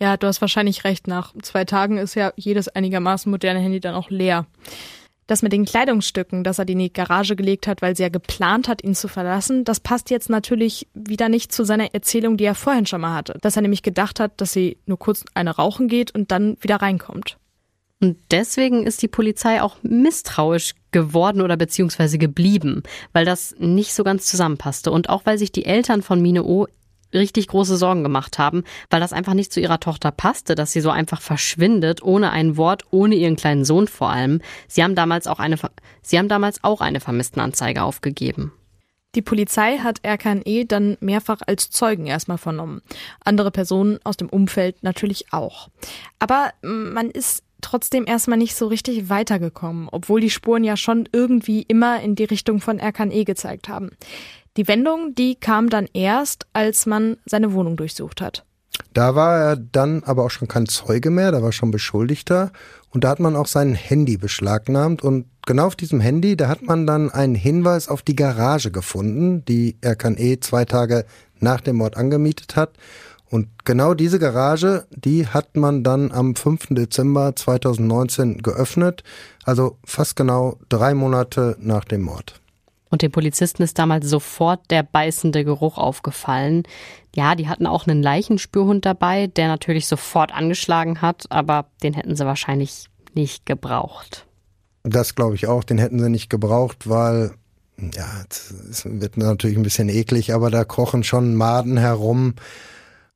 Ja, 0.00 0.16
du 0.16 0.28
hast 0.28 0.40
wahrscheinlich 0.40 0.84
recht. 0.84 1.08
Nach 1.08 1.34
zwei 1.42 1.64
Tagen 1.64 1.98
ist 1.98 2.14
ja 2.14 2.32
jedes 2.36 2.68
einigermaßen 2.68 3.30
moderne 3.30 3.58
Handy 3.58 3.80
dann 3.80 3.96
auch 3.96 4.10
leer. 4.10 4.46
Das 5.28 5.42
mit 5.42 5.52
den 5.52 5.66
Kleidungsstücken, 5.66 6.42
dass 6.42 6.58
er 6.58 6.64
die 6.64 6.72
in 6.72 6.78
die 6.80 6.92
Garage 6.92 7.36
gelegt 7.36 7.66
hat, 7.66 7.82
weil 7.82 7.94
sie 7.94 8.02
ja 8.02 8.08
geplant 8.08 8.66
hat, 8.66 8.82
ihn 8.82 8.94
zu 8.94 9.08
verlassen, 9.08 9.62
das 9.62 9.78
passt 9.78 10.10
jetzt 10.10 10.30
natürlich 10.30 10.88
wieder 10.94 11.28
nicht 11.28 11.52
zu 11.52 11.64
seiner 11.64 11.94
Erzählung, 11.94 12.38
die 12.38 12.44
er 12.44 12.54
vorhin 12.54 12.86
schon 12.86 13.02
mal 13.02 13.14
hatte. 13.14 13.38
Dass 13.42 13.54
er 13.54 13.62
nämlich 13.62 13.82
gedacht 13.82 14.20
hat, 14.20 14.40
dass 14.40 14.52
sie 14.52 14.78
nur 14.86 14.98
kurz 14.98 15.24
eine 15.34 15.54
rauchen 15.54 15.86
geht 15.86 16.14
und 16.14 16.32
dann 16.32 16.56
wieder 16.62 16.76
reinkommt. 16.76 17.36
Und 18.00 18.16
deswegen 18.30 18.86
ist 18.86 19.02
die 19.02 19.08
Polizei 19.08 19.60
auch 19.60 19.76
misstrauisch 19.82 20.74
geworden 20.92 21.42
oder 21.42 21.56
beziehungsweise 21.56 22.16
geblieben, 22.16 22.82
weil 23.12 23.24
das 23.24 23.54
nicht 23.58 23.92
so 23.92 24.04
ganz 24.04 24.26
zusammenpasste 24.26 24.90
und 24.90 25.08
auch 25.08 25.26
weil 25.26 25.36
sich 25.36 25.52
die 25.52 25.66
Eltern 25.66 26.02
von 26.02 26.22
Mine 26.22 26.44
O 26.44 26.66
richtig 27.12 27.48
große 27.48 27.76
Sorgen 27.76 28.02
gemacht 28.02 28.38
haben, 28.38 28.64
weil 28.90 29.00
das 29.00 29.12
einfach 29.12 29.34
nicht 29.34 29.52
zu 29.52 29.60
ihrer 29.60 29.80
Tochter 29.80 30.10
passte, 30.10 30.54
dass 30.54 30.72
sie 30.72 30.80
so 30.80 30.90
einfach 30.90 31.20
verschwindet, 31.20 32.02
ohne 32.02 32.30
ein 32.30 32.56
Wort, 32.56 32.84
ohne 32.90 33.14
ihren 33.14 33.36
kleinen 33.36 33.64
Sohn 33.64 33.88
vor 33.88 34.10
allem. 34.10 34.40
Sie 34.66 34.82
haben 34.82 34.94
damals 34.94 35.26
auch 35.26 35.38
eine, 35.38 35.56
sie 36.02 36.18
haben 36.18 36.28
damals 36.28 36.62
auch 36.64 36.80
eine 36.80 37.00
Vermisstenanzeige 37.00 37.82
aufgegeben. 37.82 38.52
Die 39.14 39.22
Polizei 39.22 39.78
hat 39.78 40.00
Erkan 40.02 40.42
E. 40.44 40.64
dann 40.64 40.98
mehrfach 41.00 41.40
als 41.46 41.70
Zeugen 41.70 42.06
erstmal 42.06 42.38
vernommen. 42.38 42.82
Andere 43.24 43.50
Personen 43.50 43.98
aus 44.04 44.18
dem 44.18 44.28
Umfeld 44.28 44.82
natürlich 44.82 45.32
auch. 45.32 45.70
Aber 46.18 46.52
man 46.62 47.10
ist 47.10 47.42
trotzdem 47.60 48.06
erstmal 48.06 48.38
nicht 48.38 48.54
so 48.54 48.66
richtig 48.66 49.08
weitergekommen, 49.08 49.88
obwohl 49.90 50.20
die 50.20 50.30
Spuren 50.30 50.62
ja 50.62 50.76
schon 50.76 51.08
irgendwie 51.12 51.62
immer 51.62 52.00
in 52.00 52.14
die 52.14 52.24
Richtung 52.24 52.60
von 52.60 52.78
Erkan 52.78 53.10
E. 53.10 53.24
gezeigt 53.24 53.68
haben. 53.68 53.90
Die 54.56 54.66
Wendung, 54.68 55.14
die 55.14 55.36
kam 55.36 55.70
dann 55.70 55.86
erst, 55.92 56.46
als 56.52 56.86
man 56.86 57.16
seine 57.24 57.52
Wohnung 57.52 57.76
durchsucht 57.76 58.20
hat. 58.20 58.44
Da 58.94 59.14
war 59.14 59.38
er 59.38 59.56
dann 59.56 60.02
aber 60.04 60.24
auch 60.24 60.30
schon 60.30 60.48
kein 60.48 60.66
Zeuge 60.66 61.10
mehr, 61.10 61.30
da 61.32 61.42
war 61.42 61.52
schon 61.52 61.70
Beschuldigter 61.70 62.52
und 62.90 63.04
da 63.04 63.10
hat 63.10 63.20
man 63.20 63.36
auch 63.36 63.46
sein 63.46 63.74
Handy 63.74 64.16
beschlagnahmt 64.16 65.02
und 65.02 65.26
genau 65.46 65.66
auf 65.66 65.76
diesem 65.76 66.00
Handy, 66.00 66.36
da 66.36 66.48
hat 66.48 66.62
man 66.62 66.86
dann 66.86 67.10
einen 67.10 67.34
Hinweis 67.34 67.88
auf 67.88 68.02
die 68.02 68.16
Garage 68.16 68.70
gefunden, 68.70 69.44
die 69.44 69.76
Erkan 69.80 70.16
E. 70.16 70.40
zwei 70.40 70.64
Tage 70.64 71.04
nach 71.38 71.60
dem 71.60 71.76
Mord 71.76 71.96
angemietet 71.96 72.56
hat 72.56 72.76
und 73.30 73.48
genau 73.64 73.94
diese 73.94 74.18
Garage, 74.18 74.86
die 74.90 75.26
hat 75.26 75.56
man 75.56 75.84
dann 75.84 76.10
am 76.12 76.34
5. 76.34 76.68
Dezember 76.70 77.36
2019 77.36 78.38
geöffnet, 78.38 79.02
also 79.44 79.76
fast 79.84 80.16
genau 80.16 80.58
drei 80.68 80.94
Monate 80.94 81.56
nach 81.60 81.84
dem 81.84 82.02
Mord. 82.02 82.40
Und 82.90 83.02
den 83.02 83.12
Polizisten 83.12 83.62
ist 83.62 83.78
damals 83.78 84.08
sofort 84.08 84.70
der 84.70 84.82
beißende 84.82 85.44
Geruch 85.44 85.76
aufgefallen. 85.78 86.62
Ja, 87.14 87.34
die 87.34 87.48
hatten 87.48 87.66
auch 87.66 87.86
einen 87.86 88.02
Leichenspürhund 88.02 88.86
dabei, 88.86 89.26
der 89.26 89.48
natürlich 89.48 89.86
sofort 89.86 90.34
angeschlagen 90.34 91.02
hat, 91.02 91.26
aber 91.30 91.66
den 91.82 91.94
hätten 91.94 92.16
sie 92.16 92.24
wahrscheinlich 92.24 92.86
nicht 93.14 93.46
gebraucht. 93.46 94.26
Das 94.84 95.14
glaube 95.14 95.34
ich 95.34 95.46
auch, 95.46 95.64
den 95.64 95.78
hätten 95.78 95.98
sie 95.98 96.08
nicht 96.08 96.30
gebraucht, 96.30 96.88
weil, 96.88 97.32
ja, 97.76 98.06
es 98.70 98.86
wird 98.86 99.18
natürlich 99.18 99.56
ein 99.56 99.62
bisschen 99.62 99.88
eklig, 99.88 100.32
aber 100.32 100.50
da 100.50 100.64
krochen 100.64 101.04
schon 101.04 101.34
Maden 101.34 101.76
herum. 101.76 102.34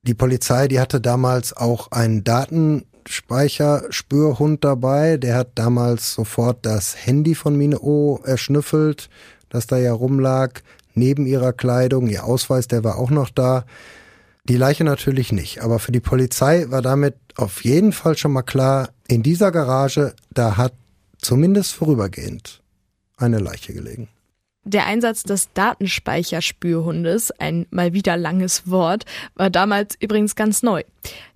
Die 0.03 0.13
Polizei, 0.13 0.67
die 0.67 0.79
hatte 0.79 1.01
damals 1.01 1.55
auch 1.55 1.91
einen 1.91 2.25
Datenspeicherspürhund 2.25 4.63
dabei, 4.63 5.17
der 5.17 5.35
hat 5.35 5.51
damals 5.55 6.13
sofort 6.13 6.65
das 6.65 7.05
Handy 7.05 7.35
von 7.35 7.55
Mine 7.55 7.79
O 7.79 8.19
erschnüffelt 8.23 9.09
das 9.53 9.67
da 9.67 9.77
ja 9.77 9.93
rumlag, 9.93 10.61
neben 10.95 11.25
ihrer 11.25 11.53
Kleidung. 11.53 12.07
Ihr 12.07 12.25
Ausweis, 12.25 12.67
der 12.67 12.83
war 12.83 12.97
auch 12.97 13.09
noch 13.09 13.29
da. 13.29 13.65
Die 14.45 14.57
Leiche 14.57 14.83
natürlich 14.83 15.31
nicht. 15.31 15.61
Aber 15.61 15.79
für 15.79 15.93
die 15.93 16.01
Polizei 16.01 16.65
war 16.69 16.81
damit 16.81 17.15
auf 17.37 17.63
jeden 17.63 17.93
Fall 17.93 18.17
schon 18.17 18.33
mal 18.33 18.41
klar, 18.41 18.89
in 19.07 19.23
dieser 19.23 19.51
Garage, 19.51 20.13
da 20.31 20.57
hat 20.57 20.73
zumindest 21.17 21.73
vorübergehend 21.73 22.61
eine 23.17 23.39
Leiche 23.39 23.73
gelegen. 23.73 24.09
Der 24.65 24.85
Einsatz 24.85 25.23
des 25.23 25.51
Datenspeicherspürhundes, 25.53 27.31
ein 27.31 27.65
mal 27.69 27.93
wieder 27.93 28.15
langes 28.15 28.69
Wort, 28.69 29.05
war 29.35 29.49
damals 29.49 29.95
übrigens 29.99 30.35
ganz 30.35 30.63
neu. 30.63 30.83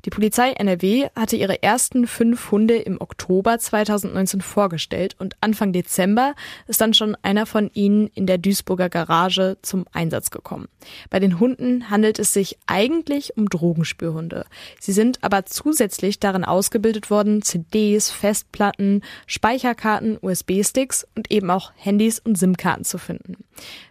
Die 0.05 0.09
Polizei 0.09 0.51
NRW 0.51 1.09
hatte 1.15 1.35
ihre 1.35 1.61
ersten 1.63 2.07
fünf 2.07 2.51
Hunde 2.51 2.77
im 2.77 3.01
Oktober 3.01 3.59
2019 3.59 4.39
vorgestellt 4.39 5.17
und 5.19 5.35
Anfang 5.41 5.73
Dezember 5.73 6.33
ist 6.67 6.79
dann 6.79 6.93
schon 6.93 7.17
einer 7.23 7.45
von 7.45 7.69
ihnen 7.73 8.07
in 8.13 8.25
der 8.25 8.37
Duisburger 8.37 8.87
Garage 8.87 9.57
zum 9.61 9.85
Einsatz 9.91 10.31
gekommen. 10.31 10.69
Bei 11.09 11.19
den 11.19 11.41
Hunden 11.41 11.89
handelt 11.89 12.19
es 12.19 12.31
sich 12.31 12.57
eigentlich 12.67 13.35
um 13.35 13.49
Drogenspürhunde. 13.49 14.45
Sie 14.79 14.93
sind 14.93 15.23
aber 15.23 15.45
zusätzlich 15.45 16.21
darin 16.21 16.45
ausgebildet 16.45 17.09
worden, 17.09 17.41
CDs, 17.41 18.09
Festplatten, 18.09 19.01
Speicherkarten, 19.25 20.17
USB-Sticks 20.21 21.05
und 21.15 21.31
eben 21.31 21.49
auch 21.49 21.73
Handys 21.75 22.19
und 22.19 22.37
SIM-Karten 22.37 22.85
zu 22.85 22.97
finden. 22.97 23.43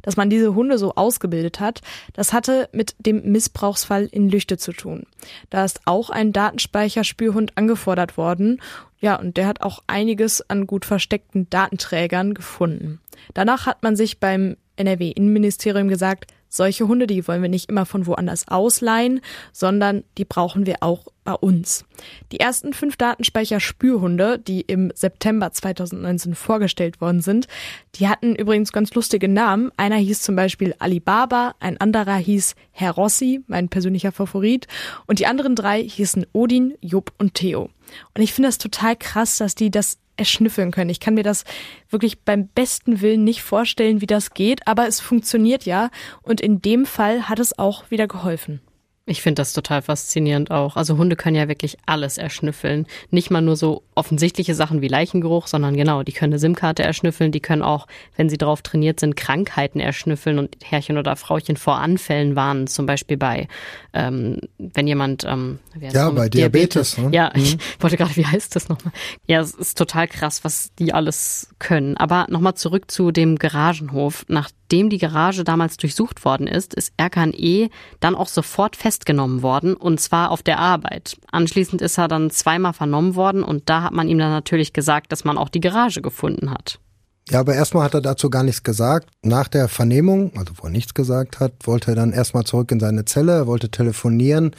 Dass 0.02 0.16
man 0.16 0.30
diese 0.30 0.54
Hunde 0.54 0.78
so 0.78 0.94
ausgebildet 0.94 1.60
hat, 1.60 1.82
das 2.14 2.32
hatte 2.32 2.70
mit 2.72 2.94
dem 2.98 3.32
Missbrauchsfall 3.32 4.08
in 4.10 4.30
Lüchte 4.30 4.56
zu 4.56 4.72
tun. 4.72 5.04
Da 5.50 5.65
ist 5.66 5.82
auch 5.84 6.08
ein 6.08 6.32
Datenspeicherspürhund 6.32 7.58
angefordert 7.58 8.16
worden. 8.16 8.62
Ja, 8.98 9.16
und 9.16 9.36
der 9.36 9.46
hat 9.46 9.60
auch 9.60 9.82
einiges 9.86 10.48
an 10.48 10.66
gut 10.66 10.86
versteckten 10.86 11.50
Datenträgern 11.50 12.32
gefunden. 12.32 13.00
Danach 13.34 13.66
hat 13.66 13.82
man 13.82 13.96
sich 13.96 14.18
beim 14.18 14.56
NRW-Innenministerium 14.76 15.88
gesagt, 15.88 16.26
solche 16.48 16.88
Hunde, 16.88 17.06
die 17.06 17.26
wollen 17.26 17.42
wir 17.42 17.48
nicht 17.48 17.68
immer 17.68 17.86
von 17.86 18.06
woanders 18.06 18.48
ausleihen, 18.48 19.20
sondern 19.52 20.04
die 20.16 20.24
brauchen 20.24 20.66
wir 20.66 20.76
auch 20.80 21.06
bei 21.24 21.34
uns. 21.34 21.84
Die 22.32 22.40
ersten 22.40 22.72
fünf 22.72 22.96
Datenspeicher-Spürhunde, 22.96 24.38
die 24.38 24.60
im 24.60 24.92
September 24.94 25.52
2019 25.52 26.34
vorgestellt 26.34 27.00
worden 27.00 27.20
sind, 27.20 27.48
die 27.96 28.08
hatten 28.08 28.36
übrigens 28.36 28.72
ganz 28.72 28.94
lustige 28.94 29.28
Namen. 29.28 29.70
Einer 29.76 29.96
hieß 29.96 30.22
zum 30.22 30.36
Beispiel 30.36 30.74
Alibaba, 30.78 31.54
ein 31.58 31.78
anderer 31.80 32.16
hieß 32.16 32.54
Herr 32.70 32.92
Rossi, 32.92 33.42
mein 33.48 33.68
persönlicher 33.68 34.12
Favorit, 34.12 34.66
und 35.06 35.18
die 35.18 35.26
anderen 35.26 35.56
drei 35.56 35.82
hießen 35.82 36.26
Odin, 36.32 36.74
Jupp 36.80 37.12
und 37.18 37.34
Theo. 37.34 37.70
Und 38.14 38.22
ich 38.22 38.32
finde 38.32 38.48
das 38.48 38.58
total 38.58 38.96
krass, 38.96 39.38
dass 39.38 39.54
die 39.54 39.70
das 39.70 39.98
erschnüffeln 40.16 40.70
können. 40.70 40.90
Ich 40.90 41.00
kann 41.00 41.14
mir 41.14 41.22
das 41.22 41.44
wirklich 41.90 42.20
beim 42.20 42.48
besten 42.48 43.00
Willen 43.00 43.24
nicht 43.24 43.42
vorstellen, 43.42 44.00
wie 44.00 44.06
das 44.06 44.34
geht, 44.34 44.66
aber 44.66 44.86
es 44.86 45.00
funktioniert 45.00 45.64
ja 45.64 45.90
und 46.22 46.40
in 46.40 46.62
dem 46.62 46.86
Fall 46.86 47.28
hat 47.28 47.38
es 47.38 47.58
auch 47.58 47.90
wieder 47.90 48.06
geholfen. 48.06 48.60
Ich 49.08 49.22
finde 49.22 49.40
das 49.40 49.52
total 49.52 49.82
faszinierend 49.82 50.50
auch. 50.50 50.74
Also 50.74 50.98
Hunde 50.98 51.14
können 51.14 51.36
ja 51.36 51.46
wirklich 51.46 51.76
alles 51.86 52.18
erschnüffeln. 52.18 52.86
Nicht 53.12 53.30
mal 53.30 53.40
nur 53.40 53.54
so 53.54 53.84
offensichtliche 53.94 54.56
Sachen 54.56 54.82
wie 54.82 54.88
Leichengeruch, 54.88 55.46
sondern 55.46 55.76
genau, 55.76 56.02
die 56.02 56.10
können 56.10 56.32
eine 56.32 56.40
SIM-Karte 56.40 56.82
erschnüffeln, 56.82 57.30
die 57.30 57.38
können 57.38 57.62
auch, 57.62 57.86
wenn 58.16 58.28
sie 58.28 58.36
darauf 58.36 58.62
trainiert 58.62 58.98
sind, 58.98 59.14
Krankheiten 59.14 59.78
erschnüffeln 59.78 60.40
und 60.40 60.56
Herrchen 60.60 60.98
oder 60.98 61.14
Frauchen 61.14 61.56
vor 61.56 61.76
Anfällen 61.76 62.34
warnen. 62.34 62.66
Zum 62.66 62.86
Beispiel 62.86 63.16
bei, 63.16 63.46
ähm, 63.94 64.40
wenn 64.58 64.88
jemand, 64.88 65.22
ähm, 65.24 65.60
ja, 65.80 66.10
bei 66.10 66.28
Diabetes. 66.28 66.96
Diabetes 66.96 66.98
ne? 66.98 67.10
Ja, 67.12 67.30
mhm. 67.32 67.42
ich 67.42 67.58
wollte 67.78 67.96
gerade, 67.96 68.16
wie 68.16 68.26
heißt 68.26 68.56
das 68.56 68.68
nochmal? 68.68 68.92
Ja, 69.28 69.40
es 69.40 69.54
ist 69.54 69.78
total 69.78 70.08
krass, 70.08 70.42
was 70.42 70.74
die 70.80 70.92
alles 70.92 71.50
können. 71.60 71.96
Aber 71.96 72.26
nochmal 72.28 72.54
zurück 72.54 72.90
zu 72.90 73.12
dem 73.12 73.36
Garagenhof. 73.36 74.24
Nachdem 74.66 74.90
die 74.90 74.98
Garage 74.98 75.44
damals 75.44 75.76
durchsucht 75.76 76.24
worden 76.24 76.48
ist, 76.48 76.74
ist 76.74 76.92
Erkan 76.96 77.32
E. 77.32 77.68
dann 78.00 78.16
auch 78.16 78.26
sofort 78.26 78.74
fest 78.74 78.96
festgenommen 78.96 79.42
worden 79.42 79.74
und 79.74 80.00
zwar 80.00 80.30
auf 80.30 80.42
der 80.42 80.58
Arbeit. 80.58 81.16
Anschließend 81.30 81.82
ist 81.82 81.98
er 81.98 82.08
dann 82.08 82.30
zweimal 82.30 82.72
vernommen 82.72 83.14
worden 83.14 83.42
und 83.42 83.68
da 83.68 83.82
hat 83.82 83.92
man 83.92 84.08
ihm 84.08 84.18
dann 84.18 84.30
natürlich 84.30 84.72
gesagt, 84.72 85.12
dass 85.12 85.24
man 85.24 85.38
auch 85.38 85.48
die 85.48 85.60
Garage 85.60 86.00
gefunden 86.02 86.50
hat. 86.50 86.80
Ja, 87.28 87.40
aber 87.40 87.54
erstmal 87.54 87.84
hat 87.84 87.94
er 87.94 88.00
dazu 88.00 88.30
gar 88.30 88.42
nichts 88.42 88.62
gesagt. 88.62 89.10
Nach 89.22 89.48
der 89.48 89.68
Vernehmung, 89.68 90.32
also 90.36 90.54
wo 90.56 90.66
er 90.66 90.70
nichts 90.70 90.94
gesagt 90.94 91.40
hat, 91.40 91.52
wollte 91.64 91.92
er 91.92 91.94
dann 91.94 92.12
erstmal 92.12 92.44
zurück 92.44 92.70
in 92.72 92.80
seine 92.80 93.04
Zelle, 93.04 93.46
wollte 93.46 93.68
telefonieren, 93.68 94.52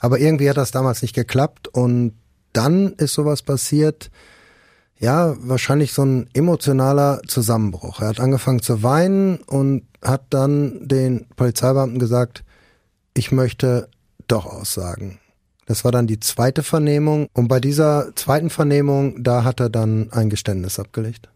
aber 0.00 0.18
irgendwie 0.18 0.50
hat 0.50 0.56
das 0.56 0.72
damals 0.72 1.02
nicht 1.02 1.14
geklappt 1.14 1.68
und 1.68 2.14
dann 2.52 2.94
ist 2.94 3.14
sowas 3.14 3.42
passiert, 3.42 4.10
ja, 5.04 5.36
wahrscheinlich 5.38 5.92
so 5.92 6.02
ein 6.02 6.30
emotionaler 6.32 7.20
Zusammenbruch. 7.28 8.00
Er 8.00 8.08
hat 8.08 8.20
angefangen 8.20 8.62
zu 8.62 8.82
weinen 8.82 9.36
und 9.36 9.82
hat 10.02 10.22
dann 10.30 10.88
den 10.88 11.26
Polizeibeamten 11.36 11.98
gesagt, 11.98 12.42
ich 13.12 13.30
möchte 13.30 13.88
doch 14.28 14.46
aussagen. 14.46 15.18
Das 15.66 15.84
war 15.84 15.92
dann 15.92 16.06
die 16.06 16.20
zweite 16.20 16.62
Vernehmung 16.62 17.28
und 17.34 17.48
bei 17.48 17.60
dieser 17.60 18.16
zweiten 18.16 18.48
Vernehmung, 18.48 19.22
da 19.22 19.44
hat 19.44 19.60
er 19.60 19.68
dann 19.68 20.10
ein 20.10 20.30
Geständnis 20.30 20.78
abgelegt. 20.78 21.28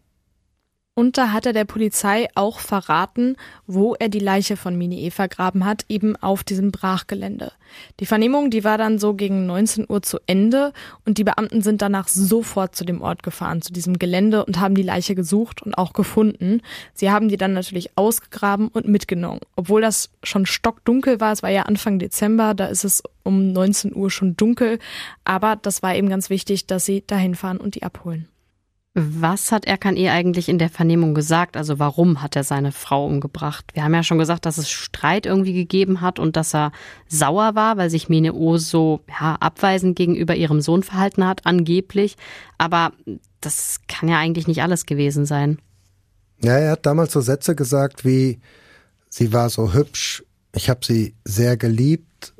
Und 0.99 1.17
da 1.17 1.31
hat 1.31 1.45
er 1.45 1.53
der 1.53 1.63
Polizei 1.63 2.27
auch 2.35 2.59
verraten, 2.59 3.37
wo 3.65 3.95
er 3.95 4.09
die 4.09 4.19
Leiche 4.19 4.57
von 4.57 4.77
Mini 4.77 5.05
E 5.05 5.11
vergraben 5.11 5.63
hat, 5.63 5.85
eben 5.87 6.17
auf 6.17 6.43
diesem 6.43 6.71
Brachgelände. 6.71 7.53
Die 8.01 8.05
Vernehmung, 8.05 8.49
die 8.49 8.65
war 8.65 8.77
dann 8.77 8.99
so 8.99 9.13
gegen 9.13 9.45
19 9.45 9.85
Uhr 9.87 10.01
zu 10.01 10.19
Ende 10.25 10.73
und 11.05 11.17
die 11.17 11.23
Beamten 11.23 11.61
sind 11.61 11.81
danach 11.81 12.09
sofort 12.09 12.75
zu 12.75 12.83
dem 12.83 13.01
Ort 13.01 13.23
gefahren, 13.23 13.61
zu 13.61 13.71
diesem 13.71 13.97
Gelände 13.97 14.43
und 14.43 14.59
haben 14.59 14.75
die 14.75 14.83
Leiche 14.83 15.15
gesucht 15.15 15.61
und 15.61 15.77
auch 15.77 15.93
gefunden. 15.93 16.61
Sie 16.93 17.09
haben 17.09 17.29
die 17.29 17.37
dann 17.37 17.53
natürlich 17.53 17.97
ausgegraben 17.97 18.67
und 18.67 18.89
mitgenommen. 18.89 19.39
Obwohl 19.55 19.79
das 19.79 20.09
schon 20.21 20.45
stockdunkel 20.45 21.21
war, 21.21 21.31
es 21.31 21.41
war 21.41 21.49
ja 21.49 21.61
Anfang 21.61 21.99
Dezember, 21.99 22.53
da 22.53 22.65
ist 22.65 22.83
es 22.83 23.03
um 23.23 23.53
19 23.53 23.95
Uhr 23.95 24.11
schon 24.11 24.35
dunkel, 24.35 24.79
aber 25.23 25.55
das 25.55 25.81
war 25.81 25.95
eben 25.95 26.09
ganz 26.09 26.29
wichtig, 26.29 26.67
dass 26.67 26.85
sie 26.85 27.05
dahin 27.07 27.35
fahren 27.35 27.57
und 27.57 27.75
die 27.75 27.83
abholen. 27.83 28.27
Was 28.95 29.51
hat 29.51 29.65
Erkan 29.65 29.95
E. 29.95 30.09
eigentlich 30.09 30.49
in 30.49 30.57
der 30.57 30.69
Vernehmung 30.69 31.13
gesagt? 31.13 31.55
Also 31.55 31.77
warum 31.77 32.23
hat 32.23 32.35
er 32.35 32.43
seine 32.43 32.71
Frau 32.71 33.05
umgebracht? 33.05 33.65
Wir 33.73 33.83
haben 33.83 33.93
ja 33.93 34.01
schon 34.01 34.17
gesagt, 34.17 34.45
dass 34.45 34.57
es 34.57 34.69
Streit 34.69 35.27
irgendwie 35.27 35.53
gegeben 35.53 36.01
hat 36.01 36.17
und 36.17 36.35
dass 36.35 36.55
er 36.55 36.71
sauer 37.07 37.53
war, 37.53 37.77
weil 37.77 37.91
sich 37.91 38.09
Mene 38.09 38.33
O 38.33 38.57
so 38.57 39.01
ja, 39.07 39.35
abweisend 39.35 39.95
gegenüber 39.95 40.35
ihrem 40.35 40.59
Sohn 40.59 40.81
verhalten 40.81 41.25
hat, 41.25 41.45
angeblich. 41.45 42.17
Aber 42.57 42.91
das 43.41 43.79
kann 43.87 44.09
ja 44.09 44.17
eigentlich 44.17 44.47
nicht 44.47 44.63
alles 44.63 44.87
gewesen 44.87 45.25
sein. 45.25 45.59
Ja, 46.41 46.57
er 46.57 46.71
hat 46.71 46.85
damals 46.85 47.13
so 47.13 47.21
Sätze 47.21 47.55
gesagt 47.55 48.05
wie, 48.05 48.39
sie 49.09 49.31
war 49.33 49.49
so 49.49 49.73
hübsch, 49.73 50.23
ich 50.55 50.69
habe 50.69 50.83
sie 50.83 51.13
sehr 51.25 51.57
geliebt, 51.57 52.33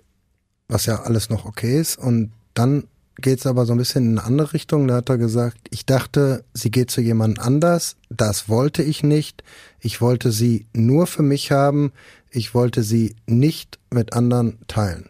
was 0.67 0.87
ja 0.87 1.01
alles 1.03 1.29
noch 1.29 1.45
okay 1.45 1.79
ist. 1.79 1.97
Und 1.97 2.31
dann 2.55 2.85
geht 3.21 3.39
es 3.39 3.45
aber 3.45 3.65
so 3.65 3.73
ein 3.73 3.77
bisschen 3.77 4.05
in 4.05 4.17
eine 4.17 4.27
andere 4.27 4.53
Richtung. 4.53 4.87
Da 4.87 4.95
hat 4.95 5.09
er 5.09 5.17
gesagt, 5.17 5.57
ich 5.69 5.85
dachte, 5.85 6.43
sie 6.53 6.71
geht 6.71 6.91
zu 6.91 7.01
jemand 7.01 7.39
anders. 7.39 7.95
Das 8.09 8.49
wollte 8.49 8.83
ich 8.83 9.03
nicht. 9.03 9.43
Ich 9.79 10.01
wollte 10.01 10.31
sie 10.31 10.67
nur 10.73 11.07
für 11.07 11.23
mich 11.23 11.51
haben. 11.51 11.91
Ich 12.31 12.53
wollte 12.53 12.83
sie 12.83 13.15
nicht 13.25 13.79
mit 13.91 14.13
anderen 14.13 14.59
teilen. 14.67 15.09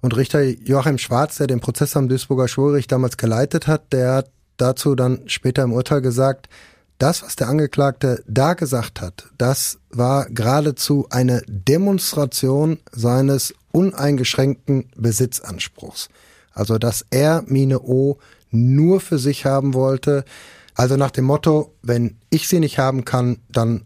Und 0.00 0.16
Richter 0.16 0.42
Joachim 0.42 0.98
Schwarz, 0.98 1.36
der 1.36 1.46
den 1.46 1.60
Prozess 1.60 1.96
am 1.96 2.08
Duisburger 2.08 2.48
Schwurgericht 2.48 2.92
damals 2.92 3.16
geleitet 3.16 3.66
hat, 3.66 3.92
der 3.92 4.12
hat 4.12 4.30
dazu 4.58 4.94
dann 4.94 5.28
später 5.28 5.62
im 5.62 5.72
Urteil 5.72 6.02
gesagt, 6.02 6.48
das, 6.98 7.22
was 7.22 7.36
der 7.36 7.48
Angeklagte 7.48 8.22
da 8.26 8.54
gesagt 8.54 9.00
hat, 9.00 9.26
das 9.36 9.78
war 9.90 10.26
geradezu 10.30 11.06
eine 11.10 11.42
Demonstration 11.48 12.78
seines 12.92 13.54
uneingeschränkten 13.72 14.90
Besitzanspruchs. 14.96 16.08
Also, 16.54 16.78
dass 16.78 17.04
er 17.10 17.42
Mine 17.46 17.80
O 17.80 18.18
nur 18.50 19.00
für 19.00 19.18
sich 19.18 19.44
haben 19.44 19.74
wollte. 19.74 20.24
Also 20.74 20.96
nach 20.96 21.10
dem 21.10 21.24
Motto, 21.24 21.74
wenn 21.82 22.16
ich 22.30 22.48
sie 22.48 22.60
nicht 22.60 22.78
haben 22.78 23.04
kann, 23.04 23.38
dann 23.50 23.82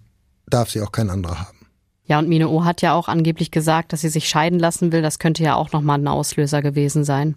darf 0.47 0.71
sie 0.71 0.83
auch 0.83 0.93
kein 0.93 1.11
anderer 1.11 1.41
haben. 1.41 1.59
Ja, 2.05 2.19
und 2.19 2.29
Mine 2.29 2.49
O 2.49 2.64
hat 2.64 2.81
ja 2.81 2.95
auch 2.95 3.09
angeblich 3.09 3.51
gesagt, 3.51 3.93
dass 3.93 4.01
sie 4.01 4.09
sich 4.09 4.29
scheiden 4.29 4.59
lassen 4.59 4.93
will. 4.93 5.03
Das 5.03 5.19
könnte 5.19 5.43
ja 5.43 5.55
auch 5.55 5.73
nochmal 5.73 5.99
ein 5.99 6.09
Auslöser 6.09 6.62
gewesen 6.62 7.05
sein. 7.05 7.37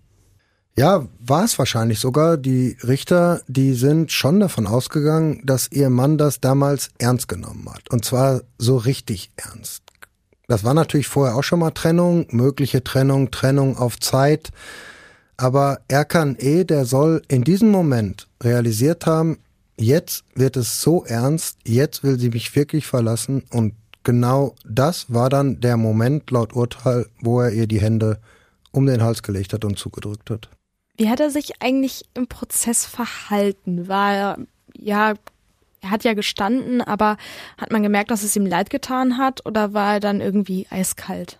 Ja, 0.77 1.05
war 1.19 1.43
es 1.43 1.59
wahrscheinlich 1.59 1.99
sogar. 1.99 2.37
Die 2.37 2.77
Richter, 2.81 3.41
die 3.47 3.73
sind 3.73 4.11
schon 4.11 4.39
davon 4.39 4.67
ausgegangen, 4.67 5.41
dass 5.45 5.69
ihr 5.71 5.89
Mann 5.89 6.17
das 6.17 6.39
damals 6.39 6.91
ernst 6.97 7.27
genommen 7.27 7.69
hat. 7.69 7.89
Und 7.89 8.05
zwar 8.05 8.41
so 8.57 8.77
richtig 8.77 9.31
ernst. 9.35 9.83
Das 10.47 10.63
war 10.63 10.73
natürlich 10.73 11.07
vorher 11.07 11.35
auch 11.35 11.43
schon 11.43 11.59
mal 11.59 11.71
Trennung, 11.71 12.27
mögliche 12.31 12.83
Trennung, 12.83 13.31
Trennung 13.31 13.77
auf 13.77 13.99
Zeit. 13.99 14.51
Aber 15.41 15.81
Erkan 15.87 16.37
E., 16.37 16.65
der 16.65 16.85
soll 16.85 17.23
in 17.27 17.43
diesem 17.43 17.71
Moment 17.71 18.27
realisiert 18.43 19.07
haben, 19.07 19.39
jetzt 19.75 20.23
wird 20.35 20.55
es 20.55 20.81
so 20.81 21.03
ernst, 21.03 21.57
jetzt 21.65 22.03
will 22.03 22.19
sie 22.19 22.29
mich 22.29 22.55
wirklich 22.55 22.85
verlassen 22.85 23.41
und 23.49 23.73
genau 24.03 24.53
das 24.65 25.11
war 25.11 25.29
dann 25.29 25.59
der 25.59 25.77
Moment 25.77 26.29
laut 26.29 26.53
Urteil, 26.53 27.07
wo 27.21 27.41
er 27.41 27.51
ihr 27.53 27.65
die 27.65 27.81
Hände 27.81 28.19
um 28.71 28.85
den 28.85 29.01
Hals 29.01 29.23
gelegt 29.23 29.51
hat 29.53 29.65
und 29.65 29.79
zugedrückt 29.79 30.29
hat. 30.29 30.47
Wie 30.95 31.09
hat 31.09 31.19
er 31.19 31.31
sich 31.31 31.59
eigentlich 31.59 32.05
im 32.13 32.27
Prozess 32.27 32.85
verhalten? 32.85 33.87
War 33.87 34.13
er, 34.13 34.37
ja, 34.77 35.15
er 35.81 35.89
hat 35.89 36.03
ja 36.03 36.13
gestanden, 36.13 36.83
aber 36.83 37.17
hat 37.57 37.71
man 37.71 37.81
gemerkt, 37.81 38.11
dass 38.11 38.21
es 38.21 38.35
ihm 38.35 38.45
leid 38.45 38.69
getan 38.69 39.17
hat 39.17 39.43
oder 39.43 39.73
war 39.73 39.95
er 39.95 39.99
dann 40.01 40.21
irgendwie 40.21 40.67
eiskalt? 40.69 41.39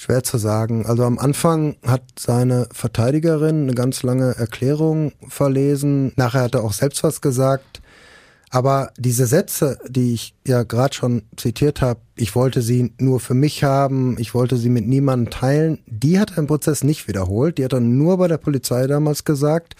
Schwer 0.00 0.22
zu 0.22 0.38
sagen. 0.38 0.86
Also 0.86 1.02
am 1.02 1.18
Anfang 1.18 1.74
hat 1.84 2.04
seine 2.16 2.68
Verteidigerin 2.70 3.64
eine 3.64 3.74
ganz 3.74 4.04
lange 4.04 4.36
Erklärung 4.36 5.10
verlesen. 5.26 6.12
Nachher 6.14 6.42
hat 6.42 6.54
er 6.54 6.62
auch 6.62 6.72
selbst 6.72 7.02
was 7.02 7.20
gesagt. 7.20 7.82
Aber 8.48 8.92
diese 8.96 9.26
Sätze, 9.26 9.76
die 9.88 10.14
ich 10.14 10.36
ja 10.46 10.62
gerade 10.62 10.94
schon 10.94 11.22
zitiert 11.36 11.80
habe, 11.80 11.98
ich 12.14 12.36
wollte 12.36 12.62
sie 12.62 12.92
nur 13.00 13.18
für 13.18 13.34
mich 13.34 13.64
haben, 13.64 14.14
ich 14.20 14.34
wollte 14.34 14.56
sie 14.56 14.68
mit 14.68 14.86
niemandem 14.86 15.32
teilen, 15.32 15.80
die 15.86 16.20
hat 16.20 16.30
er 16.30 16.38
im 16.38 16.46
Prozess 16.46 16.84
nicht 16.84 17.08
wiederholt. 17.08 17.58
Die 17.58 17.64
hat 17.64 17.72
er 17.72 17.80
nur 17.80 18.18
bei 18.18 18.28
der 18.28 18.38
Polizei 18.38 18.86
damals 18.86 19.24
gesagt, 19.24 19.74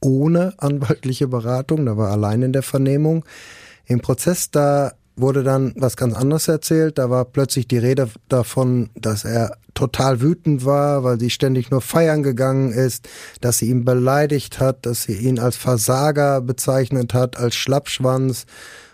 ohne 0.00 0.54
anwaltliche 0.56 1.28
Beratung, 1.28 1.84
da 1.84 1.98
war 1.98 2.10
allein 2.10 2.40
in 2.40 2.54
der 2.54 2.62
Vernehmung. 2.62 3.26
Im 3.84 4.00
Prozess, 4.00 4.50
da 4.50 4.94
wurde 5.20 5.42
dann 5.42 5.72
was 5.76 5.96
ganz 5.96 6.14
anderes 6.14 6.48
erzählt. 6.48 6.98
Da 6.98 7.10
war 7.10 7.24
plötzlich 7.24 7.68
die 7.68 7.78
Rede 7.78 8.08
davon, 8.28 8.90
dass 8.94 9.24
er 9.24 9.56
total 9.74 10.20
wütend 10.20 10.64
war, 10.64 11.04
weil 11.04 11.20
sie 11.20 11.30
ständig 11.30 11.70
nur 11.70 11.80
feiern 11.80 12.22
gegangen 12.22 12.72
ist, 12.72 13.08
dass 13.40 13.58
sie 13.58 13.70
ihn 13.70 13.84
beleidigt 13.84 14.58
hat, 14.58 14.86
dass 14.86 15.04
sie 15.04 15.14
ihn 15.14 15.38
als 15.38 15.56
Versager 15.56 16.40
bezeichnet 16.40 17.14
hat, 17.14 17.36
als 17.36 17.54
Schlappschwanz 17.54 18.46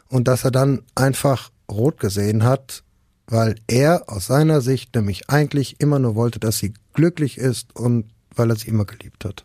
und 0.09 0.29
dass 0.29 0.45
er 0.45 0.51
dann 0.51 0.83
einfach 0.95 1.51
rot 1.71 2.01
gesehen 2.01 2.45
hat, 2.45 2.83
weil 3.27 3.55
er 3.67 4.05
aus 4.09 4.27
seiner 4.27 4.61
Sicht 4.61 4.95
nämlich 4.95 5.31
eigentlich 5.31 5.81
immer 5.81 5.99
nur 5.99 6.15
wollte, 6.15 6.39
dass 6.39 6.59
sie 6.59 6.75
glücklich 6.93 7.39
ist 7.39 7.75
und 7.75 8.11
weil 8.35 8.51
er 8.51 8.57
sie 8.57 8.69
immer 8.69 8.85
geliebt 8.85 9.25
hat. 9.25 9.45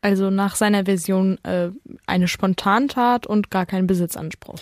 Also 0.00 0.30
nach 0.30 0.54
seiner 0.54 0.84
Version 0.84 1.42
äh, 1.42 1.70
eine 2.06 2.28
Spontantat 2.28 3.26
und 3.26 3.50
gar 3.50 3.66
kein 3.66 3.88
Besitzanspruch. 3.88 4.60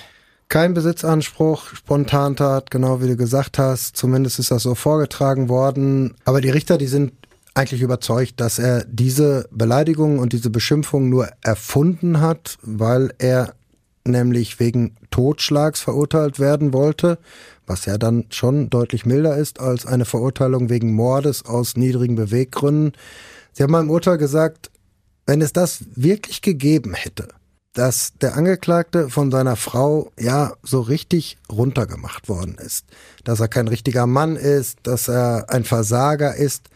Kein 0.49 0.75
Besitzanspruch, 0.75 1.75
Spontantat, 1.75 2.71
genau 2.71 3.03
wie 3.03 3.09
du 3.09 3.17
gesagt 3.17 3.59
hast. 3.59 3.97
Zumindest 3.97 4.39
ist 4.39 4.53
das 4.53 4.63
so 4.63 4.75
vorgetragen 4.77 5.49
worden. 5.49 6.15
Aber 6.25 6.41
die 6.41 6.51
Richter, 6.51 6.79
die 6.79 6.87
sind 6.87 7.13
eigentlich 7.55 7.83
überzeugt, 7.83 8.41
dass 8.41 8.59
er 8.59 8.85
diese 8.85 9.49
Beleidigung 9.51 10.19
und 10.19 10.33
diese 10.33 10.51
Beschimpfung 10.51 11.09
nur 11.09 11.29
erfunden 11.43 12.21
hat, 12.21 12.59
weil 12.63 13.13
er 13.19 13.55
nämlich 14.05 14.61
wegen 14.61 14.95
Totschlags 15.11 15.81
verurteilt 15.81 16.39
werden 16.39 16.73
wollte, 16.73 17.19
was 17.67 17.87
ja 17.87 17.99
dann 17.99 18.27
schon 18.31 18.71
deutlich 18.71 19.05
milder 19.05 19.37
ist 19.37 19.59
als 19.59 19.85
eine 19.85 20.05
Verurteilung 20.05 20.69
wegen 20.69 20.95
Mordes 20.95 21.45
aus 21.45 21.77
niedrigen 21.77 22.15
Beweggründen. 22.15 22.93
Sie 23.53 23.63
haben 23.63 23.75
im 23.75 23.91
Urteil 23.91 24.19
gesagt, 24.19 24.71
wenn 25.27 25.43
es 25.43 25.53
das 25.53 25.85
wirklich 25.97 26.43
gegeben 26.43 26.95
hätte, 26.95 27.29
dass 27.77 28.15
der 28.23 28.37
Angeklagte 28.37 29.11
von 29.11 29.31
seiner 29.31 29.55
Frau 29.55 30.11
ja 30.19 30.55
so 30.63 30.81
richtig 30.81 31.37
runtergemacht 31.53 32.27
worden 32.27 32.57
ist, 32.57 32.87
dass 33.23 33.39
er 33.39 33.49
kein 33.49 33.69
richtiger 33.69 34.07
Mann 34.07 34.37
ist, 34.37 34.79
dass 34.85 35.09
er 35.09 35.51
ein 35.51 35.63
Versager 35.63 36.35
ist. 36.35 36.71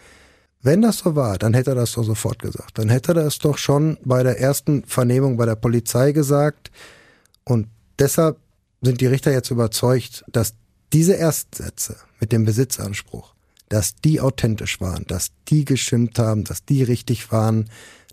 Wenn 0.61 0.83
das 0.83 0.99
so 0.99 1.17
war, 1.17 1.39
dann 1.39 1.55
hätte 1.55 1.71
er 1.71 1.75
das 1.75 1.93
doch 1.93 2.05
sofort 2.05 2.41
gesagt. 2.41 2.77
Dann 2.77 2.91
hätte 2.91 3.13
er 3.13 3.25
das 3.25 3.39
doch 3.39 3.57
schon 3.57 3.97
bei 4.05 4.23
der 4.23 4.41
ersten 4.41 4.85
Vernehmung 4.85 5.39
bei 5.39 5.47
der 5.47 5.55
Polizei 5.55 6.13
gesagt. 6.13 6.71
Und 7.45 7.69
deshalb 7.99 8.37
sind 8.83 9.01
die 9.01 9.07
Richter 9.07 9.33
jetzt 9.33 9.51
überzeugt, 9.51 10.23
dass 10.31 10.53
diese 10.93 11.15
Erstsätze 11.15 11.97
mit 12.21 12.31
dem 12.31 12.45
Besitzanspruch, 12.45 13.33
dass 13.71 13.95
die 13.97 14.21
authentisch 14.21 14.83
waren, 14.83 15.07
dass 15.07 15.31
die 15.49 15.65
gestimmt 15.65 16.19
haben, 16.19 16.45
dass 16.45 16.63
die 16.67 16.83
richtig 16.83 17.33
waren. 17.33 17.71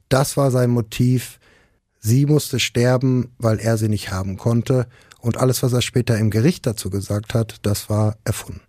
Das 0.08 0.38
war 0.38 0.52
sein 0.52 0.70
Motiv 0.70 1.37
Sie 2.08 2.26
musste 2.26 2.58
sterben, 2.62 3.34
weil 3.38 3.60
er 3.60 3.76
sie 3.78 3.90
nicht 3.90 4.12
haben 4.12 4.38
konnte. 4.38 4.88
Und 5.20 5.36
alles, 5.36 5.62
was 5.62 5.74
er 5.74 5.82
später 5.82 6.18
im 6.18 6.30
Gericht 6.30 6.66
dazu 6.66 6.90
gesagt 6.90 7.34
hat, 7.34 7.58
das 7.64 7.90
war 7.90 8.16
erfunden. 8.24 8.62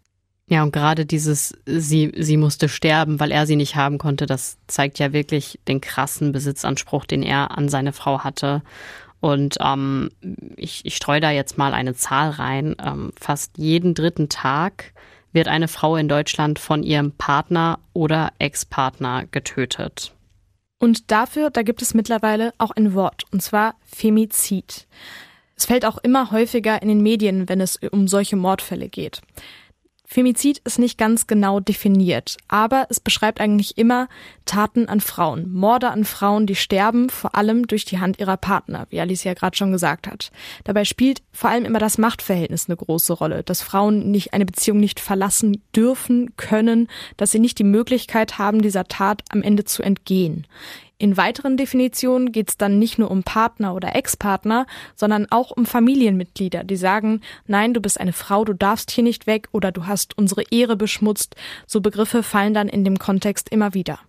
Ja, 0.48 0.64
und 0.64 0.72
gerade 0.72 1.06
dieses, 1.06 1.54
sie, 1.64 2.12
sie 2.18 2.36
musste 2.36 2.68
sterben, 2.68 3.20
weil 3.20 3.30
er 3.30 3.46
sie 3.46 3.54
nicht 3.54 3.76
haben 3.76 3.98
konnte, 3.98 4.26
das 4.26 4.56
zeigt 4.66 4.98
ja 4.98 5.12
wirklich 5.12 5.60
den 5.68 5.80
krassen 5.80 6.32
Besitzanspruch, 6.32 7.04
den 7.04 7.22
er 7.22 7.56
an 7.56 7.68
seine 7.68 7.92
Frau 7.92 8.24
hatte. 8.24 8.62
Und 9.20 9.58
ähm, 9.60 10.10
ich, 10.56 10.84
ich 10.84 10.96
streue 10.96 11.20
da 11.20 11.30
jetzt 11.30 11.58
mal 11.58 11.74
eine 11.74 11.94
Zahl 11.94 12.30
rein. 12.30 12.74
Ähm, 12.84 13.12
fast 13.20 13.56
jeden 13.56 13.94
dritten 13.94 14.28
Tag 14.28 14.94
wird 15.32 15.46
eine 15.46 15.68
Frau 15.68 15.94
in 15.94 16.08
Deutschland 16.08 16.58
von 16.58 16.82
ihrem 16.82 17.12
Partner 17.12 17.78
oder 17.92 18.32
Ex-Partner 18.40 19.26
getötet. 19.30 20.12
Und 20.78 21.10
dafür, 21.10 21.50
da 21.50 21.62
gibt 21.62 21.82
es 21.82 21.94
mittlerweile 21.94 22.52
auch 22.58 22.70
ein 22.70 22.94
Wort, 22.94 23.24
und 23.32 23.42
zwar 23.42 23.74
Femizid. 23.84 24.86
Es 25.56 25.66
fällt 25.66 25.84
auch 25.84 25.98
immer 25.98 26.30
häufiger 26.30 26.80
in 26.80 26.88
den 26.88 27.02
Medien, 27.02 27.48
wenn 27.48 27.60
es 27.60 27.76
um 27.90 28.06
solche 28.06 28.36
Mordfälle 28.36 28.88
geht. 28.88 29.20
Femizid 30.10 30.62
ist 30.64 30.78
nicht 30.78 30.96
ganz 30.96 31.26
genau 31.26 31.60
definiert, 31.60 32.38
aber 32.48 32.86
es 32.88 32.98
beschreibt 32.98 33.42
eigentlich 33.42 33.76
immer 33.76 34.08
Taten 34.46 34.88
an 34.88 35.02
Frauen, 35.02 35.52
Morde 35.52 35.90
an 35.90 36.06
Frauen, 36.06 36.46
die 36.46 36.54
sterben, 36.54 37.10
vor 37.10 37.34
allem 37.34 37.66
durch 37.66 37.84
die 37.84 37.98
Hand 37.98 38.18
ihrer 38.18 38.38
Partner, 38.38 38.86
wie 38.88 39.00
Alice 39.00 39.24
ja 39.24 39.34
gerade 39.34 39.54
schon 39.54 39.70
gesagt 39.70 40.06
hat. 40.06 40.32
Dabei 40.64 40.86
spielt 40.86 41.20
vor 41.30 41.50
allem 41.50 41.66
immer 41.66 41.78
das 41.78 41.98
Machtverhältnis 41.98 42.70
eine 42.70 42.76
große 42.76 43.12
Rolle, 43.12 43.42
dass 43.42 43.60
Frauen 43.60 44.10
nicht 44.10 44.32
eine 44.32 44.46
Beziehung 44.46 44.80
nicht 44.80 44.98
verlassen 44.98 45.62
dürfen, 45.76 46.34
können, 46.38 46.88
dass 47.18 47.30
sie 47.30 47.38
nicht 47.38 47.58
die 47.58 47.64
Möglichkeit 47.64 48.38
haben, 48.38 48.62
dieser 48.62 48.84
Tat 48.84 49.22
am 49.28 49.42
Ende 49.42 49.66
zu 49.66 49.82
entgehen. 49.82 50.46
In 51.00 51.16
weiteren 51.16 51.56
Definitionen 51.56 52.32
geht 52.32 52.50
es 52.50 52.56
dann 52.56 52.80
nicht 52.80 52.98
nur 52.98 53.10
um 53.12 53.22
Partner 53.22 53.72
oder 53.72 53.94
Ex-Partner, 53.94 54.66
sondern 54.96 55.26
auch 55.30 55.52
um 55.52 55.64
Familienmitglieder, 55.64 56.64
die 56.64 56.74
sagen, 56.74 57.20
nein, 57.46 57.72
du 57.72 57.80
bist 57.80 58.00
eine 58.00 58.12
Frau, 58.12 58.44
du 58.44 58.52
darfst 58.52 58.90
hier 58.90 59.04
nicht 59.04 59.28
weg 59.28 59.48
oder 59.52 59.70
du 59.70 59.86
hast 59.86 60.18
unsere 60.18 60.42
Ehre 60.50 60.76
beschmutzt. 60.76 61.36
So 61.68 61.80
Begriffe 61.80 62.24
fallen 62.24 62.52
dann 62.52 62.68
in 62.68 62.82
dem 62.82 62.98
Kontext 62.98 63.48
immer 63.48 63.74
wieder. 63.74 64.00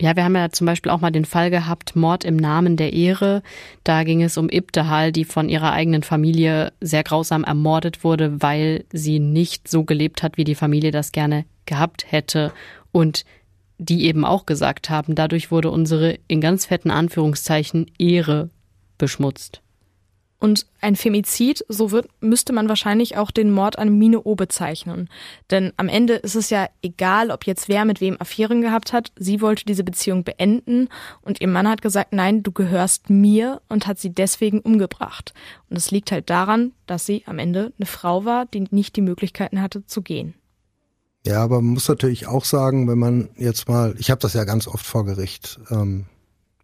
Ja, 0.00 0.16
wir 0.16 0.24
haben 0.24 0.34
ja 0.34 0.50
zum 0.50 0.66
Beispiel 0.66 0.90
auch 0.90 1.00
mal 1.00 1.12
den 1.12 1.24
Fall 1.24 1.50
gehabt, 1.50 1.94
Mord 1.94 2.24
im 2.24 2.34
Namen 2.34 2.76
der 2.76 2.92
Ehre. 2.92 3.44
Da 3.84 4.02
ging 4.02 4.20
es 4.20 4.36
um 4.36 4.48
Ibtehal, 4.50 5.12
die 5.12 5.24
von 5.24 5.48
ihrer 5.48 5.72
eigenen 5.72 6.02
Familie 6.02 6.72
sehr 6.80 7.04
grausam 7.04 7.44
ermordet 7.44 8.02
wurde, 8.02 8.42
weil 8.42 8.86
sie 8.92 9.20
nicht 9.20 9.68
so 9.68 9.84
gelebt 9.84 10.24
hat, 10.24 10.36
wie 10.36 10.42
die 10.42 10.56
Familie 10.56 10.90
das 10.90 11.12
gerne 11.12 11.44
gehabt 11.64 12.10
hätte. 12.10 12.52
Und 12.90 13.24
die 13.78 14.04
eben 14.04 14.24
auch 14.24 14.46
gesagt 14.46 14.90
haben, 14.90 15.14
dadurch 15.14 15.50
wurde 15.50 15.70
unsere 15.70 16.18
in 16.28 16.40
ganz 16.40 16.66
fetten 16.66 16.90
Anführungszeichen 16.90 17.90
Ehre 17.98 18.50
beschmutzt. 18.98 19.60
Und 20.44 20.66
ein 20.82 20.94
Femizid, 20.94 21.64
so 21.68 21.90
wird, 21.90 22.06
müsste 22.20 22.52
man 22.52 22.68
wahrscheinlich 22.68 23.16
auch 23.16 23.30
den 23.30 23.50
Mord 23.50 23.78
an 23.78 23.96
Mine 23.96 24.24
O 24.24 24.34
bezeichnen. 24.34 25.08
Denn 25.50 25.72
am 25.78 25.88
Ende 25.88 26.16
ist 26.16 26.34
es 26.34 26.50
ja 26.50 26.68
egal, 26.82 27.30
ob 27.30 27.46
jetzt 27.46 27.70
wer 27.70 27.86
mit 27.86 28.02
wem 28.02 28.20
Affären 28.20 28.60
gehabt 28.60 28.92
hat. 28.92 29.10
Sie 29.16 29.40
wollte 29.40 29.64
diese 29.64 29.84
Beziehung 29.84 30.22
beenden 30.22 30.90
und 31.22 31.40
ihr 31.40 31.48
Mann 31.48 31.66
hat 31.66 31.80
gesagt, 31.80 32.12
nein, 32.12 32.42
du 32.42 32.52
gehörst 32.52 33.08
mir 33.08 33.62
und 33.70 33.86
hat 33.86 33.98
sie 33.98 34.10
deswegen 34.10 34.60
umgebracht. 34.60 35.32
Und 35.70 35.78
es 35.78 35.90
liegt 35.90 36.12
halt 36.12 36.28
daran, 36.28 36.72
dass 36.86 37.06
sie 37.06 37.22
am 37.24 37.38
Ende 37.38 37.72
eine 37.78 37.86
Frau 37.86 38.26
war, 38.26 38.44
die 38.44 38.66
nicht 38.70 38.96
die 38.96 39.00
Möglichkeiten 39.00 39.62
hatte 39.62 39.86
zu 39.86 40.02
gehen. 40.02 40.34
Ja, 41.26 41.42
aber 41.42 41.62
man 41.62 41.74
muss 41.74 41.88
natürlich 41.88 42.26
auch 42.26 42.44
sagen, 42.44 42.86
wenn 42.86 42.98
man 42.98 43.30
jetzt 43.36 43.68
mal, 43.68 43.94
ich 43.98 44.10
habe 44.10 44.20
das 44.20 44.34
ja 44.34 44.44
ganz 44.44 44.68
oft 44.68 44.84
vor 44.84 45.06
Gericht, 45.06 45.58
ähm, 45.70 46.04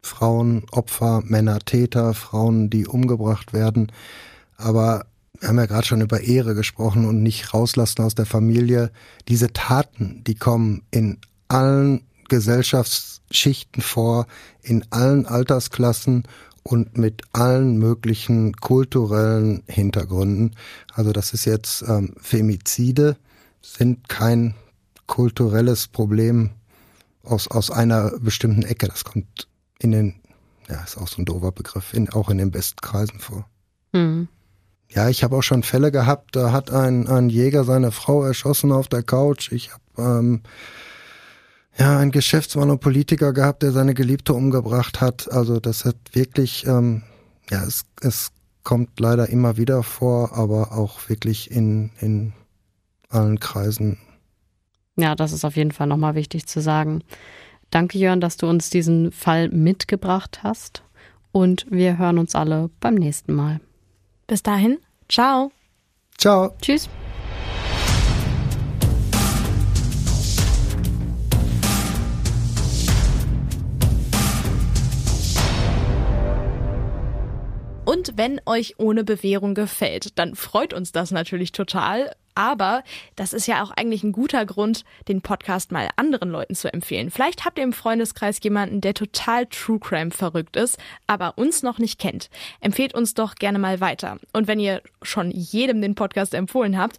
Frauen 0.02 0.64
Opfer, 0.70 1.22
Männer 1.24 1.60
Täter, 1.60 2.14
Frauen, 2.14 2.68
die 2.68 2.86
umgebracht 2.86 3.52
werden. 3.52 3.90
Aber 4.56 5.06
wir 5.38 5.48
haben 5.48 5.58
ja 5.58 5.66
gerade 5.66 5.86
schon 5.86 6.02
über 6.02 6.20
Ehre 6.20 6.54
gesprochen 6.54 7.06
und 7.06 7.22
nicht 7.22 7.54
rauslassen 7.54 8.02
aus 8.02 8.14
der 8.14 8.26
Familie. 8.26 8.90
Diese 9.28 9.52
Taten, 9.52 10.22
die 10.26 10.34
kommen 10.34 10.82
in 10.90 11.18
allen 11.48 12.02
Gesellschaftsschichten 12.28 13.82
vor, 13.82 14.26
in 14.62 14.84
allen 14.90 15.24
Altersklassen 15.24 16.24
und 16.62 16.98
mit 16.98 17.22
allen 17.32 17.78
möglichen 17.78 18.54
kulturellen 18.56 19.62
Hintergründen. 19.66 20.54
Also 20.92 21.12
das 21.12 21.32
ist 21.32 21.46
jetzt 21.46 21.82
ähm, 21.88 22.14
Femizide 22.20 23.16
sind 23.62 24.08
kein 24.08 24.54
kulturelles 25.06 25.88
Problem 25.88 26.50
aus, 27.24 27.48
aus 27.48 27.70
einer 27.70 28.12
bestimmten 28.20 28.62
Ecke. 28.62 28.88
Das 28.88 29.04
kommt 29.04 29.48
in 29.78 29.92
den, 29.92 30.14
ja, 30.68 30.82
ist 30.82 30.96
auch 30.96 31.08
so 31.08 31.20
ein 31.20 31.24
doofer 31.24 31.52
Begriff, 31.52 31.92
in, 31.92 32.08
auch 32.10 32.30
in 32.30 32.38
den 32.38 32.50
besten 32.50 32.80
Kreisen 32.80 33.18
vor. 33.18 33.46
Mhm. 33.92 34.28
Ja, 34.88 35.08
ich 35.08 35.22
habe 35.22 35.36
auch 35.36 35.42
schon 35.42 35.62
Fälle 35.62 35.92
gehabt, 35.92 36.34
da 36.34 36.50
hat 36.50 36.70
ein, 36.72 37.06
ein 37.06 37.30
Jäger 37.30 37.64
seine 37.64 37.92
Frau 37.92 38.24
erschossen 38.24 38.72
auf 38.72 38.88
der 38.88 39.04
Couch. 39.04 39.52
Ich 39.52 39.70
habe 39.72 39.82
ähm, 39.98 40.40
ja 41.78 41.98
einen 41.98 42.10
Geschäftsmann 42.10 42.70
und 42.70 42.80
Politiker 42.80 43.32
gehabt, 43.32 43.62
der 43.62 43.70
seine 43.70 43.94
Geliebte 43.94 44.34
umgebracht 44.34 45.00
hat. 45.00 45.30
Also 45.30 45.60
das 45.60 45.84
hat 45.84 45.96
wirklich, 46.12 46.66
ähm, 46.66 47.02
ja, 47.50 47.62
es, 47.64 47.84
es 48.00 48.32
kommt 48.64 48.98
leider 48.98 49.28
immer 49.28 49.56
wieder 49.56 49.84
vor, 49.84 50.36
aber 50.36 50.72
auch 50.72 51.08
wirklich 51.08 51.50
in, 51.52 51.90
in 52.00 52.32
allen 53.10 53.38
Kreisen. 53.38 53.98
Ja, 54.96 55.14
das 55.14 55.32
ist 55.32 55.44
auf 55.44 55.56
jeden 55.56 55.72
Fall 55.72 55.86
nochmal 55.86 56.14
wichtig 56.14 56.46
zu 56.46 56.60
sagen. 56.60 57.02
Danke, 57.70 57.98
Jörn, 57.98 58.20
dass 58.20 58.36
du 58.36 58.48
uns 58.48 58.70
diesen 58.70 59.12
Fall 59.12 59.48
mitgebracht 59.48 60.40
hast. 60.42 60.82
Und 61.32 61.66
wir 61.70 61.98
hören 61.98 62.18
uns 62.18 62.34
alle 62.34 62.70
beim 62.80 62.94
nächsten 62.94 63.32
Mal. 63.32 63.60
Bis 64.26 64.42
dahin, 64.42 64.78
ciao. 65.08 65.52
Ciao. 66.18 66.54
Tschüss. 66.60 66.88
Und 77.84 78.16
wenn 78.16 78.40
euch 78.46 78.74
ohne 78.78 79.02
Bewährung 79.02 79.54
gefällt, 79.54 80.16
dann 80.18 80.36
freut 80.36 80.72
uns 80.72 80.92
das 80.92 81.10
natürlich 81.10 81.50
total. 81.50 82.14
Aber 82.34 82.82
das 83.16 83.32
ist 83.32 83.46
ja 83.46 83.62
auch 83.62 83.70
eigentlich 83.70 84.02
ein 84.02 84.12
guter 84.12 84.46
Grund, 84.46 84.84
den 85.08 85.20
Podcast 85.20 85.72
mal 85.72 85.88
anderen 85.96 86.30
Leuten 86.30 86.54
zu 86.54 86.72
empfehlen. 86.72 87.10
Vielleicht 87.10 87.44
habt 87.44 87.58
ihr 87.58 87.64
im 87.64 87.72
Freundeskreis 87.72 88.40
jemanden, 88.42 88.80
der 88.80 88.94
total 88.94 89.46
True 89.46 89.78
Crime 89.78 90.10
verrückt 90.10 90.56
ist, 90.56 90.78
aber 91.06 91.38
uns 91.38 91.62
noch 91.62 91.78
nicht 91.78 91.98
kennt. 91.98 92.30
Empfehlt 92.60 92.94
uns 92.94 93.14
doch 93.14 93.34
gerne 93.34 93.58
mal 93.58 93.80
weiter. 93.80 94.18
Und 94.32 94.46
wenn 94.46 94.60
ihr 94.60 94.82
schon 95.02 95.30
jedem 95.30 95.80
den 95.82 95.94
Podcast 95.94 96.34
empfohlen 96.34 96.78
habt, 96.78 96.98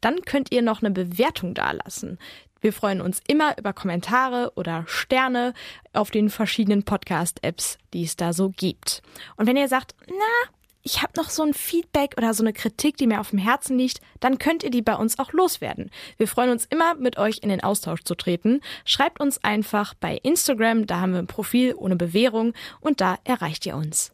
dann 0.00 0.22
könnt 0.22 0.52
ihr 0.52 0.62
noch 0.62 0.82
eine 0.82 0.90
Bewertung 0.90 1.54
dalassen. 1.54 2.18
Wir 2.60 2.72
freuen 2.72 3.00
uns 3.00 3.20
immer 3.26 3.58
über 3.58 3.72
Kommentare 3.72 4.52
oder 4.54 4.84
Sterne 4.86 5.52
auf 5.92 6.12
den 6.12 6.30
verschiedenen 6.30 6.84
Podcast-Apps, 6.84 7.78
die 7.92 8.04
es 8.04 8.16
da 8.16 8.32
so 8.32 8.50
gibt. 8.50 9.02
Und 9.36 9.46
wenn 9.46 9.56
ihr 9.56 9.66
sagt, 9.66 9.96
na, 10.06 10.50
ich 10.82 11.02
habe 11.02 11.12
noch 11.16 11.30
so 11.30 11.42
ein 11.42 11.54
Feedback 11.54 12.14
oder 12.16 12.34
so 12.34 12.42
eine 12.42 12.52
Kritik, 12.52 12.96
die 12.96 13.06
mir 13.06 13.20
auf 13.20 13.30
dem 13.30 13.38
Herzen 13.38 13.78
liegt, 13.78 14.00
dann 14.20 14.38
könnt 14.38 14.64
ihr 14.64 14.70
die 14.70 14.82
bei 14.82 14.96
uns 14.96 15.18
auch 15.18 15.32
loswerden. 15.32 15.90
Wir 16.16 16.26
freuen 16.26 16.50
uns 16.50 16.66
immer, 16.66 16.94
mit 16.94 17.18
euch 17.18 17.38
in 17.42 17.48
den 17.48 17.62
Austausch 17.62 18.02
zu 18.02 18.14
treten. 18.14 18.60
Schreibt 18.84 19.20
uns 19.20 19.42
einfach 19.44 19.94
bei 19.94 20.18
Instagram, 20.22 20.86
da 20.86 21.00
haben 21.00 21.12
wir 21.12 21.20
ein 21.20 21.26
Profil 21.26 21.74
ohne 21.76 21.96
Bewährung 21.96 22.52
und 22.80 23.00
da 23.00 23.18
erreicht 23.24 23.64
ihr 23.66 23.76
uns. 23.76 24.12